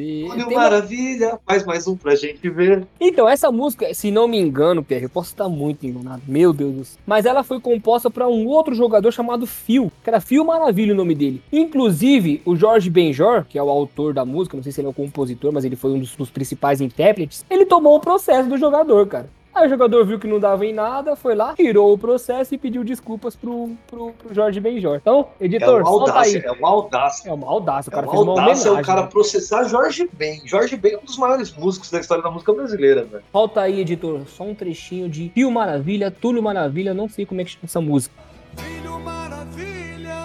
Tem 0.48 0.56
uma- 0.56 0.62
Maravilha, 0.62 1.38
faz 1.46 1.64
mais 1.66 1.86
um 1.86 1.94
pra 1.94 2.14
gente 2.14 2.48
ver. 2.48 2.86
Então, 2.98 3.28
essa 3.28 3.52
música, 3.52 3.92
se 3.92 4.10
não 4.10 4.26
me 4.26 4.38
engano, 4.38 4.82
Pierre, 4.82 5.04
eu 5.04 5.10
posso 5.10 5.30
estar 5.32 5.48
muito 5.50 5.86
enganado, 5.86 6.22
meu 6.26 6.52
Deus 6.52 6.74
do 6.74 6.84
céu. 6.84 6.98
Mas 7.06 7.26
ela 7.26 7.44
foi 7.44 7.60
composta 7.60 8.10
para 8.10 8.26
um 8.26 8.46
outro 8.46 8.74
jogador 8.74 9.12
chamado 9.12 9.46
Phil, 9.46 9.92
que 10.02 10.08
era 10.08 10.18
Phil 10.20 10.44
Maravilha 10.44 10.94
o 10.94 10.96
nome 10.96 11.14
dele. 11.14 11.42
Inclusive, 11.52 12.40
o 12.46 12.56
Jorge 12.56 12.88
Benjor, 12.88 13.44
que 13.46 13.58
é 13.58 13.62
o 13.62 13.68
autor 13.68 14.14
da 14.14 14.24
música, 14.24 14.56
não 14.56 14.62
sei 14.64 14.72
se 14.72 14.80
ele 14.80 14.86
é 14.88 14.90
o 14.90 14.94
compositor, 14.94 15.52
mas 15.52 15.64
ele 15.66 15.76
foi 15.76 15.92
um 15.92 15.98
dos, 16.00 16.16
dos 16.16 16.30
principais 16.30 16.80
intérpretes, 16.80 17.44
ele 17.50 17.66
tomou 17.66 17.96
o 17.96 18.00
processo 18.00 18.48
do 18.48 18.56
jogador, 18.56 19.06
cara. 19.06 19.28
Aí 19.54 19.66
o 19.66 19.68
jogador 19.68 20.04
viu 20.06 20.18
que 20.18 20.26
não 20.26 20.40
dava 20.40 20.64
em 20.64 20.72
nada, 20.72 21.14
foi 21.14 21.34
lá, 21.34 21.54
tirou 21.54 21.92
o 21.92 21.98
processo 21.98 22.54
e 22.54 22.58
pediu 22.58 22.82
desculpas 22.82 23.36
pro, 23.36 23.70
pro, 23.86 24.12
pro 24.12 24.34
Jorge 24.34 24.58
Benjor. 24.60 24.96
Então, 24.96 25.28
É 25.38 25.44
editor, 25.44 25.80
uma 25.82 25.84
solta 25.90 26.10
audácia, 26.12 26.40
aí. 26.40 26.46
é 26.46 26.52
uma 26.52 26.68
audácia. 26.68 27.28
É 27.28 27.32
uma 27.34 27.46
audácia, 27.48 27.90
o 27.90 27.92
É 27.92 27.94
cara 27.94 28.06
uma 28.06 28.12
fez 28.12 28.22
uma 28.22 28.30
audácia 28.32 28.50
é 28.50 28.70
homenagem. 28.70 28.82
o 28.82 28.86
cara 28.86 29.02
né? 29.02 29.08
processar 29.08 29.64
Jorge 29.64 30.08
Ben. 30.12 30.40
Jorge 30.46 30.76
Ben 30.76 30.94
é 30.94 30.98
um 30.98 31.04
dos 31.04 31.18
maiores 31.18 31.52
músicos 31.54 31.90
da 31.90 32.00
história 32.00 32.22
da 32.24 32.30
música 32.30 32.52
brasileira, 32.52 33.04
velho. 33.04 33.22
Falta 33.30 33.60
aí, 33.60 33.80
editor, 33.80 34.22
só 34.26 34.44
um 34.44 34.54
trechinho 34.54 35.06
de 35.08 35.30
Rio 35.36 35.50
Maravilha, 35.50 36.10
Túlio 36.10 36.42
Maravilha, 36.42 36.94
não 36.94 37.08
sei 37.08 37.26
como 37.26 37.40
é 37.42 37.44
que 37.44 37.50
chama 37.50 37.64
essa 37.64 37.80
música. 37.80 38.14
Filho 38.56 38.98
maravilha, 39.00 40.16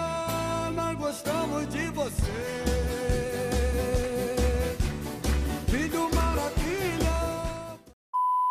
nós 0.74 0.98
gostamos 0.98 1.68
de 1.68 1.86
você. 1.90 2.47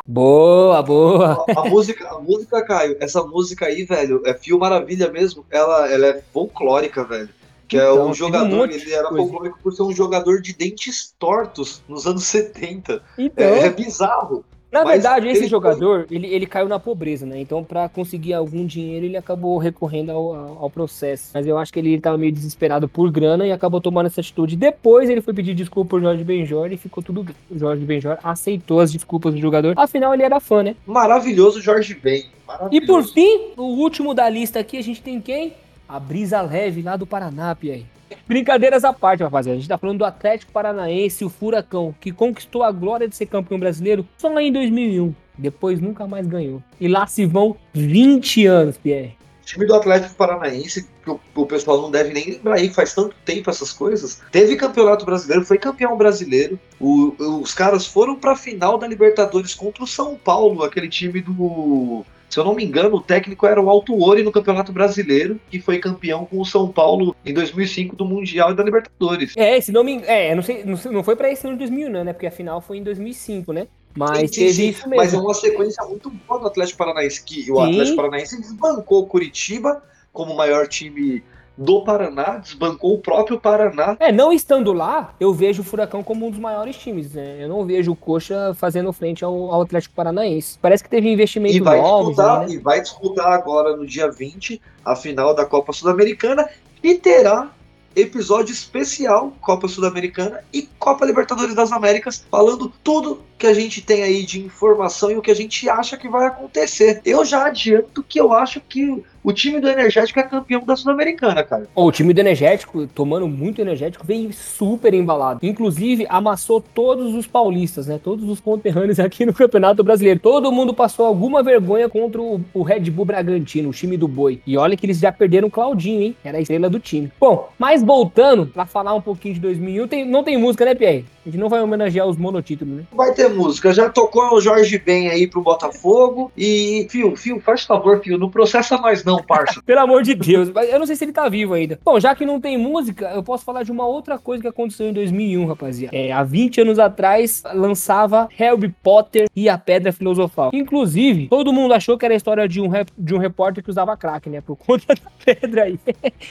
Boa, 0.07 0.81
boa. 0.81 1.45
A, 1.55 1.61
a 1.61 1.65
música, 1.65 2.07
a 2.09 2.19
música, 2.19 2.63
Caio, 2.63 2.95
essa 3.01 3.21
música 3.23 3.65
aí, 3.65 3.83
velho, 3.83 4.21
é 4.25 4.33
Fio 4.33 4.57
Maravilha 4.57 5.11
mesmo, 5.11 5.45
ela, 5.51 5.91
ela 5.91 6.07
é 6.07 6.21
folclórica, 6.33 7.03
velho. 7.03 7.29
Que 7.67 7.77
é 7.77 7.81
Então, 7.81 7.95
um 7.95 8.01
tem 8.03 8.11
um 8.11 8.13
jogador, 8.13 8.55
monte 8.55 8.75
ele 8.75 8.93
era 8.93 9.09
folclórico 9.09 9.59
por 9.61 9.73
ser 9.73 9.83
um 9.83 9.91
jogador 9.91 10.41
de 10.41 10.53
dentes 10.53 11.13
tortos 11.19 11.83
nos 11.89 12.07
anos 12.07 12.23
70. 12.23 13.03
Então, 13.17 13.45
É, 13.45 13.65
é 13.65 13.69
bizarro. 13.69 14.45
Na 14.71 14.83
mas 14.83 15.01
verdade, 15.01 15.27
esse 15.29 15.47
jogador, 15.47 16.05
ele, 16.11 16.27
ele 16.27 16.45
caiu 16.45 16.67
na 16.67 16.77
pobreza, 16.79 17.25
né? 17.25 17.39
Então, 17.39 17.63
pra 17.63 17.87
conseguir 17.87 18.33
algum 18.33 18.65
dinheiro, 18.65 19.05
ele 19.05 19.15
acabou 19.17 19.57
recorrendo 19.57 20.11
ao, 20.11 20.35
ao- 20.63 20.69
processo. 20.69 21.31
Mas 21.33 21.47
eu 21.47 21.57
acho 21.57 21.71
que 21.71 21.79
ele 21.79 21.99
tava 22.01 22.17
meio 22.17 22.31
desesperado 22.31 22.87
por 22.87 23.09
grana 23.09 23.47
e 23.47 23.51
acabou 23.51 23.79
tomando 23.79 24.07
essa 24.07 24.19
atitude. 24.19 24.55
Depois, 24.57 25.09
ele 25.09 25.21
foi 25.21 25.33
pedir 25.33 25.53
desculpa 25.53 25.91
pro 25.91 26.01
Jorge 26.01 26.23
Benjor 26.23 26.71
e 26.71 26.77
ficou 26.77 27.01
tudo 27.01 27.23
bem. 27.23 27.35
O 27.49 27.57
Jorge 27.57 27.85
Benjor 27.85 28.17
aceitou 28.23 28.79
as 28.81 28.91
desculpas 28.91 29.33
do 29.33 29.39
jogador. 29.39 29.73
Afinal, 29.77 30.13
ele 30.13 30.23
era 30.23 30.39
fã, 30.39 30.61
né? 30.61 30.75
Maravilhoso 30.85 31.61
Jorge 31.61 31.95
Ben. 31.95 32.19
E 32.19 32.25
Maravilhoso. 32.47 32.87
por 32.87 33.13
fim, 33.13 33.51
o 33.55 33.63
último 33.63 34.13
da 34.13 34.29
lista 34.29 34.59
aqui, 34.59 34.77
a 34.77 34.83
gente 34.83 35.01
tem 35.01 35.21
quem? 35.21 35.53
A 35.87 35.99
Brisa 35.99 36.41
Leve 36.41 36.81
lá 36.81 36.97
do 36.97 37.07
Paraná, 37.07 37.55
aí. 37.63 37.85
Brincadeiras 38.27 38.83
à 38.83 38.93
parte, 38.93 39.23
rapaziada. 39.23 39.57
A 39.57 39.59
gente 39.59 39.69
tá 39.69 39.77
falando 39.77 39.99
do 39.99 40.05
Atlético 40.05 40.51
Paranaense, 40.51 41.23
o 41.25 41.29
Furacão, 41.29 41.93
que 41.99 42.11
conquistou 42.11 42.63
a 42.63 42.71
glória 42.71 43.07
de 43.07 43.15
ser 43.15 43.25
campeão 43.25 43.59
brasileiro 43.59 44.07
só 44.17 44.37
em 44.39 44.51
2001. 44.51 45.13
Depois 45.37 45.79
nunca 45.79 46.07
mais 46.07 46.25
ganhou. 46.27 46.61
E 46.79 46.87
lá 46.87 47.05
se 47.07 47.25
vão 47.25 47.55
20 47.73 48.45
anos, 48.45 48.77
Pierre. 48.77 49.15
O 49.41 49.45
time 49.45 49.65
do 49.65 49.75
Atlético 49.75 50.13
Paranaense, 50.15 50.89
que 51.03 51.09
o, 51.09 51.19
o 51.35 51.45
pessoal 51.45 51.81
não 51.81 51.89
deve 51.89 52.11
nem 52.13 52.31
lembrar 52.31 52.55
aí, 52.55 52.69
faz 52.69 52.93
tanto 52.93 53.15
tempo 53.23 53.49
essas 53.49 53.71
coisas. 53.71 54.21
Teve 54.29 54.57
campeonato 54.57 55.05
brasileiro, 55.05 55.45
foi 55.45 55.57
campeão 55.57 55.95
brasileiro. 55.97 56.59
O- 56.79 57.13
os 57.41 57.53
caras 57.53 57.85
foram 57.85 58.15
pra 58.15 58.35
final 58.35 58.77
da 58.77 58.85
Libertadores 58.87 59.53
contra 59.53 59.83
o 59.83 59.87
São 59.87 60.15
Paulo, 60.17 60.63
aquele 60.63 60.89
time 60.89 61.21
do. 61.21 62.03
Se 62.29 62.39
eu 62.39 62.43
não 62.43 62.53
me 62.53 62.63
engano, 62.63 62.95
o 62.95 63.01
técnico 63.01 63.45
era 63.45 63.61
o 63.61 63.69
Alto 63.69 64.01
Ori 64.03 64.21
no 64.21 64.31
Campeonato 64.31 64.71
Brasileiro, 64.71 65.39
que 65.49 65.59
foi 65.59 65.79
campeão 65.79 66.25
com 66.25 66.39
o 66.39 66.45
São 66.45 66.67
Paulo 66.67 67.15
em 67.25 67.33
2005 67.33 67.95
do 67.95 68.05
Mundial 68.05 68.51
e 68.51 68.55
da 68.55 68.63
Libertadores. 68.63 69.33
É, 69.37 69.59
se 69.61 69.71
não 69.71 69.83
me 69.83 70.01
É, 70.05 70.35
não 70.35 70.43
sei, 70.43 70.63
não, 70.65 71.03
foi 71.03 71.15
pra 71.15 71.31
esse 71.31 71.47
ano 71.47 71.55
de 71.55 71.59
2000, 71.59 72.03
né? 72.03 72.13
Porque 72.13 72.27
a 72.27 72.31
final 72.31 72.59
foi 72.59 72.77
em 72.77 72.83
2005, 72.83 73.53
né? 73.53 73.67
Mas 73.95 74.31
Sim, 74.31 74.51
sim, 74.51 74.69
isso 74.69 74.87
Mas 74.89 75.13
é 75.13 75.17
mesmo. 75.17 75.21
uma 75.21 75.33
sequência 75.33 75.83
muito 75.85 76.09
boa 76.09 76.39
do 76.39 76.47
Atlético 76.47 76.77
Paranaense, 76.77 77.23
que 77.23 77.51
o 77.51 77.55
Sim. 77.55 77.71
Atlético 77.71 77.95
Paranaense 77.95 78.41
desbancou 78.41 79.07
Curitiba 79.07 79.81
como 80.13 80.33
o 80.33 80.37
maior 80.37 80.67
time 80.67 81.23
do 81.57 81.81
Paraná, 81.83 82.37
desbancou 82.37 82.93
o 82.93 82.99
próprio 82.99 83.39
Paraná. 83.39 83.97
É, 83.99 84.11
não 84.11 84.31
estando 84.31 84.71
lá, 84.71 85.13
eu 85.19 85.33
vejo 85.33 85.61
o 85.61 85.65
Furacão 85.65 86.03
como 86.03 86.27
um 86.27 86.29
dos 86.29 86.39
maiores 86.39 86.77
times, 86.77 87.13
né? 87.13 87.37
Eu 87.39 87.49
não 87.49 87.65
vejo 87.65 87.91
o 87.91 87.95
Coxa 87.95 88.53
fazendo 88.53 88.93
frente 88.93 89.25
ao, 89.25 89.51
ao 89.51 89.61
Atlético 89.61 89.95
Paranaense. 89.95 90.59
Parece 90.61 90.83
que 90.83 90.89
teve 90.89 91.11
investimento 91.11 91.55
E 91.55 91.59
vai, 91.59 91.81
novos 91.81 92.15
disputar, 92.15 92.47
né? 92.47 92.53
e 92.53 92.57
vai 92.57 92.81
disputar 92.81 93.31
agora 93.31 93.75
no 93.75 93.85
dia 93.85 94.11
20 94.11 94.61
a 94.85 94.95
final 94.95 95.33
da 95.33 95.45
Copa 95.45 95.73
Sul-Americana 95.73 96.47
e 96.83 96.95
terá 96.95 97.51
episódio 97.95 98.53
especial 98.53 99.33
Copa 99.41 99.67
Sul-Americana 99.67 100.43
e 100.53 100.61
Copa 100.87 101.05
Libertadores 101.05 101.53
das 101.53 101.73
Américas, 101.73 102.25
falando 102.31 102.71
tudo 102.81 103.19
que 103.37 103.45
a 103.45 103.53
gente 103.53 103.81
tem 103.81 104.03
aí 104.03 104.23
de 104.25 104.39
informação 104.43 105.11
e 105.11 105.17
o 105.17 105.21
que 105.21 105.29
a 105.29 105.35
gente 105.35 105.69
acha 105.69 105.97
que 105.97 106.07
vai 106.07 106.25
acontecer. 106.25 107.01
Eu 107.05 107.23
já 107.25 107.45
adianto 107.45 108.01
que 108.01 108.19
eu 108.19 108.31
acho 108.33 108.59
que 108.61 109.03
o 109.23 109.31
time 109.33 109.59
do 109.59 109.67
Energético 109.67 110.19
é 110.19 110.23
campeão 110.23 110.63
da 110.65 110.75
Sul-Americana, 110.75 111.43
cara. 111.43 111.67
O 111.75 111.91
time 111.91 112.13
do 112.13 112.19
Energético, 112.19 112.87
tomando 112.87 113.27
muito 113.27 113.61
energético, 113.61 114.07
vem 114.07 114.31
super 114.31 114.91
embalado. 114.93 115.41
Inclusive, 115.43 116.07
amassou 116.09 116.61
todos 116.61 117.13
os 117.13 117.27
paulistas, 117.27 117.85
né? 117.85 117.99
Todos 118.01 118.27
os 118.27 118.39
conterrâneos 118.39 118.99
aqui 118.99 119.23
no 119.25 119.33
Campeonato 119.33 119.83
Brasileiro. 119.83 120.19
Todo 120.19 120.51
mundo 120.51 120.73
passou 120.73 121.05
alguma 121.05 121.43
vergonha 121.43 121.87
contra 121.89 122.19
o, 122.21 122.41
o 122.53 122.63
Red 122.63 122.89
Bull 122.89 123.05
Bragantino, 123.05 123.69
o 123.69 123.73
time 123.73 123.97
do 123.97 124.07
Boi. 124.07 124.41
E 124.47 124.57
olha 124.57 124.75
que 124.77 124.85
eles 124.85 124.97
já 124.97 125.11
perderam 125.11 125.49
o 125.49 125.51
Claudinho, 125.51 126.01
hein? 126.01 126.15
Era 126.23 126.37
a 126.37 126.41
estrela 126.41 126.69
do 126.69 126.79
time. 126.79 127.11
Bom, 127.19 127.49
mas 127.59 127.83
voltando 127.83 128.47
pra 128.47 128.65
falar 128.65 128.93
um 128.95 129.01
pouquinho 129.01 129.35
de 129.35 129.41
2001, 129.41 129.87
tem- 129.87 130.05
não 130.09 130.23
tem 130.23 130.37
música, 130.37 130.63
né, 130.65 130.73
Pierre? 130.77 131.05
A 131.25 131.29
gente 131.29 131.39
não 131.39 131.49
vai 131.49 131.61
homenagear 131.61 132.07
os 132.07 132.15
monotítulos, 132.17 132.73
né? 132.73 132.83
Vai 132.93 133.13
ter 133.13 133.29
música, 133.29 133.73
já 133.73 133.89
tocou 133.89 134.33
o 134.33 134.39
Jorge 134.39 134.77
Ben 134.79 135.09
aí 135.09 135.27
pro 135.27 135.41
Botafogo 135.41 136.31
e 136.37 136.87
Fio, 136.89 137.15
Fio, 137.17 137.39
faz 137.41 137.63
favor, 137.63 137.99
Fio, 138.01 138.17
não 138.17 138.29
processa 138.29 138.77
mais 138.77 139.03
não, 139.03 139.21
parça. 139.21 139.61
Pelo 139.65 139.81
amor 139.81 140.03
de 140.03 140.13
Deus, 140.15 140.49
eu 140.69 140.79
não 140.79 140.85
sei 140.85 140.95
se 140.95 141.03
ele 141.03 141.11
tá 141.11 141.27
vivo 141.27 141.53
ainda. 141.53 141.77
Bom, 141.83 141.99
já 141.99 142.15
que 142.15 142.25
não 142.25 142.39
tem 142.39 142.57
música, 142.57 143.11
eu 143.13 143.21
posso 143.23 143.43
falar 143.43 143.63
de 143.63 143.71
uma 143.71 143.85
outra 143.85 144.17
coisa 144.17 144.41
que 144.41 144.47
aconteceu 144.47 144.87
em 144.87 144.93
2001, 144.93 145.45
rapaziada. 145.45 145.95
É, 145.97 146.11
há 146.13 146.23
20 146.23 146.61
anos 146.61 146.79
atrás, 146.79 147.43
lançava 147.53 148.29
Harry 148.37 148.73
Potter 148.81 149.27
e 149.35 149.49
a 149.49 149.57
Pedra 149.57 149.91
Filosofal. 149.91 150.51
Inclusive, 150.53 151.27
todo 151.27 151.51
mundo 151.51 151.73
achou 151.73 151.97
que 151.97 152.05
era 152.05 152.13
a 152.13 152.17
história 152.17 152.47
de 152.47 152.61
um, 152.61 152.67
rep- 152.69 152.91
de 152.97 153.13
um 153.13 153.17
repórter 153.17 153.61
que 153.63 153.69
usava 153.69 153.97
crack, 153.97 154.29
né? 154.29 154.39
Por 154.39 154.55
conta 154.57 154.93
da 154.95 155.11
pedra 155.25 155.63
aí. 155.63 155.77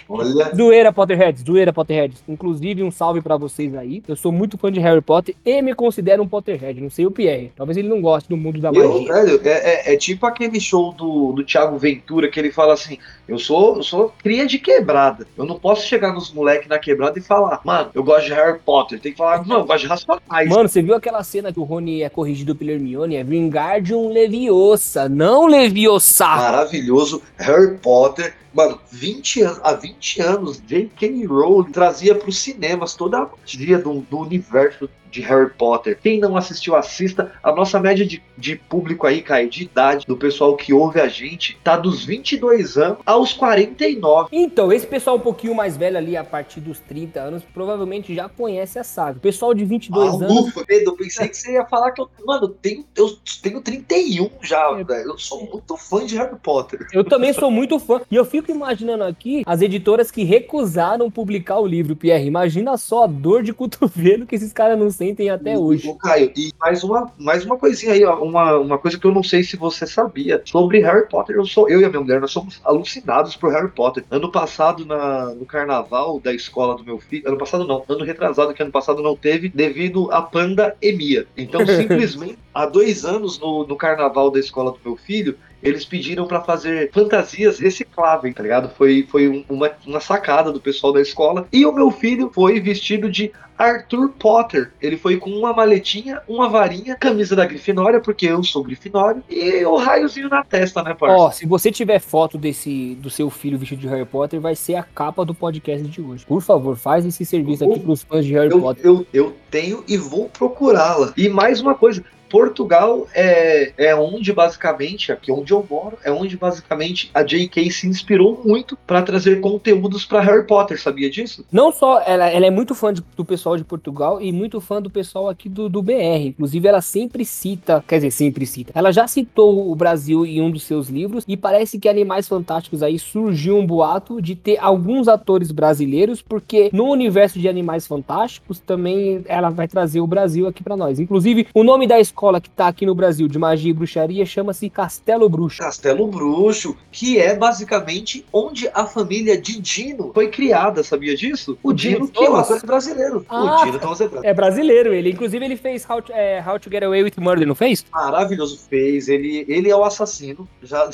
Olha, 0.08 0.50
Doeira, 0.54 0.92
Potterheads, 0.92 1.42
doeira, 1.42 1.72
Potterheads. 1.72 2.22
Inclusive, 2.26 2.82
um 2.82 2.90
salve 2.90 3.20
pra 3.20 3.36
vocês 3.36 3.74
aí. 3.74 4.02
Eu 4.08 4.16
sou 4.16 4.25
muito 4.32 4.58
fã 4.58 4.70
de 4.70 4.80
Harry 4.80 5.00
Potter 5.00 5.34
e 5.44 5.62
me 5.62 5.74
considero 5.74 6.22
um 6.22 6.28
Potterhead. 6.28 6.80
Não 6.80 6.90
sei 6.90 7.06
o 7.06 7.10
Pierre. 7.10 7.52
Talvez 7.56 7.76
ele 7.76 7.88
não 7.88 8.00
goste 8.00 8.28
do 8.28 8.36
mundo 8.36 8.60
da 8.60 8.70
eu, 8.70 8.92
magia. 8.92 9.12
velho, 9.12 9.40
é, 9.44 9.50
é- 9.90 9.94
é 9.94 9.96
tipo 9.96 10.26
aquele 10.26 10.60
show 10.60 10.92
do, 10.92 11.32
do 11.32 11.44
Thiago 11.44 11.76
Ventura 11.78 12.28
que 12.28 12.38
ele 12.38 12.52
fala 12.52 12.74
assim: 12.74 12.98
eu 13.28 13.38
sou, 13.38 13.76
eu 13.76 13.82
sou 13.82 14.12
cria 14.22 14.46
de 14.46 14.58
quebrada. 14.58 15.26
Eu 15.36 15.44
não 15.44 15.58
posso 15.58 15.86
chegar 15.86 16.12
nos 16.12 16.32
moleques 16.32 16.68
na 16.68 16.78
quebrada 16.78 17.18
e 17.18 17.22
falar, 17.22 17.60
mano, 17.64 17.90
eu 17.94 18.02
gosto 18.04 18.26
de 18.26 18.32
Harry 18.34 18.58
Potter. 18.58 19.00
Tem 19.00 19.12
que 19.12 19.18
falar, 19.18 19.46
não, 19.46 19.58
eu 19.58 19.64
gosto 19.64 19.82
de 19.82 19.86
Racionais. 19.88 20.48
Mano, 20.48 20.68
você 20.68 20.82
viu 20.82 20.94
aquela 20.94 21.22
cena 21.22 21.52
que 21.52 21.58
o 21.60 21.64
Rony 21.64 22.02
é 22.02 22.08
corrigido 22.08 22.54
pelo 22.54 22.70
Hermione? 22.70 23.16
É 23.16 23.24
Wingardium 23.24 24.08
Leviosa, 24.12 25.08
não 25.08 25.46
Leviosa. 25.46 26.26
Maravilhoso, 26.26 27.22
Harry 27.38 27.76
Potter. 27.78 28.34
Mano, 28.54 28.80
20 28.90 29.42
anos, 29.42 29.60
há 29.62 29.74
20 29.74 30.22
anos, 30.22 30.62
J.K. 30.66 31.26
Rowling 31.26 31.70
trazia 31.72 32.14
para 32.14 32.28
os 32.30 32.38
cinemas 32.38 32.94
toda 32.94 33.18
a 33.18 33.28
magia 33.28 33.78
do, 33.78 34.00
do 34.16 34.22
universo 34.22 34.88
de 35.10 35.20
Harry 35.22 35.50
Potter. 35.50 35.98
Quem 36.02 36.18
não 36.20 36.36
assistiu, 36.36 36.74
assista. 36.76 37.32
A 37.42 37.52
nossa 37.52 37.78
média 37.80 38.04
de, 38.06 38.22
de 38.36 38.56
público 38.56 39.06
aí, 39.06 39.22
Caio, 39.22 39.48
de 39.48 39.64
idade, 39.64 40.06
do 40.06 40.16
pessoal 40.16 40.56
que 40.56 40.72
ouve 40.72 41.00
a 41.00 41.08
gente, 41.08 41.58
tá 41.64 41.76
dos 41.76 42.04
22 42.04 42.76
anos 42.76 42.98
aos 43.06 43.32
49. 43.32 44.28
Então, 44.32 44.72
esse 44.72 44.86
pessoal 44.86 45.16
um 45.16 45.20
pouquinho 45.20 45.54
mais 45.54 45.76
velho 45.76 45.96
ali, 45.96 46.16
a 46.16 46.24
partir 46.24 46.60
dos 46.60 46.78
30 46.80 47.20
anos, 47.20 47.42
provavelmente 47.54 48.14
já 48.14 48.28
conhece 48.28 48.78
a 48.78 48.84
saga. 48.84 49.18
O 49.18 49.20
pessoal 49.20 49.54
de 49.54 49.64
22 49.64 50.08
Ah, 50.22 50.24
anos. 50.26 50.32
ufa, 50.48 50.64
Pedro, 50.66 50.92
eu 50.92 50.96
pensei 50.96 51.28
que 51.28 51.36
você 51.36 51.52
ia 51.52 51.64
falar 51.64 51.92
que 51.92 52.00
eu. 52.00 52.08
Mano, 52.24 52.44
eu 52.44 52.48
tenho, 52.48 52.84
eu 52.96 53.08
tenho 53.42 53.60
31 53.60 54.30
já, 54.42 54.76
É. 54.78 54.84
velho. 54.84 55.10
Eu 55.10 55.18
sou 55.18 55.46
muito 55.50 55.76
fã 55.76 56.04
de 56.04 56.16
Harry 56.16 56.36
Potter. 56.42 56.86
Eu 56.92 57.04
também 57.04 57.32
sou 57.32 57.50
muito 57.50 57.78
fã. 57.78 58.00
E 58.10 58.16
eu 58.16 58.24
fico 58.24 58.50
imaginando 58.50 59.04
aqui 59.04 59.42
as 59.46 59.60
editoras 59.62 60.10
que 60.10 60.24
recusaram 60.24 61.10
publicar 61.10 61.58
o 61.58 61.66
livro, 61.66 61.96
Pierre. 61.96 62.26
Imagina 62.26 62.76
só 62.76 63.04
a 63.04 63.06
dor 63.06 63.42
de 63.42 63.52
cotovelo 63.52 64.26
que 64.26 64.34
esses 64.34 64.52
caras 64.52 64.78
não 64.78 64.86
sentem 64.96 65.30
até 65.30 65.58
hoje. 65.58 65.88
Ô, 65.88 65.94
Caio, 65.94 66.32
e 66.36 66.52
mais 66.58 66.82
uma, 66.82 67.12
mais 67.18 67.44
uma 67.44 67.56
coisinha 67.56 67.92
aí, 67.92 68.04
ó, 68.04 68.16
uma, 68.22 68.56
uma 68.58 68.78
coisa 68.78 68.98
que 68.98 69.06
eu 69.06 69.12
não 69.12 69.22
sei 69.22 69.42
se 69.42 69.56
você 69.56 69.86
sabia 69.86 70.42
sobre 70.44 70.80
Harry 70.80 71.08
Potter. 71.08 71.36
Eu, 71.36 71.44
sou, 71.44 71.68
eu 71.68 71.80
e 71.80 71.84
a 71.84 71.88
minha 71.88 72.00
mulher, 72.00 72.20
nós 72.20 72.30
somos 72.30 72.60
alucinados 72.64 73.36
por 73.36 73.52
Harry 73.52 73.70
Potter. 73.70 74.04
Ano 74.10 74.30
passado, 74.30 74.84
na, 74.84 75.26
no 75.34 75.44
carnaval 75.46 76.18
da 76.20 76.32
escola 76.32 76.76
do 76.76 76.84
meu 76.84 76.98
filho, 76.98 77.28
ano 77.28 77.38
passado 77.38 77.66
não, 77.66 77.84
ano 77.88 78.04
retrasado, 78.04 78.52
que 78.54 78.62
ano 78.62 78.72
passado 78.72 79.02
não 79.02 79.14
teve, 79.16 79.48
devido 79.48 80.10
à 80.12 80.22
panda 80.22 80.76
Emia. 80.80 81.26
Então, 81.36 81.64
simplesmente, 81.66 82.38
há 82.54 82.66
dois 82.66 83.04
anos, 83.04 83.38
no, 83.38 83.66
no 83.66 83.76
carnaval 83.76 84.30
da 84.30 84.40
escola 84.40 84.72
do 84.72 84.78
meu 84.84 84.96
filho, 84.96 85.36
eles 85.62 85.84
pediram 85.84 86.26
pra 86.26 86.40
fazer 86.42 86.90
fantasias 86.92 87.58
recicláveis, 87.58 88.34
tá 88.34 88.42
ligado? 88.42 88.68
Foi, 88.76 89.06
foi 89.10 89.28
um- 89.28 89.44
uma, 89.48 89.70
uma 89.86 90.00
sacada 90.00 90.52
do 90.52 90.60
pessoal 90.60 90.92
da 90.92 91.00
escola. 91.00 91.48
E 91.52 91.64
o 91.66 91.72
meu 91.72 91.90
filho 91.90 92.30
foi 92.32 92.60
vestido 92.60 93.10
de 93.10 93.32
Arthur 93.58 94.10
Potter. 94.18 94.72
Ele 94.80 94.96
foi 94.96 95.16
com 95.16 95.30
uma 95.30 95.52
maletinha, 95.52 96.20
uma 96.28 96.48
varinha, 96.48 96.96
camisa 96.96 97.34
da 97.36 97.44
Grifinória, 97.46 98.00
porque 98.00 98.26
eu 98.26 98.42
sou 98.42 98.62
Grifinório, 98.62 99.22
e 99.30 99.64
o 99.64 99.76
raiozinho 99.76 100.28
na 100.28 100.42
testa, 100.44 100.82
né, 100.82 100.94
parça? 100.94 101.16
Ó, 101.16 101.30
se 101.30 101.46
você 101.46 101.70
tiver 101.70 101.98
foto 101.98 102.36
desse 102.38 102.94
do 103.00 103.10
seu 103.10 103.30
filho 103.30 103.58
vestido 103.58 103.80
de 103.80 103.88
Harry 103.88 104.04
Potter, 104.04 104.40
vai 104.40 104.54
ser 104.54 104.74
a 104.76 104.82
capa 104.82 105.24
do 105.24 105.34
podcast 105.34 105.86
de 105.86 106.00
hoje. 106.00 106.24
Por 106.26 106.42
favor, 106.42 106.76
faz 106.76 107.04
esse 107.06 107.24
serviço 107.24 107.64
aqui 107.64 107.80
pros 107.80 108.02
fãs 108.02 108.24
de 108.24 108.32
Harry 108.34 108.50
eu, 108.50 108.60
Potter. 108.60 108.84
eu, 108.84 109.06
eu 109.12 109.36
tenho 109.50 109.84
e 109.88 109.96
vou 109.96 110.28
procurá-la. 110.28 111.12
E 111.16 111.28
mais 111.28 111.60
uma 111.60 111.74
coisa. 111.74 112.02
Portugal 112.28 113.06
é, 113.14 113.72
é 113.78 113.94
onde 113.94 114.32
basicamente, 114.32 115.12
aqui 115.12 115.30
onde 115.30 115.52
eu 115.52 115.64
moro, 115.70 115.96
é 116.04 116.10
onde 116.10 116.36
basicamente 116.36 117.08
a 117.14 117.22
J.K. 117.22 117.70
se 117.70 117.86
inspirou 117.86 118.42
muito 118.44 118.76
pra 118.84 119.00
trazer 119.00 119.40
conteúdos 119.40 120.04
pra 120.04 120.20
Harry 120.20 120.44
Potter, 120.44 120.76
sabia 120.82 121.08
disso? 121.08 121.46
Não 121.52 121.70
só, 121.70 122.02
ela, 122.04 122.28
ela 122.28 122.44
é 122.44 122.50
muito 122.50 122.74
fã 122.74 122.92
de- 122.92 123.00
do 123.16 123.24
pessoal 123.24 123.45
de 123.54 123.64
Portugal 123.64 124.20
e 124.20 124.32
muito 124.32 124.60
fã 124.60 124.80
do 124.80 124.88
pessoal 124.88 125.28
aqui 125.28 125.48
do, 125.48 125.68
do 125.68 125.82
BR. 125.82 126.26
Inclusive, 126.26 126.66
ela 126.66 126.80
sempre 126.80 127.24
cita, 127.24 127.84
quer 127.86 127.96
dizer, 127.96 128.10
sempre 128.10 128.46
cita. 128.46 128.72
Ela 128.74 128.90
já 128.90 129.06
citou 129.06 129.70
o 129.70 129.74
Brasil 129.76 130.24
em 130.24 130.40
um 130.40 130.50
dos 130.50 130.62
seus 130.62 130.88
livros 130.88 131.24
e 131.28 131.36
parece 131.36 131.78
que 131.78 131.88
Animais 131.88 132.26
Fantásticos 132.26 132.82
aí 132.82 132.98
surgiu 132.98 133.58
um 133.58 133.66
boato 133.66 134.20
de 134.20 134.34
ter 134.34 134.58
alguns 134.58 135.06
atores 135.06 135.52
brasileiros, 135.52 136.22
porque 136.22 136.70
no 136.72 136.86
universo 136.86 137.38
de 137.38 137.48
Animais 137.48 137.86
Fantásticos 137.86 138.58
também 138.58 139.22
ela 139.26 139.50
vai 139.50 139.68
trazer 139.68 140.00
o 140.00 140.06
Brasil 140.06 140.46
aqui 140.46 140.62
pra 140.62 140.76
nós. 140.76 140.98
Inclusive, 140.98 141.46
o 141.54 141.62
nome 141.62 141.86
da 141.86 142.00
escola 142.00 142.40
que 142.40 142.48
tá 142.48 142.68
aqui 142.68 142.86
no 142.86 142.94
Brasil 142.94 143.28
de 143.28 143.38
magia 143.38 143.70
e 143.70 143.74
bruxaria 143.74 144.24
chama-se 144.24 144.70
Castelo 144.70 145.28
Bruxo. 145.28 145.58
Castelo 145.58 146.06
Bruxo, 146.06 146.76
que 146.90 147.18
é 147.18 147.36
basicamente 147.36 148.24
onde 148.32 148.68
a 148.72 148.86
família 148.86 149.40
de 149.40 149.60
Dino 149.60 150.10
foi 150.14 150.28
criada, 150.28 150.82
sabia 150.82 151.14
disso? 151.14 151.58
O 151.62 151.72
Dino, 151.72 152.08
que 152.08 152.24
é 152.24 152.30
um 152.30 152.36
ator 152.36 152.64
brasileiro. 152.64 153.26
Ah. 153.36 153.62
O 153.62 153.64
Dino 153.66 153.78
Thomas 153.78 154.00
é 154.00 154.04
brasileiro. 154.08 154.26
É 154.28 154.34
brasileiro 154.34 154.94
ele. 154.94 155.10
Inclusive, 155.10 155.44
ele 155.44 155.56
fez 155.56 155.88
How 155.88 156.02
to, 156.02 156.12
é, 156.12 156.42
How 156.46 156.58
to 156.58 156.70
Get 156.70 156.82
Away 156.82 157.02
with 157.02 157.12
Murder, 157.18 157.46
não 157.46 157.54
fez? 157.54 157.84
Maravilhoso 157.92 158.58
fez, 158.68 159.08
ele, 159.08 159.44
ele 159.48 159.70
é 159.70 159.76
o 159.76 159.84
assassino. 159.84 160.48
Já 160.62 160.88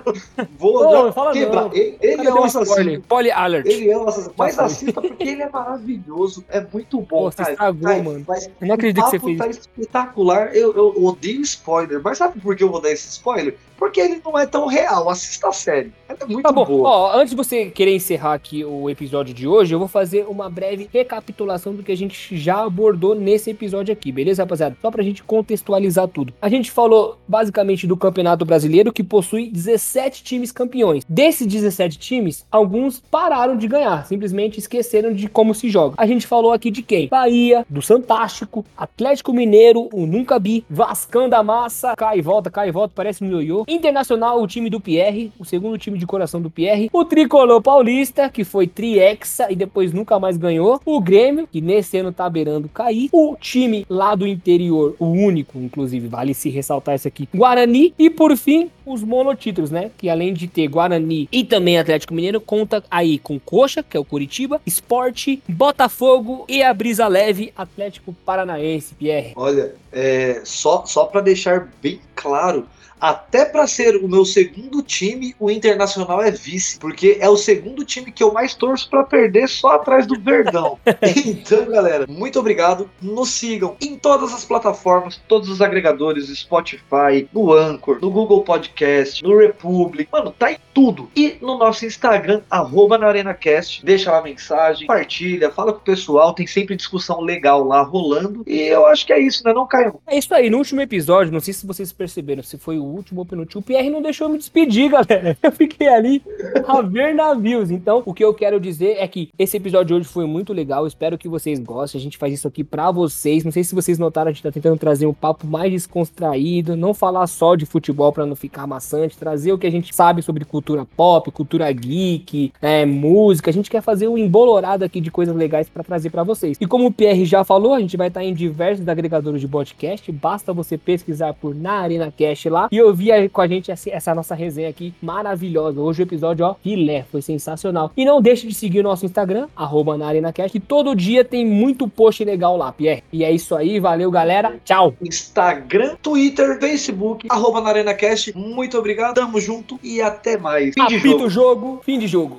vou 0.58 0.82
Não, 0.84 1.06
já 1.06 1.12
fala 1.12 1.32
quebrar. 1.32 1.62
não. 1.64 1.72
Ele, 1.74 1.96
ele 2.00 2.26
é 2.26 2.32
o 2.32 2.44
assassino. 2.44 2.92
Spoiler 2.94 3.38
alert. 3.38 3.66
Ele 3.66 3.90
é 3.90 3.96
o 3.96 4.08
assassino. 4.08 4.34
Mas 4.36 4.58
assista 4.58 5.00
porque 5.00 5.22
ele 5.28 5.42
é 5.42 5.48
maravilhoso. 5.48 6.44
É 6.48 6.60
muito 6.72 7.00
bom, 7.00 7.24
Pô, 7.24 7.30
cara. 7.30 7.50
estragou, 7.52 7.82
Cara, 7.88 8.02
mano. 8.02 8.24
mas 8.26 8.46
Eu 8.60 8.66
não 8.66 8.74
acredito 8.74 9.04
que 9.04 9.10
você 9.10 9.16
o 9.16 9.20
fez 9.20 9.38
tá 9.38 9.46
espetacular. 9.48 10.54
Eu, 10.54 10.74
eu 10.74 11.04
odeio 11.04 11.40
spoiler. 11.42 12.00
Mas 12.02 12.18
sabe 12.18 12.40
por 12.40 12.54
que 12.56 12.62
eu 12.62 12.70
vou 12.70 12.80
dar 12.80 12.90
esse 12.90 13.08
spoiler? 13.08 13.56
Porque 13.76 14.00
ele 14.00 14.20
não 14.24 14.36
é 14.36 14.44
tão 14.46 14.66
real. 14.66 15.08
Assista 15.08 15.48
a 15.48 15.52
série. 15.52 15.92
Ela 16.08 16.18
é 16.20 16.26
muito 16.26 16.42
Tá 16.42 16.50
bom, 16.52 16.64
boa. 16.64 16.88
ó, 16.88 17.16
antes 17.16 17.30
de 17.30 17.36
você 17.36 17.66
querer 17.66 17.94
encerrar 17.94 18.34
aqui 18.34 18.64
o 18.64 18.90
episódio 18.90 19.32
de 19.32 19.46
hoje, 19.46 19.74
eu 19.74 19.78
vou 19.78 19.86
fazer 19.88 20.26
uma 20.28 20.50
breve 20.50 20.88
recapitulação 20.92 21.74
do 21.78 21.82
que 21.82 21.92
a 21.92 21.96
gente 21.96 22.36
já 22.36 22.64
abordou 22.64 23.14
nesse 23.14 23.50
episódio 23.50 23.92
aqui, 23.92 24.12
beleza, 24.12 24.42
rapaziada? 24.42 24.76
Só 24.82 24.90
pra 24.90 25.02
gente 25.02 25.22
contextualizar 25.22 26.06
tudo. 26.08 26.34
A 26.42 26.48
gente 26.48 26.70
falou 26.70 27.18
basicamente 27.26 27.86
do 27.86 27.96
Campeonato 27.96 28.44
Brasileiro, 28.44 28.92
que 28.92 29.02
possui 29.02 29.48
17 29.50 30.22
times 30.22 30.52
campeões. 30.52 31.04
Desses 31.08 31.46
17 31.46 31.98
times, 31.98 32.44
alguns 32.50 33.00
pararam 33.00 33.56
de 33.56 33.66
ganhar, 33.66 34.06
simplesmente 34.06 34.58
esqueceram 34.58 35.12
de 35.12 35.28
como 35.28 35.54
se 35.54 35.70
joga. 35.70 35.94
A 35.96 36.06
gente 36.06 36.26
falou 36.26 36.52
aqui 36.52 36.70
de 36.70 36.82
quem? 36.82 37.08
Bahia, 37.08 37.64
do 37.68 37.80
Santástico, 37.80 38.64
Atlético 38.76 39.32
Mineiro, 39.32 39.88
o 39.92 40.06
Nunca 40.06 40.38
Bi, 40.38 40.64
Vascão 40.68 41.28
da 41.28 41.42
Massa, 41.42 41.94
cai 41.96 42.18
e 42.18 42.22
volta, 42.22 42.50
cai 42.50 42.68
e 42.68 42.72
volta, 42.72 42.92
parece 42.94 43.24
um 43.24 43.30
ioiô. 43.30 43.64
Internacional, 43.68 44.42
o 44.42 44.46
time 44.46 44.68
do 44.68 44.80
Pierre, 44.80 45.32
o 45.38 45.44
segundo 45.44 45.78
time 45.78 45.98
de 45.98 46.06
coração 46.06 46.40
do 46.40 46.50
Pierre. 46.50 46.90
O 46.92 47.04
Tricolor 47.04 47.62
Paulista, 47.62 48.28
que 48.28 48.44
foi 48.44 48.66
Triexa 48.66 49.50
e 49.50 49.56
depois 49.56 49.92
nunca 49.92 50.18
mais 50.18 50.36
ganhou. 50.36 50.80
O 50.84 51.00
Grêmio, 51.00 51.46
que 51.46 51.60
nesse 51.68 51.98
ano 51.98 52.10
tá 52.10 52.28
beirando 52.30 52.68
cair. 52.68 53.10
O 53.12 53.36
time 53.38 53.84
lá 53.90 54.14
do 54.14 54.26
interior, 54.26 54.96
o 54.98 55.06
único, 55.06 55.58
inclusive, 55.58 56.08
vale 56.08 56.32
se 56.32 56.48
ressaltar 56.48 56.94
isso 56.94 57.06
aqui, 57.06 57.28
Guarani. 57.34 57.92
E 57.98 58.08
por 58.08 58.34
fim, 58.36 58.70
os 58.86 59.02
monotítulos, 59.02 59.70
né? 59.70 59.90
Que 59.98 60.08
além 60.08 60.32
de 60.32 60.48
ter 60.48 60.66
Guarani 60.66 61.28
e 61.30 61.44
também 61.44 61.78
Atlético 61.78 62.14
Mineiro, 62.14 62.40
conta 62.40 62.82
aí 62.90 63.18
com 63.18 63.38
Coxa, 63.38 63.82
que 63.82 63.96
é 63.96 64.00
o 64.00 64.04
Curitiba, 64.04 64.60
Esporte, 64.66 65.42
Botafogo 65.46 66.46
e 66.48 66.62
a 66.62 66.72
Brisa 66.72 67.06
Leve, 67.06 67.52
Atlético 67.54 68.14
Paranaense, 68.24 68.94
Pierre. 68.94 69.32
Olha, 69.36 69.74
é, 69.92 70.40
só, 70.44 70.86
só 70.86 71.04
para 71.04 71.20
deixar 71.20 71.68
bem 71.82 72.00
claro, 72.14 72.66
Até 73.00 73.44
pra 73.44 73.66
ser 73.66 73.96
o 73.96 74.08
meu 74.08 74.24
segundo 74.24 74.82
time, 74.82 75.34
o 75.38 75.50
Internacional 75.50 76.22
é 76.22 76.30
vice, 76.30 76.78
porque 76.78 77.18
é 77.20 77.28
o 77.28 77.36
segundo 77.36 77.84
time 77.84 78.10
que 78.10 78.22
eu 78.22 78.32
mais 78.32 78.54
torço 78.54 78.88
pra 78.88 79.04
perder 79.04 79.48
só 79.48 79.72
atrás 79.72 80.06
do 80.06 80.18
Verdão. 80.18 80.78
então, 81.26 81.66
galera, 81.66 82.06
muito 82.08 82.38
obrigado. 82.38 82.90
Nos 83.00 83.30
sigam 83.30 83.76
em 83.80 83.96
todas 83.96 84.32
as 84.32 84.44
plataformas, 84.44 85.20
todos 85.28 85.48
os 85.48 85.60
agregadores, 85.60 86.28
Spotify, 86.28 87.28
no 87.32 87.52
Anchor, 87.52 87.98
no 88.00 88.10
Google 88.10 88.42
Podcast, 88.42 89.22
no 89.22 89.36
Republic. 89.36 90.08
Mano, 90.12 90.34
tá 90.36 90.52
em 90.52 90.58
tudo. 90.78 91.10
E 91.16 91.36
no 91.42 91.58
nosso 91.58 91.84
Instagram, 91.84 92.40
arroba 92.48 92.96
na 92.96 93.08
ArenaCast. 93.08 93.84
Deixa 93.84 94.12
lá 94.12 94.22
mensagem, 94.22 94.86
partilha, 94.86 95.50
fala 95.50 95.72
com 95.72 95.80
o 95.80 95.82
pessoal. 95.82 96.32
Tem 96.32 96.46
sempre 96.46 96.76
discussão 96.76 97.20
legal 97.20 97.64
lá 97.64 97.82
rolando. 97.82 98.44
E 98.46 98.60
eu 98.60 98.86
acho 98.86 99.04
que 99.04 99.12
é 99.12 99.18
isso, 99.18 99.42
né? 99.44 99.52
Não 99.52 99.66
caiam. 99.66 99.98
É 100.06 100.16
isso 100.16 100.32
aí, 100.32 100.48
no 100.48 100.58
último 100.58 100.80
episódio, 100.80 101.32
não 101.32 101.40
sei 101.40 101.52
se 101.52 101.66
vocês 101.66 101.90
perceberam, 101.92 102.44
se 102.44 102.56
foi 102.56 102.78
o 102.78 102.84
último 102.84 103.22
ou 103.22 103.26
penúltimo, 103.26 103.60
o 103.60 103.64
Pierre 103.64 103.90
não 103.90 104.00
deixou 104.00 104.28
eu 104.28 104.32
me 104.32 104.38
despedir, 104.38 104.86
galera. 104.94 105.36
Eu 105.42 105.50
fiquei 105.50 105.88
ali 105.88 106.22
a 106.64 106.80
ver 106.80 107.12
navios. 107.12 107.72
Então, 107.72 108.04
o 108.06 108.14
que 108.14 108.24
eu 108.24 108.32
quero 108.32 108.60
dizer 108.60 108.98
é 108.98 109.08
que 109.08 109.30
esse 109.36 109.56
episódio 109.56 109.86
de 109.86 109.94
hoje 109.94 110.08
foi 110.08 110.26
muito 110.26 110.52
legal. 110.52 110.86
Espero 110.86 111.18
que 111.18 111.28
vocês 111.28 111.58
gostem. 111.58 111.98
A 111.98 112.02
gente 112.02 112.16
faz 112.16 112.32
isso 112.32 112.46
aqui 112.46 112.62
pra 112.62 112.92
vocês. 112.92 113.42
Não 113.42 113.50
sei 113.50 113.64
se 113.64 113.74
vocês 113.74 113.98
notaram, 113.98 114.28
a 114.28 114.32
gente 114.32 114.44
tá 114.44 114.52
tentando 114.52 114.78
trazer 114.78 115.06
um 115.06 115.14
papo 115.14 115.44
mais 115.44 115.72
descontraído, 115.72 116.76
não 116.76 116.94
falar 116.94 117.26
só 117.26 117.56
de 117.56 117.66
futebol 117.66 118.12
pra 118.12 118.24
não 118.24 118.36
ficar 118.36 118.64
maçante, 118.64 119.18
trazer 119.18 119.50
o 119.50 119.58
que 119.58 119.66
a 119.66 119.72
gente 119.72 119.92
sabe 119.92 120.22
sobre 120.22 120.44
cultura 120.44 120.67
pop, 120.96 121.30
cultura 121.30 121.70
geek, 121.72 122.52
é, 122.60 122.84
música. 122.84 123.50
A 123.50 123.52
gente 123.52 123.70
quer 123.70 123.82
fazer 123.82 124.08
um 124.08 124.18
embolorado 124.18 124.84
aqui 124.84 125.00
de 125.00 125.10
coisas 125.10 125.34
legais 125.34 125.68
pra 125.68 125.82
trazer 125.82 126.10
pra 126.10 126.22
vocês. 126.22 126.56
E 126.60 126.66
como 126.66 126.86
o 126.86 126.92
Pierre 126.92 127.24
já 127.24 127.44
falou, 127.44 127.74
a 127.74 127.80
gente 127.80 127.96
vai 127.96 128.08
estar 128.08 128.24
em 128.24 128.34
diversos 128.34 128.86
agregadores 128.88 129.40
de 129.40 129.48
podcast. 129.48 130.10
Basta 130.12 130.52
você 130.52 130.76
pesquisar 130.76 131.32
por 131.34 131.54
Na 131.54 131.80
Arena 131.80 132.12
Cast 132.14 132.48
lá 132.48 132.68
e 132.70 132.80
ouvir 132.80 133.28
com 133.30 133.40
a 133.40 133.46
gente 133.46 133.70
essa, 133.70 134.14
nossa 134.14 134.34
resenha 134.34 134.68
aqui 134.68 134.92
maravilhosa. 135.00 135.80
Hoje 135.80 136.02
o 136.02 136.04
episódio, 136.04 136.44
ó, 136.44 136.54
filé, 136.62 137.04
foi 137.10 137.22
sensacional. 137.22 137.92
E 137.96 138.04
não 138.04 138.20
deixe 138.20 138.46
de 138.46 138.54
seguir 138.54 138.80
o 138.80 138.82
nosso 138.82 139.06
Instagram, 139.06 139.48
arroba 139.56 139.96
na 139.96 140.06
ArenaCast, 140.06 140.56
e 140.56 140.60
todo 140.60 140.94
dia 140.94 141.24
tem 141.24 141.46
muito 141.46 141.88
post 141.88 142.24
legal 142.24 142.56
lá, 142.56 142.72
Pierre. 142.72 143.02
E 143.12 143.24
é 143.24 143.30
isso 143.30 143.54
aí, 143.54 143.80
valeu, 143.80 144.10
galera. 144.10 144.56
Tchau. 144.64 144.94
Instagram, 145.02 145.96
Twitter, 146.02 146.58
Facebook, 146.58 147.26
arroba 147.30 147.60
na 147.60 147.70
ArenaCast. 147.70 148.36
Muito 148.36 148.78
obrigado, 148.78 149.14
tamo 149.14 149.40
junto 149.40 149.78
e 149.82 150.00
até 150.02 150.36
mais. 150.36 150.57
Fim 150.72 150.86
de 150.86 150.96
Apita 150.96 151.08
jogo. 151.08 151.24
o 151.24 151.30
jogo, 151.30 151.80
fim 151.84 151.98
de 151.98 152.06
jogo. 152.06 152.38